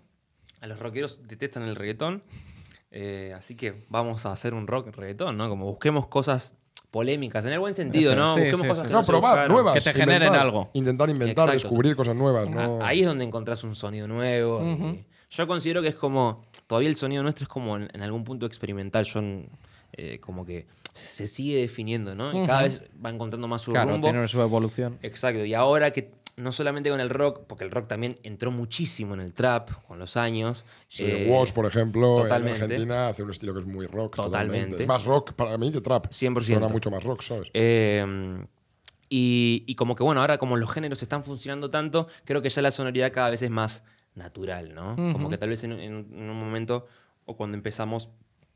a 0.60 0.66
los 0.68 0.78
rockeros 0.78 1.26
detestan 1.26 1.64
el 1.64 1.74
reggaetón, 1.76 2.22
eh, 2.92 3.34
así 3.36 3.56
que 3.56 3.84
vamos 3.88 4.24
a 4.26 4.32
hacer 4.32 4.54
un 4.54 4.66
rock 4.68 4.94
reggaetón, 4.96 5.36
¿no? 5.36 5.48
Como 5.48 5.66
busquemos 5.66 6.06
cosas 6.06 6.54
polémicas, 6.96 7.44
en 7.44 7.52
el 7.52 7.58
buen 7.58 7.74
sentido, 7.74 8.12
Eso, 8.12 8.20
¿no? 8.22 8.34
sí, 8.34 8.40
busquemos 8.40 8.60
sí, 8.62 8.68
cosas 8.68 8.82
sí, 8.84 8.88
que 8.88 8.94
No, 8.94 9.02
probar 9.04 9.30
buscaron. 9.32 9.52
nuevas. 9.52 9.74
Que 9.74 9.80
te 9.80 9.92
generen 9.92 10.22
inventar, 10.22 10.40
algo. 10.40 10.70
Intentar 10.72 11.10
inventar, 11.10 11.44
Exacto. 11.48 11.52
descubrir 11.68 11.94
cosas 11.96 12.16
nuevas. 12.16 12.48
¿no? 12.48 12.78
Ahí 12.82 13.00
es 13.00 13.06
donde 13.06 13.24
encontrás 13.24 13.62
un 13.64 13.74
sonido 13.74 14.08
nuevo. 14.08 14.62
Yo 15.30 15.46
considero 15.46 15.82
que 15.82 15.88
es 15.88 15.94
como. 15.94 16.40
Todavía 16.66 16.88
el 16.88 16.96
sonido 16.96 17.22
nuestro 17.22 17.42
es 17.44 17.48
como 17.48 17.76
en, 17.76 17.88
en 17.92 18.00
algún 18.02 18.24
punto 18.24 18.46
experimental. 18.46 19.04
Yo 19.04 19.18
en- 19.18 19.48
eh, 19.92 20.18
como 20.20 20.44
que 20.46 20.66
se 20.92 21.26
sigue 21.26 21.60
definiendo, 21.60 22.14
¿no? 22.14 22.42
Y 22.42 22.46
cada 22.46 22.62
vez 22.62 22.82
va 23.04 23.10
encontrando 23.10 23.46
más 23.48 23.62
su 23.62 23.70
Claro, 23.72 23.90
rumbo. 23.90 24.08
tiene 24.10 24.26
su 24.26 24.40
evolución. 24.40 24.98
Exacto. 25.02 25.44
Y 25.44 25.52
ahora 25.54 25.90
que 25.92 26.10
no 26.36 26.52
solamente 26.52 26.90
con 26.90 27.00
el 27.00 27.10
rock, 27.10 27.46
porque 27.46 27.64
el 27.64 27.70
rock 27.70 27.88
también 27.88 28.18
entró 28.22 28.50
muchísimo 28.50 29.14
en 29.14 29.20
el 29.20 29.32
trap 29.32 29.70
con 29.86 29.98
los 29.98 30.16
años. 30.16 30.64
Sí, 30.88 31.04
eh, 31.04 31.28
Woz, 31.30 31.52
por 31.52 31.66
ejemplo, 31.66 32.16
totalmente. 32.16 32.58
en 32.58 32.64
Argentina 32.64 33.08
hace 33.08 33.22
un 33.22 33.30
estilo 33.30 33.54
que 33.54 33.60
es 33.60 33.66
muy 33.66 33.86
rock. 33.86 34.16
Totalmente. 34.16 34.58
Totalmente. 34.58 34.86
Más 34.86 35.04
rock 35.04 35.32
para 35.32 35.56
mí 35.56 35.72
que 35.72 35.80
trap. 35.80 36.06
100%. 36.08 36.42
Suena 36.42 36.68
mucho 36.68 36.90
más 36.90 37.02
rock, 37.02 37.22
¿sabes? 37.22 37.48
Eh, 37.54 38.04
y, 39.08 39.64
y 39.66 39.74
como 39.76 39.94
que 39.94 40.02
bueno, 40.02 40.20
ahora 40.20 40.36
como 40.36 40.56
los 40.56 40.70
géneros 40.70 41.02
están 41.02 41.24
funcionando 41.24 41.70
tanto, 41.70 42.08
creo 42.24 42.42
que 42.42 42.50
ya 42.50 42.60
la 42.60 42.70
sonoridad 42.70 43.12
cada 43.12 43.30
vez 43.30 43.40
es 43.42 43.50
más 43.50 43.84
natural, 44.14 44.74
¿no? 44.74 44.96
Como 44.96 45.30
que 45.30 45.38
tal 45.38 45.50
vez 45.50 45.62
en 45.64 45.72
un 45.72 46.40
momento 46.40 46.86
o 47.24 47.36
cuando 47.36 47.56
empezamos 47.56 48.08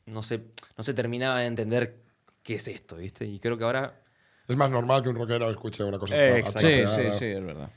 no 0.07 0.23
se, 0.23 0.45
no 0.77 0.85
se 0.85 0.95
terminaba 0.95 1.39
de 1.41 1.47
entender 1.47 2.03
qué 2.43 2.57
es 2.57 2.69
esto, 2.69 2.97
¿viste? 2.97 3.27
Y 3.27 3.39
creo 3.39 3.57
que 3.57 3.65
ahora... 3.65 4.01
Es 4.51 4.57
más 4.57 4.71
normal 4.71 5.03
que 5.03 5.09
un 5.09 5.17
rockero 5.17 5.49
escuche 5.51 5.85
una 5.85 5.99
cosa 5.99 6.15
Eh. 6.17 6.43
Sí, 6.47 6.53
sí, 6.59 7.19
sí, 7.19 7.25
es 7.27 7.45
verdad. 7.45 7.71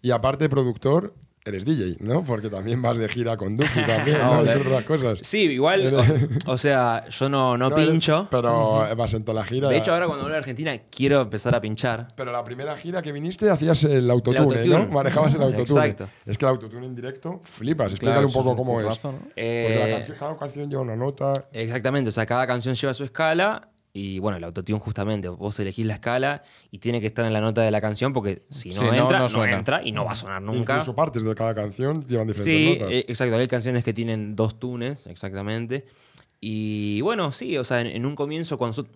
Y 0.00 0.10
aparte, 0.10 0.48
productor, 0.48 1.14
eres 1.46 1.64
DJ, 1.66 1.96
¿no? 2.00 2.24
Porque 2.24 2.48
también 2.48 2.80
vas 2.80 2.96
de 2.96 3.06
gira 3.08 3.36
con 3.36 3.56
Duki 3.56 3.68
también, 3.86 4.18
¿no? 4.18 4.42
Y 4.44 4.48
otras 4.48 4.84
cosas. 4.84 5.18
Sí, 5.22 5.42
igual, 5.50 5.94
o, 6.46 6.52
o 6.52 6.56
sea, 6.58 7.06
yo 7.10 7.28
no, 7.28 7.58
no, 7.58 7.68
No 7.68 7.76
eres- 7.76 7.90
pincho. 7.90 8.28
Pero 8.30 8.86
vas 8.96 9.12
en 9.12 9.24
toda 9.24 9.40
la 9.40 9.46
gira. 9.46 9.68
De 9.68 9.76
hecho, 9.76 9.92
ahora 9.92 10.06
cuando 10.06 10.24
vuelvo 10.24 10.36
a 10.36 10.38
Argentina 10.38 10.74
quiero 10.90 11.20
empezar 11.20 11.54
a 11.54 11.60
pinchar. 11.60 12.08
Pero 12.16 12.32
la 12.32 12.42
primera 12.42 12.74
gira 12.78 13.02
que 13.02 13.12
viniste 13.12 13.50
hacías 13.50 13.84
el 13.84 14.10
autotune, 14.10 14.38
autotune. 14.38 14.78
¿no? 14.78 14.86
Manejabas 14.88 15.34
el 15.34 15.42
autotune. 15.42 15.80
Exacto. 15.86 16.08
Es 16.24 16.38
que 16.38 16.44
el 16.46 16.50
autotune 16.50 16.86
en 16.86 16.94
directo, 16.94 17.40
flipas. 17.44 17.90
Explícale 17.90 18.14
Claro, 18.20 18.26
un 18.28 18.32
poco 18.32 18.50
un 18.52 18.56
cómo 18.56 18.78
es. 18.78 18.84
¿no? 19.04 19.12
Porque 19.12 19.30
la 19.36 19.88
Eh, 19.88 19.92
canción, 19.96 20.16
cada 20.18 20.36
canción 20.38 20.70
lleva 20.70 20.80
una 20.82 20.96
nota. 20.96 21.48
Exactamente, 21.52 22.08
o 22.08 22.12
sea, 22.12 22.24
cada 22.24 22.46
canción 22.46 22.74
lleva 22.74 22.94
su 22.94 23.04
escala 23.04 23.68
Y 23.96 24.18
bueno, 24.18 24.36
el 24.38 24.42
autotune 24.44 24.80
justamente, 24.80 25.28
vos 25.28 25.58
elegís 25.60 25.86
la 25.86 25.94
escala 25.94 26.42
y 26.72 26.80
tiene 26.80 27.00
que 27.00 27.06
estar 27.06 27.24
en 27.24 27.32
la 27.32 27.40
nota 27.40 27.62
de 27.62 27.70
la 27.70 27.80
canción 27.80 28.12
porque 28.12 28.42
si 28.50 28.70
no 28.70 28.80
Sí, 28.80 28.98
entra, 28.98 29.20
no 29.28 29.44
entra 29.46 29.82
y 29.84 29.92
no 29.92 30.04
va 30.04 30.10
a 30.10 30.16
sonar 30.16 30.42
nunca. 30.42 30.74
Incluso 30.74 30.96
partes 30.96 31.22
de 31.22 31.32
cada 31.36 31.54
canción 31.54 32.04
llevan 32.08 32.26
diferentes 32.26 32.44
Sí, 32.44 32.78
notas. 32.80 32.92
eh, 32.92 33.04
exacto. 33.06 33.36
Hay 33.36 33.46
canciones 33.46 33.84
que 33.84 33.94
tienen 33.94 34.34
dos 34.34 34.58
tunes, 34.58 35.06
exactamente. 35.06 35.86
Y 36.40 37.00
bueno, 37.02 37.30
sí, 37.30 37.56
o 37.56 37.62
sea, 37.62 37.80
en, 37.80 37.86
en 37.86 38.04
un 38.04 38.16
comienzo, 38.16 38.58
cuando 38.58 38.74
so- 38.74 38.86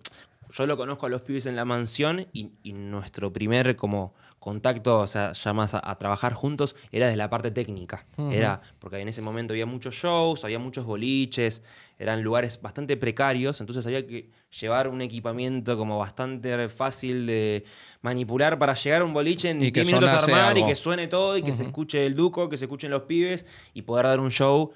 yo 0.51 0.65
lo 0.65 0.75
conozco 0.75 1.05
a 1.05 1.09
los 1.09 1.21
pibes 1.21 1.45
en 1.45 1.55
la 1.55 1.63
mansión 1.63 2.27
y, 2.33 2.51
y 2.63 2.73
nuestro 2.73 3.31
primer 3.31 3.77
como 3.77 4.13
contacto, 4.39 4.99
o 4.99 5.07
sea, 5.07 5.31
ya 5.33 5.53
más 5.53 5.75
a, 5.75 5.81
a 5.89 5.97
trabajar 5.97 6.33
juntos, 6.33 6.75
era 6.91 7.05
desde 7.05 7.17
la 7.17 7.29
parte 7.29 7.51
técnica. 7.51 8.05
Era, 8.31 8.61
porque 8.79 8.97
en 8.99 9.07
ese 9.07 9.21
momento 9.21 9.53
había 9.53 9.65
muchos 9.65 9.95
shows, 9.95 10.43
había 10.43 10.59
muchos 10.59 10.85
boliches, 10.85 11.63
eran 11.97 12.21
lugares 12.21 12.61
bastante 12.61 12.97
precarios, 12.97 13.59
entonces 13.61 13.85
había 13.85 14.05
que 14.05 14.29
llevar 14.59 14.87
un 14.87 15.01
equipamiento 15.01 15.77
como 15.77 15.99
bastante 15.99 16.69
fácil 16.69 17.27
de 17.27 17.63
manipular 18.01 18.57
para 18.57 18.73
llegar 18.73 19.01
a 19.01 19.05
un 19.05 19.13
boliche 19.13 19.49
en 19.51 19.61
Y 19.61 19.71
que 19.71 19.81
10 19.81 19.87
minutos 19.87 20.09
a 20.09 20.19
armar 20.33 20.57
y 20.57 20.61
que 20.67 20.75
suene 20.75 21.07
todo 21.07 21.37
y 21.37 21.41
que 21.43 21.51
se 21.51 21.63
escuche 21.67 22.05
el 22.05 22.15
duco, 22.15 22.49
que 22.49 22.57
se 22.57 22.65
escuchen 22.65 22.89
los 22.91 23.03
pibes 23.03 23.45
y 23.73 23.83
poder 23.83 24.05
dar 24.07 24.19
un 24.19 24.31
show 24.31 24.71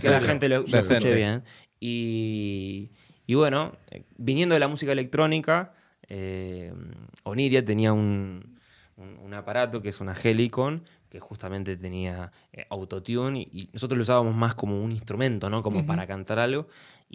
que 0.00 0.08
la 0.10 0.20
gente 0.26 0.48
lo, 0.48 0.64
escuche 0.78 1.08
bien. 1.14 1.42
Y, 1.80 2.90
y 3.26 3.34
bueno, 3.34 3.72
eh, 3.90 4.04
viniendo 4.16 4.54
de 4.54 4.60
la 4.60 4.68
música 4.68 4.92
electrónica, 4.92 5.72
eh, 6.08 6.72
Oniria 7.22 7.64
tenía 7.64 7.92
un, 7.92 8.58
un- 8.96 9.18
un 9.18 9.34
aparato 9.34 9.80
que 9.80 9.88
es 9.88 10.00
una 10.00 10.14
Helicon 10.14 10.84
que 11.08 11.20
justamente 11.20 11.76
tenía 11.76 12.32
eh, 12.52 12.66
autotune 12.70 13.40
y, 13.40 13.60
y 13.60 13.70
nosotros 13.72 13.96
lo 13.96 14.02
usábamos 14.02 14.34
más 14.34 14.54
como 14.54 14.82
un 14.82 14.90
instrumento, 14.90 15.48
¿no? 15.48 15.62
Como 15.62 15.86
para 15.86 16.06
cantar 16.06 16.38
algo. 16.40 16.66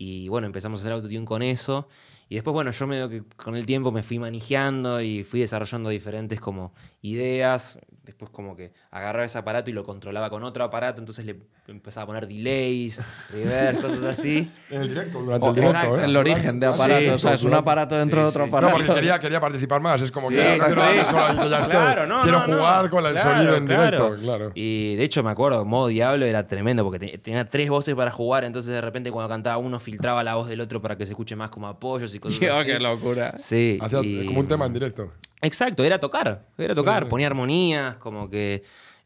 Y 0.02 0.30
bueno, 0.30 0.48
empezamos 0.48 0.80
a 0.80 0.82
hacer 0.84 0.94
autotune 0.94 1.26
con 1.26 1.42
eso. 1.42 1.90
Y 2.30 2.36
después, 2.36 2.54
bueno, 2.54 2.72
yo 2.72 2.88
medio 2.88 3.10
que 3.10 3.22
con 3.36 3.58
el 3.58 3.66
tiempo 3.66 3.92
me 3.92 4.02
fui 4.02 4.18
manejando 4.18 5.02
y 5.02 5.26
fui 5.26 5.42
desarrollando 5.42 5.90
diferentes 5.90 6.40
como 6.40 6.74
ideas. 7.02 7.78
Después 8.10 8.32
como 8.32 8.56
que 8.56 8.74
agarraba 8.89 9.24
ese 9.24 9.38
aparato 9.38 9.69
y 9.69 9.74
lo 9.74 9.84
controlaba 9.84 10.32
con 10.32 10.43
otro 10.43 10.63
aparato, 10.63 11.00
entonces 11.00 11.24
le 11.28 11.36
empezaba 11.67 12.06
a 12.06 12.08
poner 12.08 12.28
delays, 12.28 13.04
reverb, 13.32 13.80
cosas 13.82 14.04
así. 14.17 14.52
En 14.72 14.82
el 14.82 14.89
directo, 14.89 15.22
durante 15.22 15.48
el 15.48 15.54
directo, 15.54 15.78
exacto, 15.78 16.00
¿eh? 16.02 16.06
El 16.06 16.17
origen 16.17 16.60
de 16.60 16.67
Sí, 16.69 16.74
aparato, 16.74 17.13
o 17.13 17.17
sea, 17.19 17.34
es 17.36 17.43
un 17.43 17.54
aparato 17.54 17.95
dentro 17.95 18.19
sí, 18.22 18.24
de 18.24 18.30
otro 18.30 18.45
sí. 18.45 18.50
No, 18.52 18.58
aparato. 18.58 18.78
porque 18.80 18.93
quería, 18.95 19.19
quería 19.19 19.39
participar 19.39 19.80
más. 19.80 20.02
Es 20.02 20.10
como 20.12 20.30
Sí, 20.30 20.36
que 20.38 20.58
no 20.58 20.65
sí. 20.69 20.76
ya 20.76 21.60
estoy. 21.60 21.72
Claro, 21.72 22.08
no, 22.08 22.24
quiero 22.24 22.39
no, 22.39 22.48
no. 22.48 22.56
jugar 22.58 22.89
con 22.89 23.06
el 23.06 23.13
Claro, 23.13 23.30
sonido 23.38 23.56
en 23.58 23.67
claro. 23.67 23.86
directo, 24.08 24.24
claro. 24.24 24.52
Y 24.56 24.95
de 24.95 25.04
hecho 25.04 25.22
me 25.22 25.30
acuerdo, 25.30 25.63
modo 25.65 25.88
Diablo 25.89 26.26
era 26.26 26.48
tremendo 26.48 26.84
porque 26.84 26.98
te- 26.98 27.17
tenía 27.19 27.48
tres 27.48 27.69
voces 27.69 27.93
para 27.93 28.10
jugar, 28.10 28.43
entonces 28.43 28.72
de 28.74 28.82
repente 28.82 29.12
cuando 29.12 29.30
cantaba 29.30 29.58
uno 29.58 29.80
filtraba 29.80 30.24
la 30.24 30.34
voz 30.34 30.48
del 30.50 30.62
otro 30.62 30.82
para 30.82 30.98
que 30.98 31.06
se 31.06 31.12
escuche 31.12 31.36
más 31.36 31.52
como 31.52 31.67
apoyos 31.67 32.15
y 32.15 32.19
cosas 32.19 32.39
así. 32.52 32.65
qué 32.65 32.80
locura. 32.80 33.36
Sí. 33.38 33.78
Hacía 33.80 34.00
y- 34.02 34.26
como 34.26 34.39
un 34.39 34.48
tema 34.48 34.65
en 34.65 34.74
directo. 34.74 35.12
Exacto, 35.41 35.84
era 35.84 35.99
tocar, 35.99 36.45
era 36.58 36.75
tocar, 36.75 37.04
sí. 37.04 37.10
ponía 37.10 37.28
armonías, 37.28 37.95
como 37.97 38.30
que, 38.30 38.63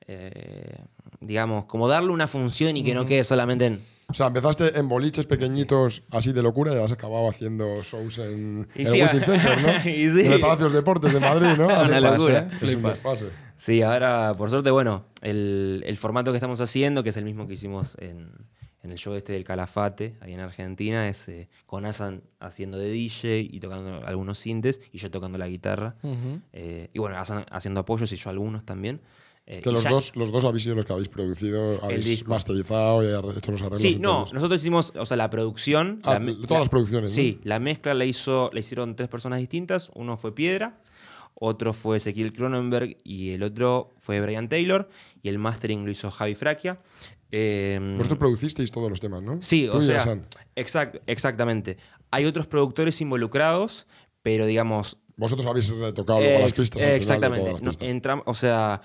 eh, 0.08 0.78
digamos, 1.22 1.66
como 1.66 1.88
darle 1.88 2.12
una 2.12 2.28
función 2.28 2.76
y 2.76 2.84
que 2.84 2.94
no 2.94 3.06
quede 3.06 3.24
solamente 3.24 3.66
en... 3.68 3.94
O 4.10 4.14
sea, 4.16 4.28
empezaste 4.28 4.78
en 4.78 4.90
boliches 4.90 5.26
pequeñitos 5.26 6.04
así 6.12 6.34
de 6.34 6.44
locura 6.44 6.74
y 6.74 6.78
has 6.78 6.92
acabado 6.92 7.30
haciendo 7.30 7.82
shows 7.84 8.18
en, 8.20 8.68
Y 8.76 8.82
en 8.82 8.88
sí, 8.88 9.00
el 9.00 9.08
Wizzing 9.08 9.24
Center, 9.24 9.62
¿no? 9.62 9.90
y 9.90 10.10
sí. 10.10 10.26
En 10.26 10.34
el 10.34 10.40
Palacio 10.42 10.66
de 10.66 10.70
los 10.70 10.74
Deportes 10.74 11.14
de 11.14 11.20
Madrid, 11.20 11.58
¿no? 11.58 11.68
Una 11.84 12.00
locura. 12.00 12.40
¿eh? 12.40 12.48
Es 12.48 12.54
un 12.54 12.60
Flipas. 12.70 12.94
desfase. 12.94 13.30
Sí, 13.58 13.82
ahora, 13.82 14.34
por 14.38 14.50
suerte, 14.50 14.72
bueno, 14.72 15.06
el, 15.22 15.84
el 15.86 15.98
formato 15.98 16.32
que 16.32 16.38
estamos 16.38 16.60
haciendo, 16.62 17.02
que 17.02 17.10
es 17.10 17.18
el 17.18 17.24
mismo 17.26 17.48
que 17.48 17.54
hicimos 17.54 17.96
en, 18.00 18.30
en 18.84 18.92
el 18.92 18.98
show 18.98 19.14
este 19.16 19.34
del 19.34 19.44
Calafate, 19.44 20.16
ahí 20.22 20.34
en 20.34 20.40
Argentina, 20.42 21.08
es 21.10 21.28
eh, 21.30 21.48
con 21.66 21.86
Asan 21.86 22.22
haciendo 22.40 22.78
de 22.78 22.90
DJ 22.92 23.40
y 23.40 23.60
tocando 23.60 24.06
algunos 24.06 24.38
sintes 24.40 24.82
y 24.92 24.98
yo 24.98 25.10
tocando 25.10 25.38
la 25.38 25.48
guitarra. 25.48 25.96
Eh, 26.52 26.90
y 26.94 27.00
bueno, 27.00 27.18
Asan 27.18 27.46
haciendo 27.50 27.80
apoyos 27.80 28.12
y 28.14 28.18
yo 28.18 28.30
algunos 28.30 28.66
también. 28.66 29.02
Eh, 29.46 29.60
Que 29.62 29.72
los 29.74 29.84
ya- 29.84 29.90
dos, 29.90 30.16
los 30.16 30.32
dos 30.32 30.46
habéis 30.46 30.64
sido 30.64 30.76
los 30.76 30.86
que 30.86 30.94
habéis 30.94 31.10
producido, 31.10 31.84
habéis 31.84 32.26
masterizado 32.28 33.04
y 33.04 33.08
hecho 33.38 33.52
los 33.52 33.62
arreglos. 33.62 33.82
Sí, 33.82 33.98
no, 34.00 34.24
todo. 34.26 34.34
nosotros 34.36 34.62
hicimos, 34.62 34.94
o 34.98 35.06
sea, 35.06 35.18
la 35.18 35.30
producción. 35.30 36.00
Ah, 36.04 36.18
la 36.20 36.34
todas 36.48 36.62
las 36.62 36.70
producciones, 36.70 37.12
¿no? 37.12 37.16
Sí, 37.16 37.40
la 37.44 37.60
mezcla 37.60 37.94
la, 37.94 38.06
hizo, 38.06 38.50
la 38.54 38.60
hicieron 38.62 38.96
tres 38.96 39.10
personas 39.10 39.40
distintas. 39.40 39.92
Uno 39.96 40.16
fue 40.16 40.34
Piedra, 40.34 40.78
otro 41.36 41.74
fue 41.74 41.98
Ezequiel 41.98 42.34
Cronenberg 42.34 42.98
y 43.04 43.32
el 43.32 43.44
otro 43.44 43.92
fue 44.00 44.22
Brian 44.22 44.50
Taylor. 44.50 44.90
Y 45.22 45.30
el 45.30 45.40
mastering 45.40 45.86
lo 45.86 45.92
hizo 45.92 46.12
Javi 46.12 46.36
Fraquia. 46.36 46.80
Eh, 47.32 47.80
Vosotros 47.98 48.20
producisteis 48.20 48.70
todos 48.72 48.90
los 48.90 49.00
temas, 49.00 49.24
¿no? 49.24 49.42
Sí, 49.42 49.68
Tú 49.72 49.78
o 49.78 49.82
sea, 49.82 50.20
exact- 50.56 51.02
exactamente. 51.08 51.78
Hay 52.12 52.26
otros 52.26 52.46
productores 52.46 53.00
involucrados, 53.02 53.88
pero 54.22 54.46
digamos, 54.46 54.98
Vosotros 55.16 55.46
habéis 55.48 55.70
retocado 55.70 56.20
luego 56.20 56.40
las 56.40 56.54
pistas. 56.54 56.82
al 56.82 56.88
final 56.88 56.90
de 56.92 56.96
exactamente. 56.98 57.40
todas 57.40 57.54
las 57.54 57.62
No, 57.64 57.70
pistas. 57.72 57.88
entram- 57.90 58.24
o 58.26 58.34
sea, 58.34 58.82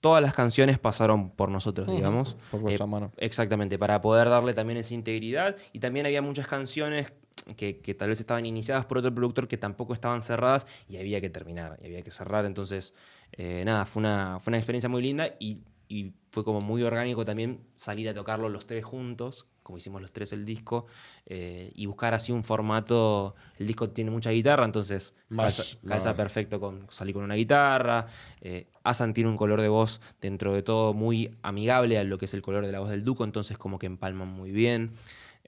todas 0.00 0.22
las 0.22 0.34
canciones 0.34 0.78
pasaron 0.78 1.30
por 1.30 1.50
nosotros, 1.50 1.86
digamos. 1.88 2.36
por 2.50 2.60
vuestra 2.60 2.84
Eh, 2.86 2.88
mano. 2.88 3.12
Exactamente, 3.18 3.78
para 3.78 4.00
poder 4.00 4.28
darle 4.28 4.54
también 4.54 4.78
esa 4.78 4.94
integridad. 4.94 5.56
Y 5.72 5.78
también 5.78 6.06
había 6.06 6.22
muchas 6.22 6.46
canciones 6.46 7.12
que, 7.56 7.78
que 7.80 7.94
tal 7.94 8.08
vez 8.10 8.20
estaban 8.20 8.44
iniciadas 8.46 8.84
por 8.86 8.98
otro 8.98 9.14
productor 9.14 9.48
que 9.48 9.56
tampoco 9.56 9.94
estaban 9.94 10.22
cerradas 10.22 10.66
y 10.88 10.96
había 10.98 11.20
que 11.20 11.30
terminar, 11.30 11.78
y 11.82 11.86
había 11.86 12.02
que 12.02 12.10
cerrar. 12.10 12.44
Entonces, 12.44 12.94
eh, 13.32 13.62
nada, 13.64 13.86
fue 13.86 14.00
una, 14.00 14.38
fue 14.40 14.50
una 14.50 14.58
experiencia 14.58 14.88
muy 14.88 15.02
linda 15.02 15.34
y, 15.38 15.58
y 15.88 16.12
fue 16.30 16.44
como 16.44 16.60
muy 16.60 16.82
orgánico 16.82 17.24
también 17.24 17.60
salir 17.74 18.08
a 18.08 18.14
tocarlo 18.14 18.48
los 18.48 18.66
tres 18.66 18.84
juntos, 18.84 19.46
como 19.70 19.78
hicimos 19.78 20.02
los 20.02 20.10
tres 20.10 20.32
el 20.32 20.44
disco, 20.44 20.86
eh, 21.26 21.70
y 21.76 21.86
buscar 21.86 22.12
así 22.12 22.32
un 22.32 22.42
formato. 22.42 23.36
El 23.56 23.68
disco 23.68 23.88
tiene 23.90 24.10
mucha 24.10 24.30
guitarra, 24.30 24.64
entonces 24.64 25.14
Más, 25.28 25.78
calza, 25.86 26.14
perfecto 26.14 26.58
con 26.58 26.88
salir 26.90 27.14
con 27.14 27.22
una 27.22 27.36
guitarra. 27.36 28.08
Eh, 28.40 28.66
Asan 28.82 29.14
tiene 29.14 29.30
un 29.30 29.36
color 29.36 29.60
de 29.60 29.68
voz 29.68 30.00
dentro 30.20 30.52
de 30.52 30.62
todo 30.62 30.92
muy 30.92 31.36
amigable 31.42 31.98
a 31.98 32.04
lo 32.04 32.18
que 32.18 32.24
es 32.24 32.34
el 32.34 32.42
color 32.42 32.66
de 32.66 32.72
la 32.72 32.80
voz 32.80 32.90
del 32.90 33.04
Duco, 33.04 33.22
entonces 33.22 33.56
como 33.58 33.78
que 33.78 33.86
empalman 33.86 34.26
muy 34.26 34.50
bien. 34.50 34.90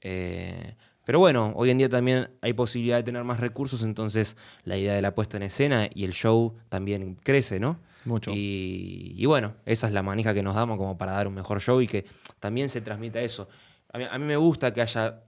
Eh, 0.01 0.77
pero 1.05 1.19
bueno, 1.19 1.53
hoy 1.57 1.71
en 1.71 1.79
día 1.79 1.89
también 1.89 2.31
hay 2.43 2.53
posibilidad 2.53 2.99
de 2.99 3.03
tener 3.03 3.25
más 3.25 3.41
recursos, 3.41 3.83
entonces 3.83 4.37
la 4.63 4.79
idea 4.79 4.95
de 4.95 5.03
la 5.03 5.17
puesta 5.17 5.37
en 5.37 5.43
escena 5.43 5.89
y 5.93 6.05
el 6.05 6.13
show 6.13 6.55
también 6.69 7.17
crece, 7.25 7.59
¿no? 7.59 7.81
Mucho. 8.05 8.31
Y, 8.33 9.15
y 9.17 9.27
bueno, 9.27 9.55
esa 9.67 9.87
es 9.87 9.93
la 9.93 10.03
manija 10.03 10.35
que 10.35 10.43
nos 10.43 10.55
damos 10.55 10.77
como 10.77 10.97
para 10.97 11.13
dar 11.13 11.27
un 11.27 11.35
mejor 11.35 11.61
show 11.61 11.81
y 11.81 11.87
que 11.87 12.05
también 12.41 12.69
se 12.69 12.81
transmita 12.81 13.21
eso. 13.21 13.49
A 13.93 13.99
mí, 13.99 14.05
a 14.11 14.19
mí 14.19 14.25
me 14.25 14.37
gusta 14.37 14.73
que 14.73 14.81
haya 14.83 15.23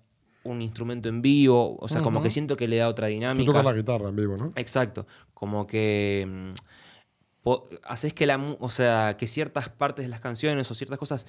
un 0.44 0.60
instrumento 0.60 1.08
en 1.08 1.22
vivo, 1.22 1.76
o 1.80 1.88
sea, 1.88 2.00
como 2.02 2.22
que 2.22 2.30
siento 2.30 2.56
que 2.56 2.68
le 2.68 2.76
da 2.76 2.88
otra 2.88 3.06
Tú 3.08 3.14
dinámica. 3.14 3.46
tocas 3.50 3.64
la 3.64 3.72
guitarra 3.72 4.08
en 4.10 4.16
vivo, 4.16 4.36
¿no? 4.36 4.52
Exacto, 4.56 5.06
como 5.32 5.66
que 5.66 6.26
mm, 6.28 7.48
haces 7.84 8.12
que 8.12 8.26
la, 8.26 8.36
o 8.60 8.68
sea, 8.68 9.16
que 9.16 9.26
ciertas 9.26 9.68
partes 9.70 10.04
de 10.04 10.08
las 10.10 10.20
canciones 10.20 10.70
o 10.70 10.74
ciertas 10.74 10.98
cosas 10.98 11.26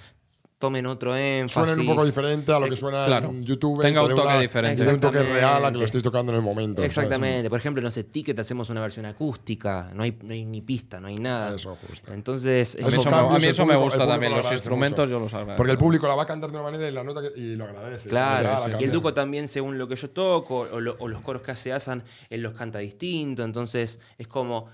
tomen 0.57 0.85
otro 0.85 1.15
énfasis. 1.15 1.53
Suenen 1.53 1.79
un 1.81 1.95
poco 1.95 2.05
diferente 2.05 2.51
a 2.51 2.59
lo 2.59 2.67
que 2.69 2.75
suena 2.77 3.05
claro. 3.05 3.29
en 3.29 3.43
YouTube. 3.43 3.81
Tenga 3.81 4.03
un 4.03 4.09
toque 4.09 4.21
una- 4.21 4.39
diferente. 4.39 4.87
un 4.87 4.99
toque 4.99 5.21
real 5.21 5.65
a 5.65 5.71
que 5.71 5.77
lo 5.77 5.83
estéis 5.85 6.03
tocando 6.03 6.31
en 6.31 6.37
el 6.37 6.41
momento. 6.41 6.77
¿sabes? 6.81 6.89
Exactamente. 6.97 7.49
Por 7.49 7.59
ejemplo, 7.59 7.83
no 7.83 7.91
sé, 7.91 8.05
Ticket 8.05 8.39
hacemos 8.39 8.69
una 8.69 8.79
versión 8.81 9.05
acústica, 9.05 9.91
no 9.93 10.03
hay, 10.03 10.17
no 10.23 10.33
hay 10.33 10.45
ni 10.45 10.61
pista, 10.61 10.99
no 10.99 11.07
hay 11.07 11.15
nada. 11.15 11.55
Eso, 11.55 11.77
justo. 11.87 12.13
Entonces, 12.13 12.75
A 12.75 12.83
mí 12.83 12.87
eso, 12.87 12.97
me- 13.03 13.03
cambios 13.11 13.35
a 13.35 13.37
mí 13.37 13.43
el 13.43 13.49
eso 13.49 13.61
me 13.65 13.73
público- 13.73 13.83
gusta 13.83 14.07
también. 14.07 14.31
lo 14.31 14.37
Los 14.37 14.51
instrumentos 14.51 14.99
mucho. 15.05 15.11
yo 15.11 15.19
los 15.19 15.33
agradezco. 15.33 15.57
Porque 15.57 15.71
el 15.73 15.77
público 15.77 16.07
la 16.07 16.15
va 16.15 16.23
a 16.23 16.25
cantar 16.25 16.49
de 16.51 16.55
una 16.57 16.63
manera 16.63 16.87
y 16.87 16.91
la 16.91 17.03
nota 17.03 17.21
que- 17.21 17.39
y 17.39 17.55
lo 17.55 17.65
agradece. 17.65 18.07
Claro, 18.09 18.77
y 18.79 18.83
el. 18.85 18.91
Duco 18.91 19.13
también, 19.13 19.49
según 19.49 19.77
lo 19.77 19.87
que 19.89 19.97
yo 19.97 20.09
toco, 20.09 20.67
o, 20.71 20.79
lo- 20.79 20.95
o 20.99 21.07
los 21.09 21.21
coros 21.21 21.41
que 21.41 21.51
hace 21.51 21.73
Asan, 21.73 22.01
él 22.29 22.41
los 22.41 22.53
canta 22.53 22.79
distinto. 22.79 23.43
Entonces, 23.43 23.99
es 24.17 24.27
como. 24.27 24.67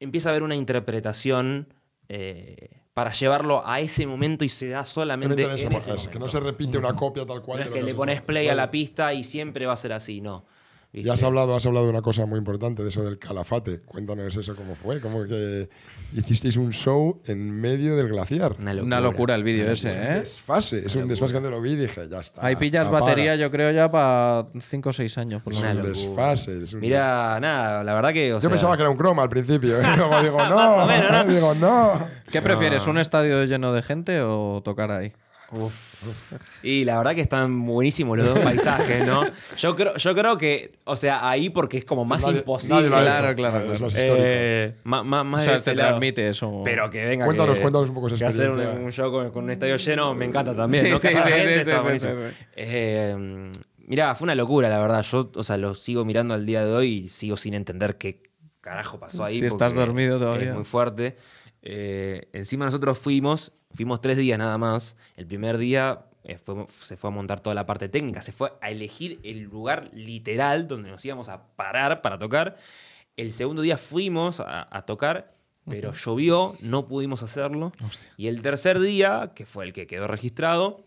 Empieza 0.00 0.28
a 0.28 0.32
haber 0.32 0.42
una 0.42 0.54
interpretación 0.56 1.68
eh, 2.08 2.80
para 2.96 3.12
llevarlo 3.12 3.62
a 3.66 3.78
ese 3.80 4.06
momento 4.06 4.42
y 4.42 4.48
se 4.48 4.70
da 4.70 4.86
solamente. 4.86 5.42
En 5.42 5.50
ese 5.50 5.66
en 5.66 5.72
mo- 5.72 5.78
ese 5.80 5.92
eso, 5.92 6.08
que 6.08 6.14
no 6.14 6.20
momento. 6.20 6.38
se 6.38 6.40
repite 6.40 6.78
una 6.78 6.96
copia 6.96 7.26
tal 7.26 7.42
cual. 7.42 7.58
No 7.58 7.64
es 7.64 7.68
de 7.68 7.74
que 7.74 7.80
has 7.80 7.84
le 7.84 7.94
pones 7.94 8.22
play 8.22 8.48
a 8.48 8.54
la 8.54 8.70
pista 8.70 9.12
y 9.12 9.22
siempre 9.22 9.66
va 9.66 9.74
a 9.74 9.76
ser 9.76 9.92
así, 9.92 10.22
no. 10.22 10.46
¿Viste? 10.92 11.08
Ya 11.08 11.12
has 11.14 11.22
hablado, 11.24 11.54
has 11.54 11.66
hablado 11.66 11.84
de 11.86 11.90
una 11.92 12.00
cosa 12.00 12.24
muy 12.24 12.38
importante, 12.38 12.82
de 12.82 12.88
eso 12.88 13.02
del 13.04 13.18
calafate. 13.18 13.80
Cuéntanos 13.80 14.34
eso 14.34 14.54
cómo 14.56 14.74
fue. 14.76 14.98
Cómo 15.00 15.24
que 15.24 15.68
hicisteis 16.16 16.56
un 16.56 16.72
show 16.72 17.20
en 17.26 17.50
medio 17.60 17.96
del 17.96 18.08
glaciar. 18.08 18.56
Una 18.58 18.72
locura. 18.72 18.82
Una 18.86 19.00
locura 19.00 19.34
el 19.34 19.42
vídeo 19.44 19.70
ese, 19.70 19.88
¿eh? 19.90 20.20
Desfase, 20.20 20.86
es 20.86 20.94
un 20.96 21.06
desfase 21.06 21.32
que 21.34 21.40
cuando 21.40 21.50
lo 21.50 21.60
vi 21.60 21.72
y 21.72 21.76
dije, 21.76 22.08
ya 22.08 22.20
está. 22.20 22.46
Ahí 22.46 22.56
pillas 22.56 22.86
apaga. 22.86 23.04
batería, 23.04 23.36
yo 23.36 23.50
creo, 23.50 23.72
ya 23.72 23.90
para 23.90 24.46
5 24.58 24.88
o 24.88 24.92
6 24.92 25.18
años. 25.18 25.42
por 25.42 25.52
Es 25.52 25.58
Una 25.60 25.72
un 25.72 25.76
menos. 25.82 25.98
desfase. 25.98 26.64
es 26.64 26.72
un- 26.72 26.80
Mira, 26.80 27.38
nada, 27.40 27.84
la 27.84 27.92
verdad 27.94 28.12
que. 28.14 28.32
o 28.32 28.36
Yo 28.36 28.40
sea, 28.40 28.50
pensaba 28.50 28.76
que 28.76 28.82
era 28.82 28.90
un 28.90 28.96
croma 28.96 29.22
al 29.22 29.28
principio. 29.28 29.78
¿eh? 29.78 29.82
Luego 29.96 30.22
digo, 30.22 30.38
no. 30.48 30.86
Digo, 31.26 31.54
no. 31.56 32.08
¿Qué 32.32 32.40
prefieres, 32.40 32.86
un 32.86 32.96
estadio 32.96 33.44
lleno 33.44 33.70
de 33.72 33.82
gente 33.82 34.22
o 34.22 34.62
tocar 34.64 34.90
ahí? 34.92 35.12
Y 36.62 36.84
la 36.84 36.98
verdad 36.98 37.14
que 37.14 37.20
están 37.22 37.64
buenísimos 37.64 38.18
los 38.18 38.26
dos 38.26 38.38
paisajes, 38.40 39.06
¿no? 39.06 39.22
Yo 39.56 39.74
creo, 39.74 39.96
yo 39.96 40.14
creo 40.14 40.36
que, 40.36 40.72
o 40.84 40.96
sea, 40.96 41.28
ahí 41.28 41.48
porque 41.50 41.78
es 41.78 41.84
como 41.84 42.04
más 42.04 42.22
Nadie- 42.22 42.38
imposible. 42.38 42.74
nadie 42.76 42.88
lo 42.90 42.96
ha 42.96 43.00
Claro, 43.02 43.26
hecho. 43.28 43.36
claro, 43.36 43.56
Es 43.58 43.64
claro. 43.64 43.80
más 43.84 43.94
histórico. 43.94 44.16
Eh, 44.20 44.74
má- 44.84 45.02
má- 45.02 45.24
más 45.24 45.42
O 45.42 45.44
sea, 45.44 45.60
te 45.60 45.74
lado. 45.74 45.88
transmite 45.90 46.28
eso. 46.28 46.62
Pero 46.64 46.90
que 46.90 47.04
venga. 47.04 47.24
Cuéntanos, 47.24 47.56
que- 47.58 47.62
cuéntanos 47.62 47.88
un 47.88 47.94
poco 47.94 48.08
esa 48.08 48.16
que 48.16 48.24
hacer 48.26 48.50
un, 48.50 48.56
experiencia. 48.60 48.84
un 48.86 48.92
show 48.92 49.10
con, 49.10 49.30
con 49.30 49.44
un 49.44 49.50
estadio 49.50 49.76
lleno 49.76 50.14
me 50.14 50.24
encanta 50.26 50.54
también. 50.54 50.84
Sí, 50.84 50.90
¿no? 50.90 51.00
Que 51.00 51.08
sí, 51.08 51.14
haya 51.14 51.26
sí, 51.26 51.32
gente 51.32 51.54
sí, 51.54 51.60
está 51.60 51.76
sí, 51.78 51.82
buenísimo. 51.82 52.12
sí, 52.14 52.20
sí. 52.30 52.44
Eh, 52.56 53.50
mirá, 53.78 54.14
fue 54.14 54.26
una 54.26 54.34
locura, 54.34 54.68
la 54.68 54.78
verdad. 54.80 55.02
Yo, 55.02 55.30
o 55.34 55.42
sea, 55.42 55.56
lo 55.56 55.74
sigo 55.74 56.04
mirando 56.04 56.34
al 56.34 56.44
día 56.44 56.64
de 56.64 56.72
hoy 56.74 56.92
y 57.04 57.08
sigo 57.08 57.36
sin 57.36 57.54
entender 57.54 57.96
qué 57.96 58.22
carajo 58.60 58.98
pasó 59.00 59.24
ahí. 59.24 59.38
Si 59.40 59.46
estás 59.46 59.74
dormido 59.74 60.18
todavía. 60.18 60.48
Es 60.50 60.54
muy 60.54 60.64
fuerte. 60.64 61.16
Eh, 61.62 62.28
encima 62.32 62.64
nosotros 62.64 62.98
fuimos, 62.98 63.52
fuimos 63.72 64.00
tres 64.00 64.16
días 64.16 64.38
nada 64.38 64.58
más. 64.58 64.96
El 65.16 65.26
primer 65.26 65.58
día 65.58 66.06
eh, 66.24 66.38
fue- 66.38 66.66
se 66.68 66.96
fue 66.96 67.08
a 67.08 67.12
montar 67.12 67.40
toda 67.40 67.54
la 67.54 67.66
parte 67.66 67.88
técnica, 67.88 68.22
se 68.22 68.32
fue 68.32 68.52
a 68.60 68.70
elegir 68.70 69.20
el 69.22 69.42
lugar 69.42 69.90
literal 69.92 70.66
donde 70.66 70.90
nos 70.90 71.04
íbamos 71.04 71.28
a 71.28 71.46
parar 71.56 72.02
para 72.02 72.18
tocar. 72.18 72.56
El 73.16 73.32
segundo 73.32 73.62
día 73.62 73.78
fuimos 73.78 74.40
a, 74.40 74.68
a 74.76 74.82
tocar, 74.82 75.34
pero 75.68 75.92
llovió, 75.92 76.56
no 76.60 76.86
pudimos 76.86 77.22
hacerlo. 77.22 77.72
Hostia. 77.84 78.10
Y 78.16 78.28
el 78.28 78.42
tercer 78.42 78.78
día, 78.80 79.32
que 79.34 79.46
fue 79.46 79.64
el 79.64 79.72
que 79.72 79.86
quedó 79.86 80.06
registrado, 80.06 80.84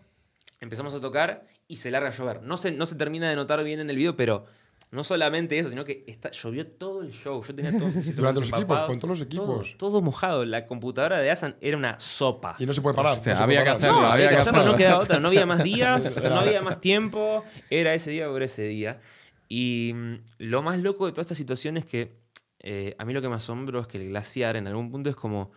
empezamos 0.62 0.94
a 0.94 1.00
tocar 1.00 1.48
y 1.68 1.78
se 1.78 1.92
larga 1.92 2.10
a 2.10 2.12
llover. 2.12 2.42
No 2.44 2.58
se, 2.58 2.72
no 2.72 2.86
se 2.86 2.96
termina 2.96 3.30
de 3.30 3.36
notar 3.36 3.64
bien 3.64 3.80
en 3.80 3.90
el 3.90 3.96
video, 3.96 4.16
pero 4.16 4.46
no 4.92 5.04
solamente 5.04 5.60
eso, 5.60 5.70
sino 5.70 5.86
que 5.86 6.04
está, 6.08 6.32
llovió 6.32 6.66
todo 6.66 7.02
el 7.04 7.12
show. 7.12 7.44
Yo 7.44 7.54
tenía 7.54 7.72
todos 7.78 7.96
mis 7.96 8.16
Durante 8.16 8.40
los 8.40 8.50
equipos, 8.50 8.82
con 8.84 9.00
todos 9.00 9.20
los 9.20 9.30
todo- 9.30 9.44
equipos. 9.62 9.78
Todo, 9.78 10.02
mojado. 10.02 10.46
La 10.46 10.66
computadora 10.66 11.20
de 11.20 11.30
Asan 11.30 11.56
era 11.62 11.78
una 11.78 12.00
sopa. 12.00 12.56
Y 12.58 12.66
no 12.66 12.74
se 12.74 12.82
puede 12.82 12.96
parar. 12.96 13.16
No 13.16 13.32
había 13.34 13.36
puede 13.46 13.58
que 13.58 13.64
parar. 13.66 13.76
hacerlo, 13.78 13.94
No, 14.02 14.08
había 14.08 14.14
había 14.14 14.30
que 14.30 14.36
hacerlo, 14.42 14.64
no 14.66 14.76
quedaba 14.76 14.98
otra. 15.00 15.20
No 15.20 15.28
había 15.28 15.46
más 15.46 15.64
días, 15.64 16.18
Era- 16.18 16.30
no 16.30 16.40
había 16.40 16.62
más 16.62 16.82
tiempo. 16.82 17.44
Era 17.70 17.94
ese 17.94 18.12
día 18.12 18.28
por 18.28 18.42
ese 18.42 18.64
día. 18.64 19.00
Y 19.48 19.92
mm, 19.94 20.16
lo 20.40 20.62
más 20.64 20.80
loco 20.80 21.06
de 21.06 21.12
toda 21.12 21.22
esta 21.22 21.36
situación 21.36 21.78
es 21.78 21.86
que 21.86 22.18
eh, 22.62 22.96
a 22.98 23.06
mí 23.06 23.14
lo 23.14 23.22
que 23.22 23.30
me 23.30 23.36
asombro 23.36 23.80
es 23.82 23.88
que 23.88 23.98
el 24.00 24.10
glaciar 24.10 24.56
en 24.56 24.68
algún 24.68 24.92
punto 24.92 25.10
es 25.10 25.16
como. 25.16 25.52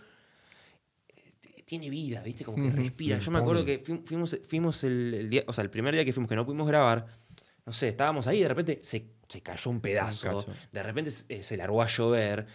eh, 1.09 1.63
Tiene 1.65 1.89
vida, 1.91 2.23
¿viste? 2.23 2.45
Como 2.45 2.63
que 2.63 2.71
respira. 2.71 3.19
Yo 3.19 3.31
me 3.31 3.39
acuerdo 3.39 3.65
que 3.65 3.83
fuim- 3.83 4.05
fuimos, 4.05 4.39
fuimos 4.47 4.85
el, 4.85 5.15
el 5.15 5.31
día, 5.31 5.45
o 5.47 5.53
sea, 5.53 5.65
el 5.65 5.71
primer 5.71 5.95
día 5.95 6.05
que 6.05 6.13
fuimos, 6.13 6.29
que 6.29 6.37
no 6.37 6.45
pudimos 6.45 6.67
grabar, 6.69 7.07
no 7.65 7.73
sé, 7.73 7.89
estábamos 7.89 8.27
ahí 8.27 8.39
y 8.39 8.43
de 8.43 8.49
repente 8.49 8.79
se, 8.83 9.11
se 9.33 9.41
cayó 9.41 9.71
un 9.71 9.81
pedazo. 9.81 10.45
de 10.71 10.83
repente 10.83 11.11
se, 11.11 11.43
se 11.43 11.57
largó 11.57 11.83
a 11.83 11.87
llover. 11.87 12.47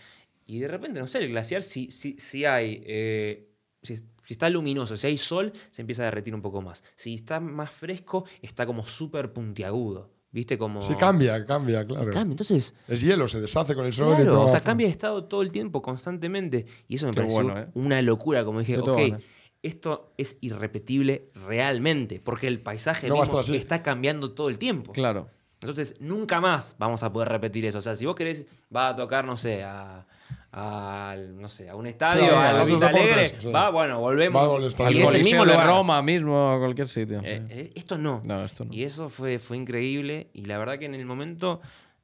Y 0.45 0.59
de 0.59 0.67
repente, 0.67 0.99
no 0.99 1.07
sé, 1.07 1.19
el 1.19 1.29
glaciar, 1.29 1.63
si, 1.63 1.91
si, 1.91 2.17
si 2.19 2.45
hay. 2.45 2.81
eh, 2.85 3.49
si, 3.81 3.97
si 3.97 4.33
está 4.33 4.49
luminoso, 4.49 4.95
si 4.97 5.07
hay 5.07 5.17
sol, 5.17 5.53
se 5.69 5.81
empieza 5.81 6.01
a 6.03 6.05
derretir 6.05 6.35
un 6.35 6.41
poco 6.41 6.61
más. 6.61 6.83
Si 6.95 7.13
está 7.15 7.39
más 7.39 7.71
fresco, 7.71 8.25
está 8.41 8.65
como 8.65 8.83
súper 8.85 9.31
puntiagudo. 9.33 10.11
¿Viste? 10.31 10.57
Como. 10.57 10.81
Sí, 10.81 10.93
cambia, 10.95 11.45
cambia, 11.45 11.85
claro. 11.87 12.11
Cambia. 12.11 12.33
Entonces, 12.33 12.75
Es 12.87 13.01
hielo, 13.01 13.27
se 13.29 13.39
deshace 13.39 13.73
con 13.75 13.85
el 13.85 13.93
sol 13.93 14.13
y 14.13 14.15
claro, 14.17 14.33
todo. 14.33 14.45
o 14.45 14.49
sea, 14.49 14.59
cambia 14.59 14.87
de 14.87 14.91
estado 14.91 15.23
todo 15.25 15.41
el 15.41 15.51
tiempo, 15.51 15.81
constantemente. 15.81 16.65
Y 16.87 16.95
eso 16.95 17.07
me 17.07 17.13
Qué 17.13 17.21
pareció 17.21 17.43
bueno, 17.43 17.59
¿eh? 17.59 17.67
una 17.73 18.01
locura. 18.01 18.43
Como 18.43 18.59
dije, 18.59 18.77
ok, 18.77 19.19
esto 19.63 20.13
es 20.17 20.37
irrepetible 20.41 21.31
realmente, 21.33 22.19
porque 22.19 22.47
el 22.47 22.59
paisaje 22.59 23.07
No 23.07 23.19
mismo 23.19 23.39
está 23.39 23.81
cambiando 23.81 24.33
todo 24.33 24.49
el 24.49 24.57
tiempo. 24.57 24.91
Claro. 24.91 25.27
Entonces, 25.61 25.95
nunca 25.99 26.39
más 26.39 26.75
vamos 26.77 27.01
a 27.03 27.11
poder 27.11 27.29
repetir 27.29 27.65
eso. 27.65 27.79
O 27.79 27.81
sea, 27.81 27.95
si 27.95 28.05
vos 28.05 28.15
querés, 28.15 28.45
va 28.75 28.89
a 28.89 28.95
tocar, 28.95 29.25
no 29.25 29.35
sé, 29.37 29.63
a, 29.63 30.05
a- 30.51 31.15
no 31.35 31.49
sé, 31.49 31.69
a 31.69 31.75
un 31.75 31.87
estadio, 31.87 32.23
Sí, 32.25 32.29
a 32.29 32.49
a 32.49 32.53
la 32.53 32.63
Vita 32.63 32.87
Alegre, 32.87 33.29
sí. 33.29 33.51
va, 33.51 33.69
bueno, 33.69 33.99
volvemos. 33.99 34.41
Va 34.79 34.85
al 34.87 34.93
y 34.95 35.01
el 35.01 35.17
mismo 35.23 35.45
de 35.45 35.51
lugar. 35.53 35.67
Roma 35.67 36.01
mismo, 36.01 36.51
a 36.51 36.59
cualquier 36.59 36.87
sitio. 36.87 37.21
Eh, 37.23 37.43
eh, 37.49 37.71
esto 37.75 37.97
no. 37.97 38.21
No, 38.23 38.43
esto 38.43 38.65
no. 38.65 38.73
Y 38.73 38.83
eso 38.83 39.09
fue, 39.09 39.39
fue 39.39 39.57
increíble. 39.57 40.29
Y 40.33 40.45
la 40.45 40.57
verdad 40.57 40.77
que 40.77 40.85
en 40.85 40.95
el 40.95 41.05
momento 41.05 41.61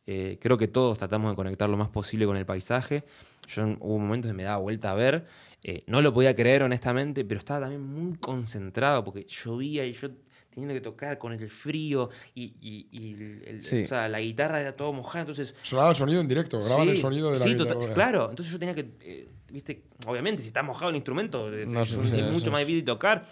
eh, 0.08 0.38
creo 0.42 0.58
que 0.58 0.68
todos 0.68 0.98
tratamos 0.98 1.32
de 1.32 1.36
conectar 1.36 1.70
lo 1.70 1.78
más 1.78 1.90
posible 1.90 2.26
con 2.26 2.38
el 2.38 2.46
paisaje. 2.46 3.04
Yo 3.48 3.66
hubo 3.80 4.00
momentos 4.00 4.30
que 4.30 4.34
me 4.36 4.44
daba 4.44 4.58
vuelta 4.58 4.92
a 4.92 4.96
ver. 4.96 5.26
eh, 5.64 5.84
no 5.88 6.02
lo 6.02 6.14
podía 6.14 6.36
creer 6.36 6.64
honestamente, 6.64 7.24
pero 7.24 7.38
estaba 7.40 7.62
también 7.62 7.82
muy 7.84 8.18
concentrado 8.18 9.04
porque 9.04 9.26
llovía 9.26 9.86
y 9.86 9.94
yo 9.94 10.10
teniendo 10.54 10.74
que 10.74 10.82
tocar 10.82 11.18
con 11.18 11.34
el 11.34 11.50
frío 11.50 12.10
y, 12.36 12.54
y- 12.62 12.88
y 12.92 13.14
el- 13.14 13.44
el- 13.48 13.64
Sí. 13.64 13.84
o 13.84 13.88
sea, 13.88 14.08
la 14.08 14.20
guitarra 14.20 14.62
era 14.62 14.76
todo 14.76 14.94
mojada. 14.94 15.22
Entonces 15.22 15.56
Sonaba 15.64 15.90
el 15.90 15.96
sonido 15.96 16.22
en 16.22 16.28
directo, 16.28 16.60
graban 16.62 16.90
el 16.90 16.96
Sí, 16.96 17.02
sonido 17.02 17.32
de 17.32 17.40
la 17.40 17.44
sí, 17.44 17.54
guitarra. 17.56 17.94
claro. 17.94 18.30
Entonces 18.30 18.52
yo 18.52 18.60
tenía 18.60 18.76
que, 18.76 18.92
eh, 19.02 19.30
viste, 19.52 19.84
obviamente, 20.06 20.42
si 20.42 20.48
está 20.50 20.64
mojado 20.64 20.90
el 20.90 20.96
instrumento, 20.96 21.52
eh, 21.54 21.66
No 21.66 21.82
es, 21.82 21.92
un- 21.94 22.32
mucho 22.32 22.52
más 22.52 22.60
difícil 22.62 22.86
tocar. 22.86 23.26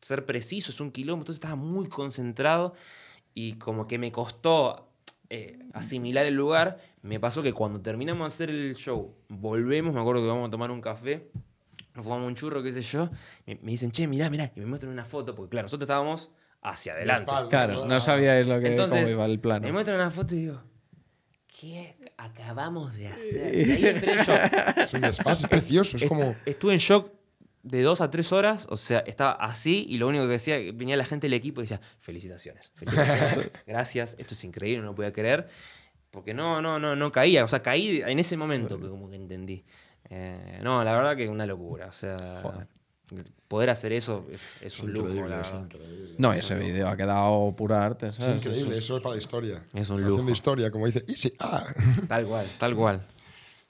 Ser 0.00 0.24
preciso 0.24 0.70
es 0.72 0.80
un 0.80 0.90
quilombo. 0.90 1.22
Entonces 1.22 1.36
estaba 1.36 1.56
muy 1.56 1.88
concentrado 1.88 2.74
y 3.34 3.54
como 3.54 3.86
que 3.86 3.98
me 3.98 4.10
costó 4.12 4.88
eh, 5.34 5.58
asimilar 5.72 6.26
el 6.26 6.34
lugar. 6.34 6.78
Me 7.00 7.18
pasó 7.18 7.42
que 7.42 7.54
cuando 7.54 7.80
terminamos 7.80 8.20
de 8.30 8.34
hacer 8.34 8.50
el 8.50 8.74
show, 8.76 9.14
volvemos, 9.28 9.94
me 9.94 10.00
acuerdo 10.00 10.20
que 10.20 10.28
vamos 10.28 10.48
a 10.48 10.50
tomar 10.50 10.70
un 10.70 10.82
café. 10.82 11.30
Nos 11.94 12.04
fumamos 12.04 12.26
un 12.28 12.34
churro, 12.34 12.62
qué 12.62 12.70
sé 12.70 12.82
yo. 12.82 13.08
Me, 13.46 13.54
me 13.62 13.70
dicen, 13.70 13.90
che, 13.92 14.06
mirá, 14.06 14.28
mirá. 14.28 14.52
Y 14.54 14.60
me 14.60 14.66
muestran 14.66 14.92
una 14.92 15.06
foto, 15.06 15.34
porque 15.34 15.50
claro, 15.52 15.64
nosotros 15.66 15.86
estábamos 15.86 16.30
hacia 16.62 16.94
adelante. 16.94 17.22
espalda. 17.30 17.48
Claro, 17.50 17.86
no 17.86 18.00
sabíais 18.00 18.46
lo 18.46 18.60
que, 18.60 18.68
Entonces, 18.68 19.00
cómo 19.02 19.10
iba 19.12 19.24
el 19.26 19.40
plano. 19.40 19.66
me 19.66 19.72
muestran 19.72 19.96
una 19.96 20.10
foto 20.10 20.34
y 20.34 20.38
digo, 20.38 20.62
¿qué 21.60 21.96
acabamos 22.16 22.94
de 22.94 23.08
hacer? 23.08 23.54
Y 23.56 23.70
ahí 23.72 23.86
entré 23.86 24.12
en 24.12 24.18
shock. 24.18 24.38
Es 24.78 24.92
un 24.94 25.00
desfase, 25.02 25.42
es 25.44 25.48
precioso, 25.50 25.96
es 25.96 26.02
Est- 26.04 26.08
como... 26.08 26.34
Estuve 26.46 26.72
en 26.74 26.78
shock 26.78 27.12
de 27.62 27.82
dos 27.82 28.00
a 28.00 28.10
tres 28.10 28.32
horas, 28.32 28.66
o 28.70 28.76
sea, 28.76 29.00
estaba 29.06 29.32
así 29.32 29.86
y 29.88 29.98
lo 29.98 30.08
único 30.08 30.24
que 30.24 30.32
decía, 30.32 30.56
venía 30.74 30.96
la 30.96 31.04
gente 31.04 31.26
del 31.26 31.34
equipo 31.34 31.60
y 31.60 31.64
decía, 31.64 31.80
felicitaciones, 32.00 32.72
felicitaciones, 32.74 33.50
gracias, 33.66 34.16
esto 34.18 34.34
es 34.34 34.42
increíble, 34.44 34.80
no 34.82 34.88
lo 34.88 34.94
podía 34.96 35.12
creer, 35.12 35.46
porque 36.10 36.34
no, 36.34 36.60
no, 36.60 36.78
no, 36.80 36.96
no 36.96 37.12
caía, 37.12 37.44
o 37.44 37.48
sea, 37.48 37.62
caí 37.62 38.02
en 38.04 38.18
ese 38.18 38.36
momento 38.36 38.80
que 38.80 38.88
como 38.88 39.08
que 39.08 39.16
entendí. 39.16 39.64
Eh, 40.10 40.58
no, 40.62 40.82
la 40.82 40.92
verdad 40.96 41.16
que 41.16 41.28
una 41.28 41.46
locura, 41.46 41.86
o 41.86 41.92
sea, 41.92 42.40
Joder. 42.42 42.66
Poder 43.48 43.70
hacer 43.70 43.92
eso 43.92 44.26
es, 44.32 44.40
es 44.62 44.74
Es 44.74 44.80
un 44.80 44.92
lujo, 44.92 45.08
increíble, 45.08 45.30
la 45.36 45.40
es 45.42 45.52
verdad. 45.52 45.64
increíble. 45.66 46.14
No, 46.18 46.32
ese 46.32 46.54
vídeo 46.56 46.88
ha 46.88 46.96
quedado 46.96 47.54
pura 47.56 47.84
arte. 47.84 48.08
Es 48.08 48.16
¿sabes? 48.16 48.36
increíble, 48.44 48.78
eso 48.78 48.96
es 48.96 49.02
para 49.02 49.14
la 49.14 49.18
historia. 49.20 49.62
Es 49.74 49.90
un 49.90 50.02
lujo. 50.02 50.30
historia, 50.30 50.70
como 50.70 50.86
dice 50.86 51.04
Easy. 51.08 51.32
Ah. 51.40 51.64
Tal 52.08 52.26
cual, 52.26 52.46
tal 52.58 52.74
cual. 52.76 53.06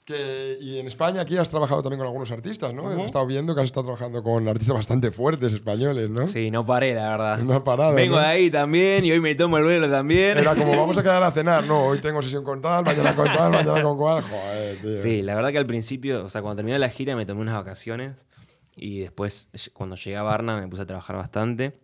Que- 0.05 0.57
y 0.59 0.79
en 0.79 0.87
España 0.87 1.21
aquí 1.21 1.37
has 1.37 1.49
trabajado 1.49 1.81
también 1.81 1.97
con 1.99 2.07
algunos 2.07 2.29
artistas, 2.29 2.73
¿no? 2.73 2.91
He 2.91 3.05
estado 3.05 3.25
viendo 3.25 3.55
que 3.55 3.61
has 3.61 3.67
estado 3.67 3.85
trabajando 3.85 4.21
con 4.21 4.45
artistas 4.49 4.75
bastante 4.75 5.11
fuertes 5.13 5.53
españoles, 5.53 6.09
¿no? 6.09 6.27
Sí, 6.27 6.51
no 6.51 6.65
paré, 6.65 6.93
la 6.93 7.07
verdad. 7.11 7.37
No 7.37 7.53
has 7.53 7.61
parado, 7.61 7.93
Vengo 7.93 8.17
¿no? 8.17 8.21
de 8.21 8.27
ahí 8.27 8.51
también 8.51 9.05
y 9.05 9.13
hoy 9.13 9.21
me 9.21 9.33
tomo 9.33 9.55
el 9.59 9.63
vuelo 9.63 9.89
también. 9.89 10.37
Era 10.37 10.55
como, 10.55 10.75
vamos 10.75 10.97
a 10.97 11.03
quedar 11.03 11.23
a 11.23 11.31
cenar. 11.31 11.65
No, 11.65 11.85
hoy 11.85 11.99
tengo 11.99 12.21
sesión 12.21 12.43
con 12.43 12.61
tal, 12.61 12.83
mañana 12.83 13.15
con 13.15 13.27
tal, 13.27 13.51
mañana 13.51 13.81
con 13.81 13.97
cual. 13.97 14.23
Joder, 14.23 14.77
tío. 14.81 14.91
Sí, 14.91 15.21
la 15.21 15.35
verdad 15.35 15.51
que 15.53 15.57
al 15.59 15.65
principio, 15.67 16.25
o 16.25 16.29
sea, 16.29 16.41
cuando 16.41 16.57
terminé 16.57 16.77
la 16.79 16.89
gira 16.89 17.15
me 17.15 17.25
tomé 17.25 17.39
unas 17.39 17.55
vacaciones 17.55 18.25
y 18.75 18.99
después 18.99 19.49
cuando 19.73 19.95
llegué 19.95 20.17
a 20.17 20.23
Varna 20.23 20.59
me 20.59 20.67
puse 20.67 20.83
a 20.83 20.85
trabajar 20.85 21.15
bastante. 21.15 21.79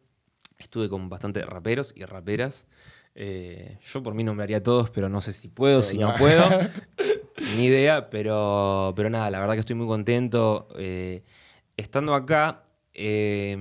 Estuve 0.58 0.90
con 0.90 1.10
bastantes 1.10 1.46
raperos 1.46 1.94
y 1.96 2.04
raperas. 2.06 2.66
Eh, 3.16 3.78
yo 3.84 4.04
por 4.04 4.14
mí 4.14 4.24
nombraría 4.24 4.58
a 4.58 4.64
todos, 4.64 4.90
pero 4.90 5.10
no 5.10 5.22
sé 5.22 5.34
si 5.34 5.48
puedo, 5.48 5.82
si 5.82 5.98
no 5.98 6.14
puedo. 6.18 6.48
Ni 7.56 7.66
idea, 7.66 8.10
pero, 8.10 8.94
pero 8.96 9.10
nada, 9.10 9.32
la 9.32 9.40
verdad 9.40 9.54
que 9.54 9.62
estoy 9.62 9.76
muy 9.76 9.88
contento. 9.88 10.68
Eh, 10.78 11.24
estando 11.78 12.14
acá, 12.14 12.64
eh, 12.94 13.58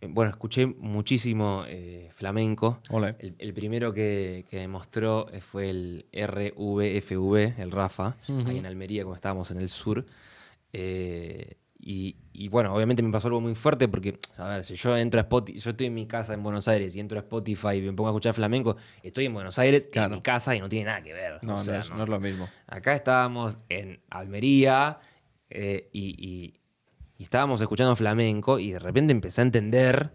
bueno, 0.00 0.30
escuché 0.30 0.66
muchísimo 0.66 1.64
eh, 1.66 2.10
flamenco. 2.12 2.80
El, 3.18 3.34
el 3.38 3.52
primero 3.52 3.92
que, 3.92 4.44
que 4.48 4.58
me 4.58 4.68
mostró 4.68 5.26
fue 5.40 5.70
el 5.70 6.06
RVFV, 6.12 7.60
el 7.60 7.72
Rafa, 7.72 8.16
ahí 8.46 8.58
en 8.58 8.66
Almería, 8.66 9.02
como 9.02 9.16
estábamos 9.16 9.50
en 9.50 9.58
el 9.58 9.68
sur. 9.68 10.06
Eh, 10.72 11.56
y, 11.80 12.16
y 12.32 12.48
bueno, 12.48 12.74
obviamente 12.74 13.02
me 13.02 13.10
pasó 13.12 13.28
algo 13.28 13.40
muy 13.40 13.54
fuerte 13.54 13.86
porque, 13.88 14.18
a 14.36 14.48
ver, 14.48 14.64
si 14.64 14.74
yo 14.74 14.96
entro 14.96 15.20
a 15.20 15.22
Spotify, 15.22 15.58
yo 15.58 15.70
estoy 15.70 15.86
en 15.86 15.94
mi 15.94 16.06
casa 16.06 16.34
en 16.34 16.42
Buenos 16.42 16.66
Aires 16.68 16.94
y 16.96 17.00
entro 17.00 17.18
a 17.18 17.22
Spotify 17.22 17.76
y 17.76 17.82
me 17.82 17.92
pongo 17.92 18.08
a 18.08 18.12
escuchar 18.12 18.34
flamenco, 18.34 18.76
estoy 19.02 19.26
en 19.26 19.34
Buenos 19.34 19.58
Aires, 19.58 19.88
Claro. 19.90 20.14
en 20.14 20.18
mi 20.18 20.22
casa 20.22 20.56
y 20.56 20.60
no 20.60 20.68
tiene 20.68 20.86
nada 20.86 21.02
que 21.02 21.12
ver. 21.12 21.38
No, 21.42 21.54
o 21.54 21.58
sea, 21.58 21.74
no, 21.74 21.80
es, 21.80 21.90
no- 21.90 21.96
no 21.98 22.02
es 22.04 22.08
lo 22.08 22.20
mismo. 22.20 22.48
Acá 22.66 22.94
estábamos 22.94 23.56
en 23.68 24.00
Almería 24.10 24.96
eh, 25.50 25.88
y, 25.92 26.14
y- 26.18 26.54
y 27.16 27.22
estábamos 27.22 27.60
escuchando 27.60 27.94
flamenco 27.96 28.58
y 28.58 28.72
de 28.72 28.78
repente 28.78 29.12
empecé 29.12 29.40
a 29.40 29.44
entender. 29.44 30.12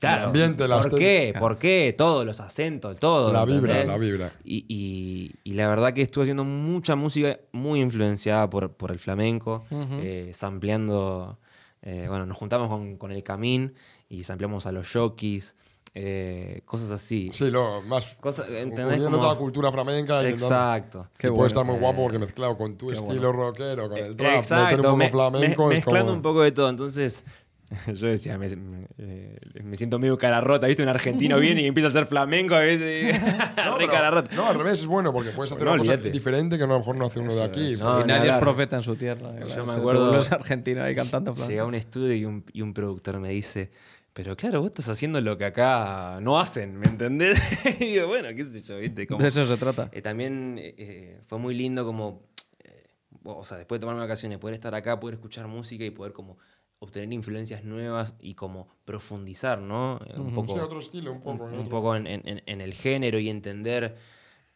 Claro, 0.00 0.26
ambiente, 0.28 0.66
la 0.66 0.76
¿por 0.76 0.86
estética. 0.86 0.98
qué? 0.98 1.34
¿Por 1.38 1.58
qué? 1.58 1.94
Todos 1.96 2.24
los 2.24 2.40
acentos, 2.40 2.98
todo. 2.98 3.32
La 3.32 3.44
vibra, 3.44 3.72
¿entendés? 3.80 3.86
la 3.86 3.96
vibra. 3.98 4.32
Y, 4.44 4.64
y- 4.68 5.32
y 5.44 5.54
la 5.54 5.68
verdad 5.68 5.92
que 5.92 6.02
estuve 6.02 6.22
haciendo 6.24 6.44
mucha 6.44 6.96
música 6.96 7.38
muy 7.52 7.80
influenciada 7.80 8.48
por, 8.50 8.72
por 8.72 8.90
el 8.90 8.98
flamenco, 8.98 9.64
eh, 9.70 10.32
sampleando. 10.34 11.38
eh, 11.82 12.06
bueno, 12.08 12.26
nos 12.26 12.36
juntamos 12.36 12.68
con, 12.68 12.96
con 12.96 13.12
el 13.12 13.22
Camín 13.22 13.74
y 14.08 14.24
sampleamos 14.24 14.66
a 14.66 14.72
los 14.72 14.90
jockeys, 14.92 15.54
eh, 15.94 16.60
cosas 16.64 16.90
así. 16.92 17.30
Sí, 17.34 17.50
lo 17.50 17.82
más. 17.82 18.14
Cosas- 18.20 18.46
¿entendés? 18.48 18.86
uniendo 18.86 19.06
Como- 19.10 19.18
toda 19.18 19.32
la 19.34 19.38
cultura 19.38 19.72
flamenca. 19.72 20.22
Exacto. 20.28 21.08
Que 21.18 21.30
puede 21.32 21.48
estar 21.48 21.64
muy 21.64 21.78
guapo 21.78 22.02
porque 22.04 22.18
mezclado 22.18 22.56
con 22.56 22.76
tu 22.76 22.90
estilo 22.92 23.08
bueno. 23.08 23.32
rockero, 23.32 23.88
con 23.88 23.98
el 23.98 24.14
trap, 24.16 24.18
meter 24.18 24.26
un 24.32 24.38
Exacto, 24.38 24.82
poco 24.82 24.96
me- 24.96 25.10
flamenco 25.10 25.66
me- 25.66 25.74
es 25.74 25.78
mezclando 25.78 26.06
como... 26.06 26.16
un 26.16 26.22
poco 26.22 26.42
de 26.42 26.52
todo. 26.52 26.68
Entonces, 26.68 27.24
yo 27.94 28.08
decía, 28.08 28.36
me, 28.36 28.48
me- 28.56 28.86
eh, 28.98 29.38
me 29.62 29.76
siento 29.76 29.98
medio 29.98 30.18
cara 30.18 30.40
rota, 30.40 30.66
¿viste? 30.66 30.82
Un 30.82 30.88
argentino 30.88 31.38
viene 31.40 31.62
y 31.62 31.66
empieza 31.66 31.86
a 31.86 31.90
hacer 31.90 32.06
flamenco, 32.06 32.58
¿viste? 32.60 33.12
No, 33.64 33.78
Re 33.78 33.86
pero- 33.86 33.92
cara 33.92 34.10
rota. 34.10 34.34
no, 34.34 34.46
al 34.48 34.56
revés, 34.56 34.80
es 34.80 34.86
bueno 34.86 35.12
porque 35.12 35.30
puedes 35.30 35.52
hacer 35.52 35.64
No, 35.64 35.72
una 35.72 35.78
cosa 35.80 35.92
olvídate. 35.92 36.10
diferente 36.10 36.58
que 36.58 36.64
a 36.64 36.66
lo 36.66 36.78
mejor 36.78 36.96
no 36.96 37.06
hace 37.06 37.20
uno 37.20 37.34
de 37.34 37.42
aquí. 37.44 37.76
No, 37.78 37.98
y 38.00 38.02
ni 38.02 38.08
nadie 38.08 38.30
es 38.30 38.36
profeta 38.38 38.76
en 38.76 38.82
su 38.82 38.96
tierra. 38.96 39.34
claro. 39.36 39.66
me 39.66 39.72
acuerdo- 39.74 40.08
tú 40.08 40.14
eres 40.14 40.32
argentino 40.32 40.82
ahí 40.82 40.94
cantando. 40.94 41.34
plan. 41.34 41.46
Llegué 41.48 41.60
a 41.60 41.64
un 41.64 41.74
estudio 41.74 42.14
y 42.14 42.24
un, 42.24 42.44
y 42.52 42.62
un 42.62 42.74
productor 42.74 43.20
me 43.20 43.30
dice, 43.30 43.70
Pero 44.12 44.36
claro, 44.36 44.60
vos 44.60 44.70
estás 44.70 44.88
haciendo 44.88 45.20
lo 45.20 45.38
que 45.38 45.44
acá 45.44 46.18
no 46.20 46.40
hacen, 46.40 46.76
¿me 46.76 46.86
entendés? 46.88 47.40
y 47.78 47.84
digo, 47.92 48.08
bueno, 48.08 48.28
qué 48.34 48.42
sé 48.44 48.62
yo, 48.62 48.78
¿viste? 48.78 49.06
Como- 49.06 49.22
De 49.22 49.28
eso 49.28 49.46
se 49.46 49.56
trata. 49.56 49.88
eh, 49.92 50.02
también 50.02 50.56
eh, 50.58 51.18
fue 51.26 51.38
muy 51.38 51.54
lindo 51.54 51.84
como, 51.84 52.24
eh, 52.64 52.88
o 53.22 53.44
sea, 53.44 53.56
después 53.58 53.78
de 53.78 53.82
tomarme 53.82 54.00
vacaciones, 54.00 54.38
poder 54.38 54.54
estar 54.54 54.74
acá, 54.74 54.98
poder 54.98 55.14
escuchar 55.14 55.46
música 55.46 55.84
y 55.84 55.90
poder 55.90 56.12
como 56.12 56.38
obtener 56.80 57.12
influencias 57.12 57.62
nuevas 57.62 58.14
y 58.20 58.34
como 58.34 58.66
profundizar, 58.86 59.60
¿no? 59.60 60.00
Eh, 60.06 60.18
Un 60.18 60.34
poco, 60.34 60.54
Sí, 60.54 60.58
otro 60.58 60.78
estilo, 60.78 61.12
un 61.12 61.20
poco. 61.20 61.44
un, 61.44 61.50
¿no? 61.50 61.56
un 61.58 61.66
Otro- 61.66 61.68
poco 61.70 61.94
en, 61.96 62.06
en- 62.06 62.42
en 62.44 62.60
el 62.62 62.72
género 62.72 63.18
y 63.18 63.28
entender 63.28 63.96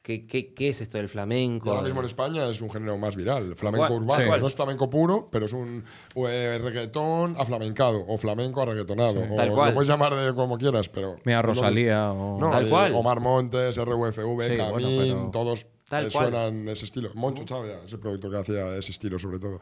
qué, 0.00 0.26
qué- 0.26 0.54
qué 0.54 0.70
es 0.70 0.80
esto 0.80 0.96
del 0.96 1.04
Y 1.04 1.08
flamenco. 1.08 1.68
ahora 1.70 1.82
mismo 1.82 2.00
en 2.00 2.06
España 2.06 2.48
es 2.48 2.62
un 2.62 2.70
género 2.70 2.96
más 2.96 3.14
viral, 3.14 3.48
el 3.48 3.56
flamenco 3.56 3.92
urbano. 3.94 4.34
sí. 4.34 4.40
No 4.40 4.46
es 4.46 4.54
flamenco 4.54 4.88
puro, 4.88 5.28
pero 5.30 5.44
es 5.44 5.52
un 5.52 5.84
eh, 6.16 6.58
reggaetón 6.62 7.36
aflamencado 7.38 8.02
o 8.08 8.16
flamenco 8.16 8.62
arreggaetonado. 8.62 9.20
o 9.32 9.34
Tal 9.36 9.48
Lo 9.50 9.54
cual. 9.54 9.74
puedes 9.74 9.88
llamar 9.88 10.14
de 10.14 10.34
como 10.34 10.56
quieras, 10.56 10.88
pero. 10.88 11.16
Mira, 11.24 11.42
lo 11.42 11.48
Rosalía 11.48 12.10
o... 12.12 12.40
No, 12.40 12.50
Tal 12.50 12.66
y 12.66 12.70
cual. 12.70 12.94
Omar 12.94 13.20
Montes, 13.20 13.76
RUFV, 13.76 14.14
Sí, 14.16 14.22
bueno, 14.34 14.56
Camín, 14.72 14.98
pero- 15.14 15.30
todos 15.30 15.66
Tal 15.90 16.06
eh, 16.06 16.08
cual. 16.10 16.30
suenan 16.30 16.68
ese 16.70 16.86
estilo. 16.86 17.10
Moncho 17.14 17.44
Chávez, 17.44 17.76
ese 17.84 17.98
productor 17.98 18.30
que 18.30 18.38
hacía 18.38 18.76
ese 18.78 18.92
estilo 18.92 19.18
sobre 19.18 19.38
todo. 19.38 19.60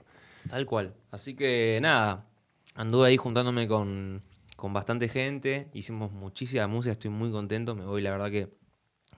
Tal 0.49 0.65
cual. 0.67 0.95
Así 1.13 1.35
que 1.37 1.79
nada, 1.83 2.27
anduve 2.75 3.09
ahí 3.09 3.17
juntándome 3.17 3.67
con, 3.69 4.23
con 4.57 4.73
bastante 4.73 5.09
gente, 5.09 5.69
hicimos 5.75 6.13
muchísima 6.13 6.67
música, 6.67 6.93
estoy 6.93 7.11
muy 7.11 7.31
contento, 7.31 7.75
me 7.75 7.85
voy 7.85 8.03
la 8.03 8.11
verdad 8.11 8.31
que 8.31 8.49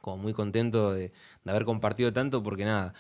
como 0.01 0.19
muy 0.19 0.33
contento 0.35 0.93
de, 0.93 1.13
de 1.45 1.51
haber 1.51 1.65
compartido 1.65 2.13
tanto 2.13 2.43
porque 2.43 2.65
nada, 2.65 2.93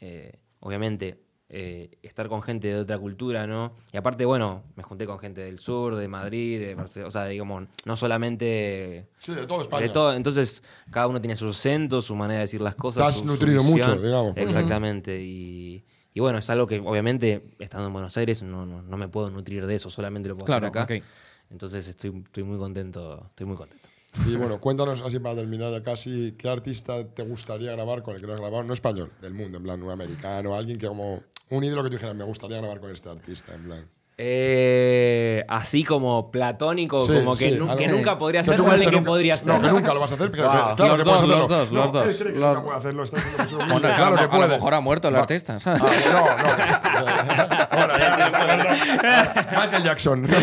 eh, 0.00 0.40
obviamente 0.60 1.20
eh, 1.50 1.90
estar 2.02 2.28
con 2.28 2.42
gente 2.42 2.68
de 2.68 2.80
otra 2.80 2.98
cultura, 2.98 3.46
¿no? 3.46 3.74
Y 3.92 3.96
aparte, 3.96 4.24
bueno, 4.26 4.64
me 4.76 4.82
junté 4.82 5.06
con 5.06 5.18
gente 5.18 5.40
del 5.42 5.58
sur, 5.58 5.94
de 5.96 6.06
Madrid, 6.08 6.60
de 6.60 6.74
Barcelona, 6.74 7.08
o 7.08 7.10
sea, 7.10 7.24
digamos, 7.26 7.64
no 7.86 7.96
solamente... 7.96 9.08
Sí, 9.20 9.34
de 9.34 9.46
todo 9.46 9.62
España. 9.62 9.86
De 9.86 9.88
todo, 9.88 10.14
entonces 10.14 10.62
cada 10.90 11.06
uno 11.06 11.20
tiene 11.20 11.36
su 11.36 11.48
acento, 11.48 12.02
su 12.02 12.14
manera 12.16 12.38
de 12.40 12.44
decir 12.44 12.60
las 12.60 12.74
cosas. 12.74 13.04
Te 13.04 13.08
has 13.08 13.14
su- 13.14 13.20
su 13.20 13.26
nutrido 13.26 13.62
mucho, 13.62 13.96
digamos, 13.98 14.36
Exactamente. 14.36 15.22
Y, 15.22 15.84
y 16.14 16.20
bueno, 16.20 16.38
es 16.38 16.48
algo 16.50 16.66
que 16.66 16.78
obviamente 16.80 17.42
estando 17.58 17.86
en 17.86 17.92
Buenos 17.92 18.16
Aires 18.16 18.42
no, 18.42 18.66
no, 18.66 18.82
no 18.82 18.96
me 18.96 19.08
puedo 19.08 19.30
nutrir 19.30 19.66
de 19.66 19.74
eso, 19.74 19.90
solamente 19.90 20.28
lo 20.28 20.34
puedo 20.34 20.46
Claro, 20.46 20.66
hacer 20.68 20.82
acá. 20.82 20.94
ok. 20.94 21.02
Entonces 21.50 21.88
estoy, 21.88 22.22
estoy 22.24 22.42
muy 22.44 22.58
contento, 22.58 23.24
estoy 23.30 23.46
muy 23.46 23.56
contento. 23.56 23.88
Y 24.26 24.36
bueno, 24.36 24.58
cuéntanos 24.60 25.00
así 25.02 25.18
para 25.18 25.36
terminar 25.36 25.70
ya 25.70 25.82
casi, 25.82 26.32
¿qué 26.32 26.48
artista 26.48 27.06
te 27.06 27.22
gustaría 27.22 27.72
grabar 27.72 28.02
con 28.02 28.14
el 28.14 28.20
que 28.20 28.26
no 28.26 28.32
has 28.34 28.40
grabado? 28.40 28.64
No 28.64 28.72
español, 28.74 29.12
del 29.20 29.34
mundo, 29.34 29.58
en 29.58 29.62
plan, 29.62 29.82
un 29.82 29.90
americano, 29.90 30.54
alguien 30.54 30.78
que 30.78 30.86
como 30.88 31.22
un 31.50 31.64
ídolo 31.64 31.82
que 31.84 31.90
tú 31.90 31.94
dijeras, 31.96 32.16
me 32.16 32.24
gustaría 32.24 32.56
grabar 32.58 32.80
con 32.80 32.90
este 32.90 33.08
artista, 33.08 33.54
en 33.54 33.64
plan. 33.64 33.88
Eh, 34.20 35.44
así 35.46 35.84
como 35.84 36.32
platónico, 36.32 36.98
Sí, 37.06 37.12
como 37.14 37.36
que, 37.36 37.52
sí, 37.52 37.56
nu- 37.56 37.68
nunca 37.96 38.18
podría 38.18 38.42
ser, 38.42 38.60
o 38.60 38.68
alguien 38.68 38.90
que 38.90 38.96
nunca- 38.96 39.10
podría 39.10 39.36
ser. 39.36 39.46
No, 39.54 39.60
que 39.62 39.68
nunca 39.68 39.94
lo 39.94 40.00
vas 40.00 40.10
a 40.10 40.16
hacer, 40.16 40.30
pero 40.32 40.42
Wow. 40.50 40.52
que- 40.52 40.58
claro 40.58 40.96
Los 40.96 40.96
que 41.04 41.04
dos, 41.04 41.18
puedes 41.22 41.28
los 41.28 41.38
hacerlo. 41.38 41.56
dos, 41.56 41.70
los 41.72 41.86
No, 41.86 41.92
dos, 42.00 42.08
él 42.08 42.16
cree 42.18 42.32
que 42.32 42.38
los- 42.40 42.54
no 42.56 42.64
puede 42.64 42.78
hacerlo, 42.78 43.04
está 43.04 43.16
Bueno, 43.56 43.74
a 43.76 43.94
claro 43.94 44.10
lo- 44.16 44.42
a 44.42 44.46
mejor 44.48 44.74
ha 44.74 44.80
muerto 44.80 45.06
el 45.06 45.14
Va- 45.14 45.20
artista, 45.20 45.60
¿sabes? 45.60 45.82
Ah, 45.84 45.90
no, 46.10 47.76
no. 47.76 47.82
Ahora, 47.82 47.98
ya, 47.98 49.56
Michael 49.60 49.82
Jackson. 49.84 50.28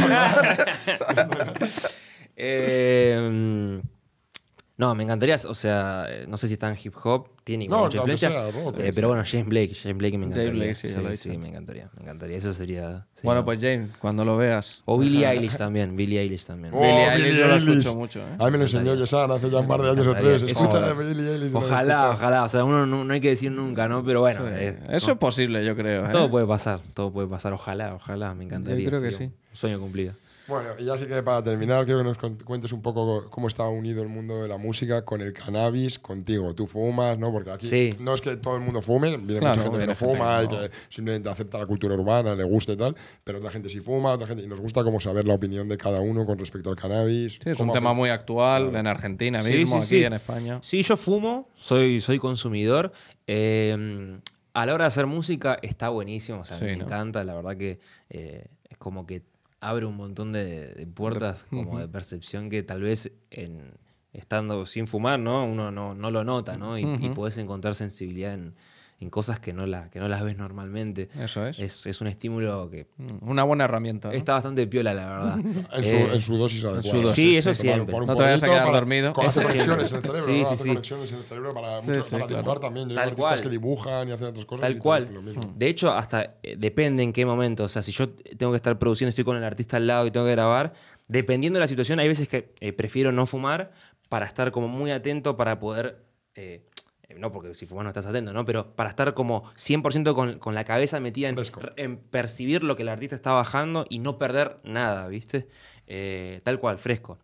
Eh, 2.37 3.81
no, 4.77 4.93
me 4.93 5.03
encantaría, 5.03 5.35
o 5.47 5.55
sea, 5.55 6.05
eh, 6.09 6.25
no 6.27 6.35
sé 6.37 6.47
si 6.47 6.53
está 6.55 6.67
en 6.69 6.77
hip 6.83 6.93
hop, 7.03 7.27
tiene 7.45 7.63
igual 7.65 7.79
No, 7.79 7.85
mucha 7.85 7.99
aunque 7.99 8.11
influencia. 8.13 8.51
sea 8.51 8.51
rock, 8.63 8.75
eh, 8.79 8.85
sí. 8.87 8.91
pero 8.93 9.07
bueno, 9.07 9.23
James 9.25 9.45
Blake, 9.47 9.73
James 9.73 9.97
Blake 9.97 10.17
me 10.17 10.25
James 10.25 10.37
encantaría. 10.37 10.51
Blake, 10.65 10.75
sí, 10.75 10.87
ya 10.89 11.01
lo 11.01 11.15
sí, 11.15 11.37
me 11.37 11.47
encantaría, 11.49 11.89
me 11.95 12.01
encantaría. 12.01 12.37
Eso 12.37 12.51
sería. 12.53 12.81
sería- 12.81 13.05
Bueno, 13.23 13.45
pues 13.45 13.61
James, 13.61 13.91
cuando 13.99 14.25
lo 14.25 14.35
veas. 14.35 14.81
O 14.85 14.97
Billie 14.97 15.25
Eilish 15.27 15.55
también, 15.57 15.95
Billie 15.95 16.19
Eilish 16.19 16.45
también. 16.45 16.73
Oh, 16.73 16.81
Billie 16.81 17.05
Eilish 17.09 17.23
Billie 17.27 17.39
yo 17.39 17.47
lo 17.47 17.53
Eilish. 17.53 17.69
escucho 17.77 17.95
mucho, 17.95 18.19
¿eh? 18.19 18.35
A 18.37 18.45
mí 18.45 18.51
me 18.51 18.57
lo 18.57 18.63
enseñó 18.65 18.95
Yesan 18.95 19.31
hace 19.31 19.49
ya 19.49 19.59
un 19.59 19.67
par 19.67 19.81
de 19.81 19.89
años 19.91 20.07
o 20.07 20.13
tres. 20.15 20.43
Es 20.43 20.51
Escucha 20.51 20.89
a 20.89 20.93
Billie 20.93 21.31
Eilish. 21.35 21.55
Ojalá, 21.55 22.09
ojalá. 22.11 22.43
O 22.43 22.49
sea, 22.49 22.63
uno 22.65 22.85
no, 22.85 23.03
no 23.05 23.13
hay 23.13 23.21
que 23.21 23.29
decir 23.29 23.51
nunca, 23.53 23.87
¿no? 23.87 24.03
Pero 24.03 24.19
bueno, 24.19 24.41
Sí. 24.45 24.53
es- 24.59 24.75
Eso 24.89 25.11
es 25.11 25.17
posible, 25.17 25.63
yo 25.65 25.75
creo. 25.75 26.05
¿eh? 26.07 26.09
todo 26.11 26.29
puede 26.29 26.45
pasar, 26.47 26.81
todo 26.93 27.13
puede 27.13 27.27
pasar. 27.29 27.53
Ojalá, 27.53 27.93
ojalá, 27.95 28.33
me 28.35 28.43
encantaría. 28.43 28.89
creo 28.89 29.01
que 29.01 29.11
sí. 29.13 29.23
Un 29.25 29.31
sueño 29.53 29.79
cumplido. 29.79 30.13
Bueno, 30.47 30.69
y 30.77 30.85
ya 30.85 30.97
sí 30.97 31.05
que 31.07 31.23
para 31.23 31.43
terminar, 31.43 31.85
quiero 31.85 31.99
que 31.99 32.03
nos 32.05 32.17
cuentes 32.43 32.71
un 32.71 32.81
poco 32.81 33.29
cómo 33.29 33.47
está 33.47 33.67
unido 33.67 34.03
el 34.03 34.09
mundo 34.09 34.41
de 34.43 34.47
la 34.47 34.57
música 34.57 35.03
con 35.03 35.21
el 35.21 35.33
cannabis 35.33 35.97
contigo. 35.99 36.53
Tú 36.53 36.67
fumas, 36.67 37.17
¿no? 37.17 37.31
Porque 37.31 37.51
aquí 37.51 37.67
Sí. 37.67 37.89
no 37.99 38.13
es 38.13 38.21
que 38.21 38.35
todo 38.37 38.55
el 38.55 38.61
mundo 38.61 38.81
fume, 38.81 39.17
viene 39.17 39.39
Claro, 39.39 39.55
mucha 39.55 39.61
gente 39.63 39.77
que 39.79 39.87
no 39.87 39.95
gente 39.95 40.17
fuma 40.17 40.39
que 40.39 40.45
y 40.45 40.57
que 40.57 40.71
simplemente 40.89 41.29
acepta 41.29 41.57
la 41.57 41.65
cultura 41.65 41.95
urbana, 41.95 42.35
le 42.35 42.43
gusta 42.43 42.73
y 42.73 42.77
tal, 42.77 42.95
pero 43.23 43.39
otra 43.39 43.49
gente 43.51 43.69
sí 43.69 43.79
fuma, 43.79 44.11
otra 44.13 44.27
gente. 44.27 44.43
Y 44.43 44.47
nos 44.47 44.59
gusta 44.61 44.83
como 44.83 44.99
saber 44.99 45.25
la 45.25 45.33
opinión 45.33 45.67
de 45.67 45.77
cada 45.77 45.99
uno 45.99 46.25
con 46.25 46.37
respecto 46.37 46.69
al 46.69 46.75
cannabis. 46.75 47.39
Sí, 47.43 47.49
es 47.49 47.59
un 47.59 47.71
tema 47.71 47.93
muy 47.93 48.09
actual 48.09 48.75
en 48.75 48.87
Argentina 48.87 49.41
Sí, 49.41 49.51
mismo, 49.51 49.77
sí, 49.77 49.81
aquí 49.81 49.87
sí. 49.87 50.03
en 50.03 50.13
España. 50.13 50.59
Sí, 50.61 50.83
yo 50.83 50.95
fumo, 50.95 51.49
soy, 51.55 51.99
soy 52.01 52.19
consumidor. 52.19 52.91
Eh, 53.27 54.19
a 54.53 54.65
la 54.65 54.73
hora 54.73 54.85
de 54.85 54.87
hacer 54.87 55.05
música 55.05 55.57
está 55.61 55.89
buenísimo, 55.89 56.39
o 56.41 56.45
sea, 56.45 56.57
Sí, 56.59 56.65
me 56.65 56.75
¿no? 56.77 56.85
encanta, 56.85 57.23
la 57.23 57.33
verdad 57.33 57.57
que 57.57 57.79
eh, 58.09 58.45
es 58.69 58.77
como 58.77 59.05
que 59.05 59.21
abre 59.69 59.85
un 59.85 59.95
montón 59.95 60.31
de, 60.31 60.73
de 60.73 60.87
puertas 60.87 61.45
como 61.49 61.79
de 61.79 61.87
percepción 61.87 62.49
que 62.49 62.63
tal 62.63 62.81
vez 62.81 63.11
en, 63.31 63.73
estando 64.13 64.65
sin 64.65 64.87
fumar, 64.87 65.19
¿no? 65.19 65.45
Uno 65.45 65.71
no, 65.71 65.95
no 65.95 66.11
lo 66.11 66.23
nota, 66.23 66.57
¿no? 66.57 66.77
Y, 66.77 66.83
y 66.83 67.09
podés 67.09 67.37
encontrar 67.37 67.75
sensibilidad 67.75 68.33
en, 68.33 68.55
en 69.01 69.09
cosas 69.09 69.39
que 69.41 69.51
no, 69.51 69.65
la, 69.65 69.89
que 69.89 69.99
no 69.99 70.07
las 70.07 70.23
ves 70.23 70.37
normalmente. 70.37 71.09
Eso 71.19 71.45
es. 71.45 71.59
Es, 71.59 71.85
es 71.85 71.99
un 71.99 72.07
estímulo 72.07 72.69
que 72.69 72.87
Mm, 72.97 73.29
Una 73.29 73.43
buena 73.43 73.65
herramienta. 73.65 74.07
¿no? 74.07 74.13
está 74.13 74.33
bastante 74.33 74.65
piola, 74.67 74.93
la 74.93 75.05
verdad. 75.05 75.37
En 75.73 75.85
su, 75.85 75.95
Eh, 75.95 76.09
en 76.13 76.21
su 76.21 76.37
dosis 76.37 76.63
adecuada. 76.63 76.83
su 76.89 76.97
dosis, 76.99 77.13
Sí, 77.15 77.35
eso 77.37 77.49
Tomar- 77.49 77.55
siempre. 77.61 77.95
No 78.05 78.15
te 78.15 78.23
vayas 78.23 78.43
a 78.43 78.45
quedar 78.47 78.63
para- 78.63 78.77
dormido. 78.77 79.11
con- 79.13 79.25
Hace 79.25 79.41
conexiones 79.41 79.91
en 79.91 79.97
el 79.97 80.01
cerebro, 80.03 80.25
Sí, 80.25 80.31
¿no? 80.39 80.45
sí, 80.47 80.53
Hace 80.53 80.63
sí. 80.63 80.69
conexiones 80.69 81.11
en 81.11 81.17
el 81.17 81.23
cerebro 81.25 81.53
para, 81.53 81.81
Sí, 81.81 81.89
mucho- 81.89 82.01
sí, 82.03 82.11
para 82.11 82.25
claro. 82.27 82.41
dibujar 82.41 82.59
también. 82.61 82.89
Yo 82.89 82.95
Tal 82.95 83.03
artistas 83.09 83.25
cual. 83.33 83.41
que 83.41 83.49
dibujan 83.49 84.07
y 84.07 84.11
hacen 84.13 84.27
otras 84.27 84.45
cosas. 84.45 84.61
Tal 84.61 84.77
cual. 84.77 85.01
hacen 85.03 85.13
lo 85.15 85.21
mismo. 85.21 85.41
De 85.57 85.67
hecho, 85.67 85.91
hasta 85.91 86.35
eh, 86.43 86.55
depende 86.57 87.03
en 87.03 87.11
qué 87.11 87.25
momento. 87.25 87.65
O 87.65 87.69
sea, 87.69 87.81
si 87.81 87.91
yo 87.91 88.09
tengo 88.09 88.53
que 88.53 88.57
estar 88.57 88.79
produciendo, 88.79 89.09
estoy 89.09 89.25
con 89.25 89.35
el 89.35 89.43
artista 89.43 89.75
al 89.77 89.87
lado 89.87 90.05
y 90.07 90.11
tengo 90.11 90.25
que 90.25 90.31
grabar, 90.31 90.73
dependiendo 91.09 91.57
de 91.57 91.61
la 91.61 91.67
situación, 91.67 91.99
hay 91.99 92.07
veces 92.07 92.27
que 92.29 92.53
eh, 92.61 92.71
prefiero 92.71 93.11
no 93.11 93.25
fumar 93.25 93.71
para 94.07 94.25
estar 94.25 94.51
como 94.51 94.67
muy 94.69 94.91
atento 94.91 95.35
para 95.35 95.59
poder. 95.59 96.03
eh, 96.35 96.65
no 97.17 97.31
porque 97.31 97.53
si 97.55 97.65
fumas 97.65 97.83
no 97.83 97.89
estás 97.89 98.05
atento, 98.05 98.33
¿no? 98.33 98.45
Pero 98.45 98.75
para 98.75 98.89
estar 98.89 99.13
como 99.13 99.43
100% 99.55 100.15
con, 100.15 100.39
con 100.39 100.55
la 100.55 100.63
cabeza 100.63 100.99
metida 100.99 101.29
en, 101.29 101.35
en 101.77 101.97
percibir 101.97 102.63
lo 102.63 102.75
que 102.75 102.83
el 102.83 102.89
artista 102.89 103.15
está 103.15 103.31
bajando 103.31 103.85
y 103.89 103.99
no 103.99 104.17
perder 104.17 104.57
nada, 104.63 105.07
¿viste? 105.07 105.47
Eh, 105.87 106.41
tal 106.43 106.59
cual, 106.59 106.77
fresco. 106.79 107.19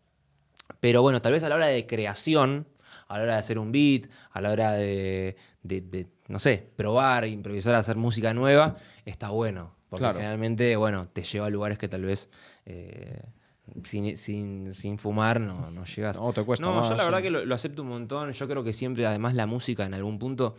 Pero 0.79 1.01
bueno, 1.01 1.21
tal 1.21 1.33
vez 1.33 1.43
a 1.43 1.49
la 1.49 1.55
hora 1.55 1.67
de 1.67 1.85
creación, 1.85 2.67
a 3.07 3.17
la 3.17 3.23
hora 3.23 3.33
de 3.33 3.39
hacer 3.39 3.59
un 3.59 3.71
beat, 3.71 4.09
a 4.31 4.41
la 4.41 4.51
hora 4.51 4.71
de, 4.73 5.35
de- 5.63 5.81
de, 5.81 6.07
no 6.27 6.39
sé, 6.39 6.69
probar, 6.75 7.25
improvisar, 7.25 7.75
hacer 7.75 7.97
música 7.97 8.33
nueva, 8.33 8.77
está 9.05 9.29
bueno. 9.29 9.75
Porque 9.89 10.03
Claro. 10.03 10.19
generalmente, 10.19 10.75
bueno, 10.77 11.07
te 11.11 11.23
lleva 11.23 11.47
a 11.47 11.49
lugares 11.49 11.77
que 11.77 11.89
tal 11.89 12.05
vez 12.05 12.29
eh, 12.65 13.21
sin, 13.83 14.17
sin- 14.17 14.73
sin 14.73 14.97
fumar 14.97 15.39
no, 15.39 15.71
no 15.71 15.85
llegas. 15.85 16.17
No, 16.19 16.33
te 16.33 16.43
cuesta 16.43 16.65
No, 16.65 16.75
más, 16.75 16.89
yo 16.89 16.95
la 16.95 17.03
verdad 17.05 17.19
sí. 17.19 17.23
que 17.23 17.29
lo, 17.31 17.45
lo 17.45 17.55
acepto 17.55 17.81
un 17.83 17.89
montón. 17.89 18.31
Yo 18.31 18.47
creo 18.47 18.63
que 18.63 18.73
siempre, 18.73 19.05
además, 19.05 19.33
la 19.35 19.45
música 19.45 19.85
en 19.85 19.93
algún 19.93 20.19
punto 20.19 20.55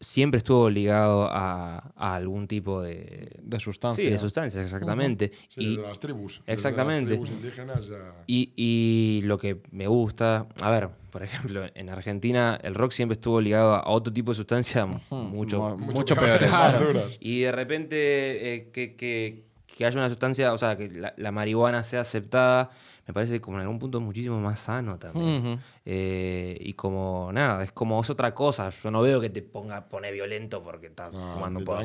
siempre 0.00 0.38
estuvo 0.38 0.68
ligado 0.68 1.28
a, 1.30 1.92
a 1.96 2.14
algún 2.16 2.48
tipo 2.48 2.82
de... 2.82 3.38
De 3.40 3.60
sustancia. 3.60 4.02
Sí, 4.04 4.10
de 4.10 4.18
sustancias, 4.18 4.64
exactamente. 4.64 5.30
Sí, 5.48 5.60
y, 5.60 5.76
desde 5.76 5.82
las 5.88 6.00
tribus. 6.00 6.42
Exactamente. 6.46 7.10
Las 7.16 7.20
tribus 7.20 7.30
indígenas 7.30 7.86
ya. 7.86 8.12
y, 8.26 8.52
y 8.56 9.22
lo 9.26 9.38
que 9.38 9.60
me 9.70 9.86
gusta, 9.86 10.48
a 10.60 10.70
ver, 10.72 10.88
por 11.10 11.22
ejemplo, 11.22 11.64
en 11.74 11.88
Argentina 11.88 12.58
el 12.64 12.74
rock 12.74 12.90
siempre 12.90 13.14
estuvo 13.14 13.40
ligado 13.40 13.74
a 13.74 13.88
otro 13.90 14.12
tipo 14.12 14.32
de 14.32 14.36
sustancia 14.36 14.86
mucho, 14.86 15.08
Mu- 15.10 15.28
Mucho 15.28 15.76
mucho 15.78 16.16
peor. 16.16 16.40
y 17.20 17.40
de 17.42 17.52
repente 17.52 18.54
eh, 18.54 18.70
que, 18.72 18.96
que- 18.96 19.51
que 19.76 19.84
haya 19.86 19.98
una 19.98 20.08
sustancia, 20.08 20.52
o 20.52 20.58
sea, 20.58 20.76
que 20.76 20.88
la, 20.90 21.14
la 21.16 21.32
marihuana 21.32 21.82
sea 21.82 22.00
aceptada, 22.02 22.70
me 23.06 23.12
parece 23.14 23.40
como 23.40 23.56
en 23.56 23.62
algún 23.62 23.78
punto 23.80 24.00
muchísimo 24.00 24.40
más 24.40 24.60
sano 24.60 24.96
también. 24.98 25.58
Eh, 25.84 26.56
y 26.60 26.74
como 26.74 27.30
nada, 27.32 27.64
es 27.64 27.72
como 27.72 28.00
es 28.00 28.08
otra 28.10 28.32
cosa. 28.34 28.70
Yo 28.70 28.90
no 28.92 29.02
veo 29.02 29.20
que 29.20 29.28
te 29.28 29.42
ponga 29.42 29.88
pone 29.88 30.12
violento 30.12 30.62
porque 30.62 30.86
estás 30.86 31.12
No, 31.12 31.20
fumando 31.34 31.58
ni 31.58 31.62
un 31.62 31.66
poco. 31.66 31.80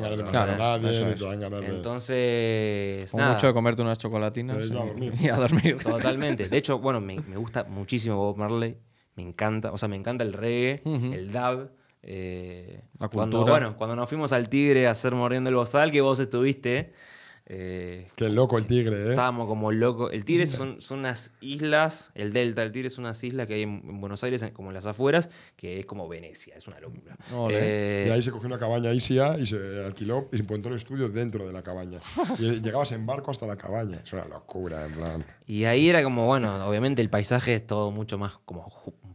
Entonces, 1.88 3.14
nada. 3.14 3.34
mucho 3.34 3.46
de 3.48 3.52
comerte 3.52 3.82
unas 3.82 3.98
chocolatinas 3.98 4.58
y, 4.64 4.70
dormir. 4.70 5.14
y 5.20 5.28
a 5.28 5.36
dormir. 5.36 5.78
Totalmente. 5.82 6.48
De 6.48 6.56
hecho, 6.56 6.78
bueno, 6.78 7.00
me, 7.00 7.20
me 7.20 7.36
gusta 7.36 7.64
muchísimo 7.64 8.16
Bob 8.16 8.36
Marley. 8.36 8.76
Me 9.16 9.22
encanta. 9.22 9.72
O 9.72 9.78
sea, 9.78 9.88
me 9.88 9.96
encanta 9.96 10.24
el 10.24 10.32
reggae, 10.32 10.80
el 10.84 11.32
dub. 11.32 11.70
eh, 12.02 12.82
La 12.98 13.08
cuando, 13.08 13.44
bueno, 13.44 13.76
cuando 13.76 13.96
nos 13.96 14.08
fuimos 14.08 14.32
al 14.32 14.48
Tigre 14.48 14.86
a 14.86 14.92
hacer 14.92 15.14
Mordiendo 15.14 15.50
el 15.50 15.56
Bozal, 15.56 15.90
que 15.90 16.00
vos 16.00 16.18
estuviste. 16.20 16.92
Eh, 17.50 18.08
Qué 18.14 18.28
loco 18.28 18.58
el 18.58 18.66
tigre, 18.66 19.06
¿eh? 19.06 19.10
Estábamos 19.10 19.46
como 19.48 19.72
locos. 19.72 20.12
El 20.12 20.26
Tigre 20.26 20.46
son, 20.46 20.82
son 20.82 20.98
unas 20.98 21.32
islas, 21.40 22.10
el 22.14 22.34
delta 22.34 22.60
del 22.60 22.72
Tigre 22.72 22.88
es 22.88 22.98
unas 22.98 23.24
islas 23.24 23.46
que 23.46 23.54
hay 23.54 23.62
en, 23.62 23.82
en 23.88 24.00
Buenos 24.02 24.22
Aires, 24.22 24.44
como 24.52 24.68
en 24.68 24.74
las 24.74 24.84
afueras, 24.84 25.30
que 25.56 25.80
es 25.80 25.86
como 25.86 26.06
Venecia, 26.08 26.54
es 26.56 26.66
una 26.68 26.78
locura. 26.78 27.16
Ole. 27.34 27.56
Eh, 27.58 28.04
Y 28.08 28.10
ahí 28.10 28.22
se 28.22 28.30
cogió 28.32 28.48
una 28.48 28.58
cabaña 28.58 28.92
Isia 28.92 29.38
y 29.38 29.46
se 29.46 29.82
alquiló 29.82 30.28
y 30.30 30.36
se 30.36 30.42
montó 30.42 30.68
el 30.68 30.74
estudio 30.74 31.08
dentro 31.08 31.46
de 31.46 31.52
la 31.54 31.62
cabaña. 31.62 32.00
Y 32.38 32.50
llegabas 32.60 32.92
en 32.92 33.06
barco 33.06 33.30
hasta 33.30 33.46
la 33.46 33.56
cabaña. 33.56 34.00
Es 34.04 34.12
una 34.12 34.26
locura, 34.26 34.84
en 34.84 34.92
plan. 34.92 35.24
Y 35.46 35.64
ahí 35.64 35.88
era 35.88 36.02
como, 36.02 36.26
bueno, 36.26 36.68
obviamente 36.68 37.00
el 37.00 37.08
paisaje 37.08 37.54
es 37.54 37.66
todo 37.66 37.90
mucho 37.90 38.18
más, 38.18 38.36
como 38.44 38.68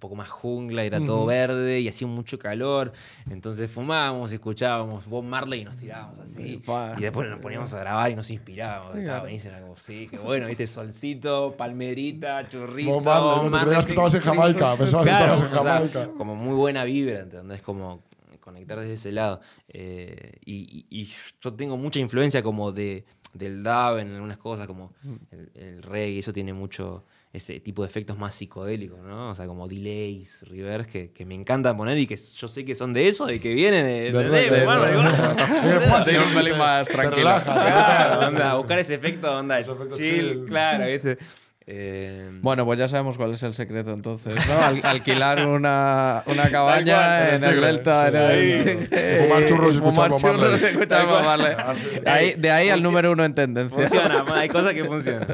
poco 0.04 0.16
más 0.16 0.30
jungla, 0.30 0.84
era 0.84 1.04
todo 1.04 1.26
verde 1.26 1.80
y 1.80 1.88
hacía 1.88 2.08
mucho 2.08 2.38
calor. 2.38 2.92
Entonces 3.30 3.72
fumábamos, 3.72 4.34
escuchábamos 4.34 5.06
Bob 5.08 5.24
Marley 5.24 5.62
y 5.62 5.66
nos 5.66 5.78
tirábamos 5.78 6.20
así. 6.20 6.62
Y 6.98 7.02
después 7.02 7.30
nos 7.30 7.40
poníamos 7.40 7.72
a 7.74 7.80
grabar 7.80 8.12
y 8.12 8.16
nos 8.16 8.30
inspirábamos. 8.30 8.98
Estaba 8.98 9.22
buenísimo, 9.22 9.54
como, 9.62 9.78
sí, 9.78 10.08
qué 10.12 10.18
bueno, 10.18 10.48
viste, 10.48 10.68
solcito, 10.68 11.56
palmerita, 11.58 12.48
churrito. 12.50 12.92
Bob 12.92 13.04
Marley, 13.06 13.50
no 13.50 13.58
te 13.60 13.66
creías 13.66 13.86
que 13.86 13.92
estabas 13.92 14.14
en 14.14 14.22
Jamaica, 14.22 14.76
pensabas 14.76 15.06
que 15.06 15.12
estabas 15.12 15.40
en 15.42 15.46
o 15.48 15.50
sea, 15.64 15.74
Jamaica. 15.74 16.10
como 16.18 16.36
muy 16.36 16.56
buena 16.56 16.84
vibra, 16.84 17.22
¿entendés? 17.22 17.62
Como 17.62 18.04
conectar 18.42 18.78
desde 18.80 18.94
ese 18.96 19.12
lado. 19.14 19.40
Eh, 19.70 20.34
y, 20.46 20.86
y- 20.90 21.02
y 21.04 21.10
yo 21.42 21.54
tengo 21.54 21.78
mucha 21.78 22.00
influencia 22.00 22.44
como 22.44 22.74
de, 22.74 23.06
del 23.34 23.64
dub 23.64 23.98
en 24.00 24.14
algunas 24.16 24.38
cosas, 24.38 24.68
como 24.68 24.92
el, 25.32 25.50
el 25.56 25.82
reggae, 25.82 26.20
eso 26.20 26.34
tiene 26.34 26.52
mucho 26.54 27.06
ese 27.34 27.60
tipo 27.60 27.82
de 27.82 27.88
efectos 27.90 28.16
más 28.16 28.36
psicodélicos, 28.36 29.00
¿no? 29.02 29.32
O 29.32 29.36
sea, 29.36 29.48
como 29.48 29.68
delays, 29.68 30.44
reverbs, 30.48 30.86
que, 30.88 31.12
que 31.12 31.26
me 31.26 31.34
encanta 31.34 31.76
poner 31.76 31.98
y 31.98 32.06
que 32.06 32.16
yo 32.16 32.48
sé 32.48 32.64
que 32.64 32.76
son 32.76 32.94
de 32.94 33.08
eso 33.08 33.28
y 33.32 33.40
que 33.40 33.56
vienen 33.56 33.86
de... 33.88 34.12
De 34.12 34.30
de- 34.30 34.66
bueno, 34.66 34.84
un 36.28 36.34
pelín 36.36 36.58
más 36.60 36.88
Te 36.88 36.94
tranquilo. 36.94 37.32
onda, 38.28 38.56
buscar 38.56 38.78
ese 38.80 38.94
efecto, 38.96 39.36
onda, 39.36 39.64
chill. 39.92 40.46
claro, 40.46 40.86
¿viste? 40.86 41.18
Eh, 41.66 42.30
Bueno, 42.42 42.66
pues 42.66 42.78
ya 42.78 42.88
sabemos 42.90 43.16
cuál 43.18 43.34
es 43.34 43.42
el 43.44 43.54
secreto 43.54 43.92
entonces, 43.92 44.36
¿no? 44.48 44.66
Al- 44.66 44.82
alquilar 44.84 45.46
una, 45.48 46.24
una 46.28 46.50
cabaña 46.52 46.96
cual, 46.96 47.34
en 47.36 47.44
el 47.46 47.54
el 47.56 47.62
delta, 47.62 48.08
en 48.10 48.16
el... 48.16 48.88
Fumar 49.24 49.46
churros 49.46 49.76
y 49.76 49.78
Fumar 49.78 50.08
escuchar 50.14 50.36
churros 50.36 50.62
y 50.62 50.66
escuchar. 50.66 51.06
Ahí- 52.06 52.34
de 52.38 52.52
ahí 52.52 52.70
al 52.70 52.84
número 52.84 53.12
uno 53.12 53.24
en 53.24 53.34
tendencia. 53.34 53.78
funciona, 53.78 54.26
hay 54.36 54.50
cosas 54.50 54.74
que 54.74 54.84
funcionan. 54.84 55.26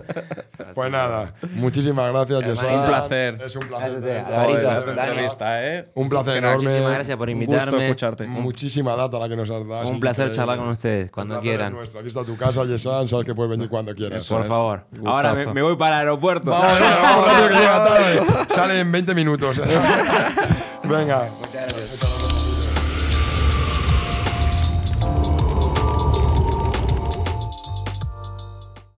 Pues 0.76 0.92
nada, 0.92 1.34
muchísimas 1.54 2.12
gracias. 2.12 2.44
Yesan. 2.62 2.80
Un 2.80 2.86
placer. 2.88 3.38
Es 3.46 3.56
un 3.56 3.68
placer. 3.68 3.92
Gracias, 4.28 4.86
De 4.86 4.92
entrevista, 4.92 5.66
¿eh? 5.68 5.90
Un 5.96 6.10
placer 6.10 6.42
Muchísimas 6.44 6.76
enorme. 6.76 6.96
gracias 6.96 7.18
por 7.18 7.30
Un 7.30 7.36
gusto 7.36 7.52
invitarme. 7.54 7.86
escucharte. 7.86 8.28
Muchísima 8.28 8.96
data 8.96 9.18
la 9.20 9.30
que 9.30 9.36
nos 9.36 9.50
has 9.50 9.68
dado. 9.68 9.88
Un 9.90 10.00
placer 10.00 10.32
charlar 10.32 10.58
con 10.58 10.68
ustedes 10.70 11.10
cuando 11.12 11.40
quieran. 11.40 11.74
nuestro. 11.74 12.00
Aquí 12.00 12.08
está 12.10 12.24
tu 12.24 12.38
casa, 12.38 12.64
Yesan. 12.66 13.08
Sabes 13.08 13.26
que 13.26 13.34
puedes 13.34 13.50
venir 13.50 13.68
cuando 13.68 13.96
quieras. 13.96 14.28
Por 14.28 14.46
favor. 14.48 14.86
Ahora 15.06 15.34
me, 15.34 15.48
me 15.48 15.62
voy 15.64 15.76
para 15.76 16.02
el 16.02 16.10
aeropuerto. 16.20 16.52
Vamos, 16.52 16.80
Vamos, 16.80 17.02
vamos, 17.02 17.26
rápido, 17.26 17.48
que 17.48 17.54
vamos, 17.54 17.60
llega 17.60 17.80
vamos. 17.80 18.38
tarde. 18.38 18.54
Sale 18.56 18.80
en 18.80 18.92
20 18.92 19.16
minutos. 19.16 19.58
Venga. 20.84 21.28
Muchas 21.40 21.54
gracias. 21.54 21.79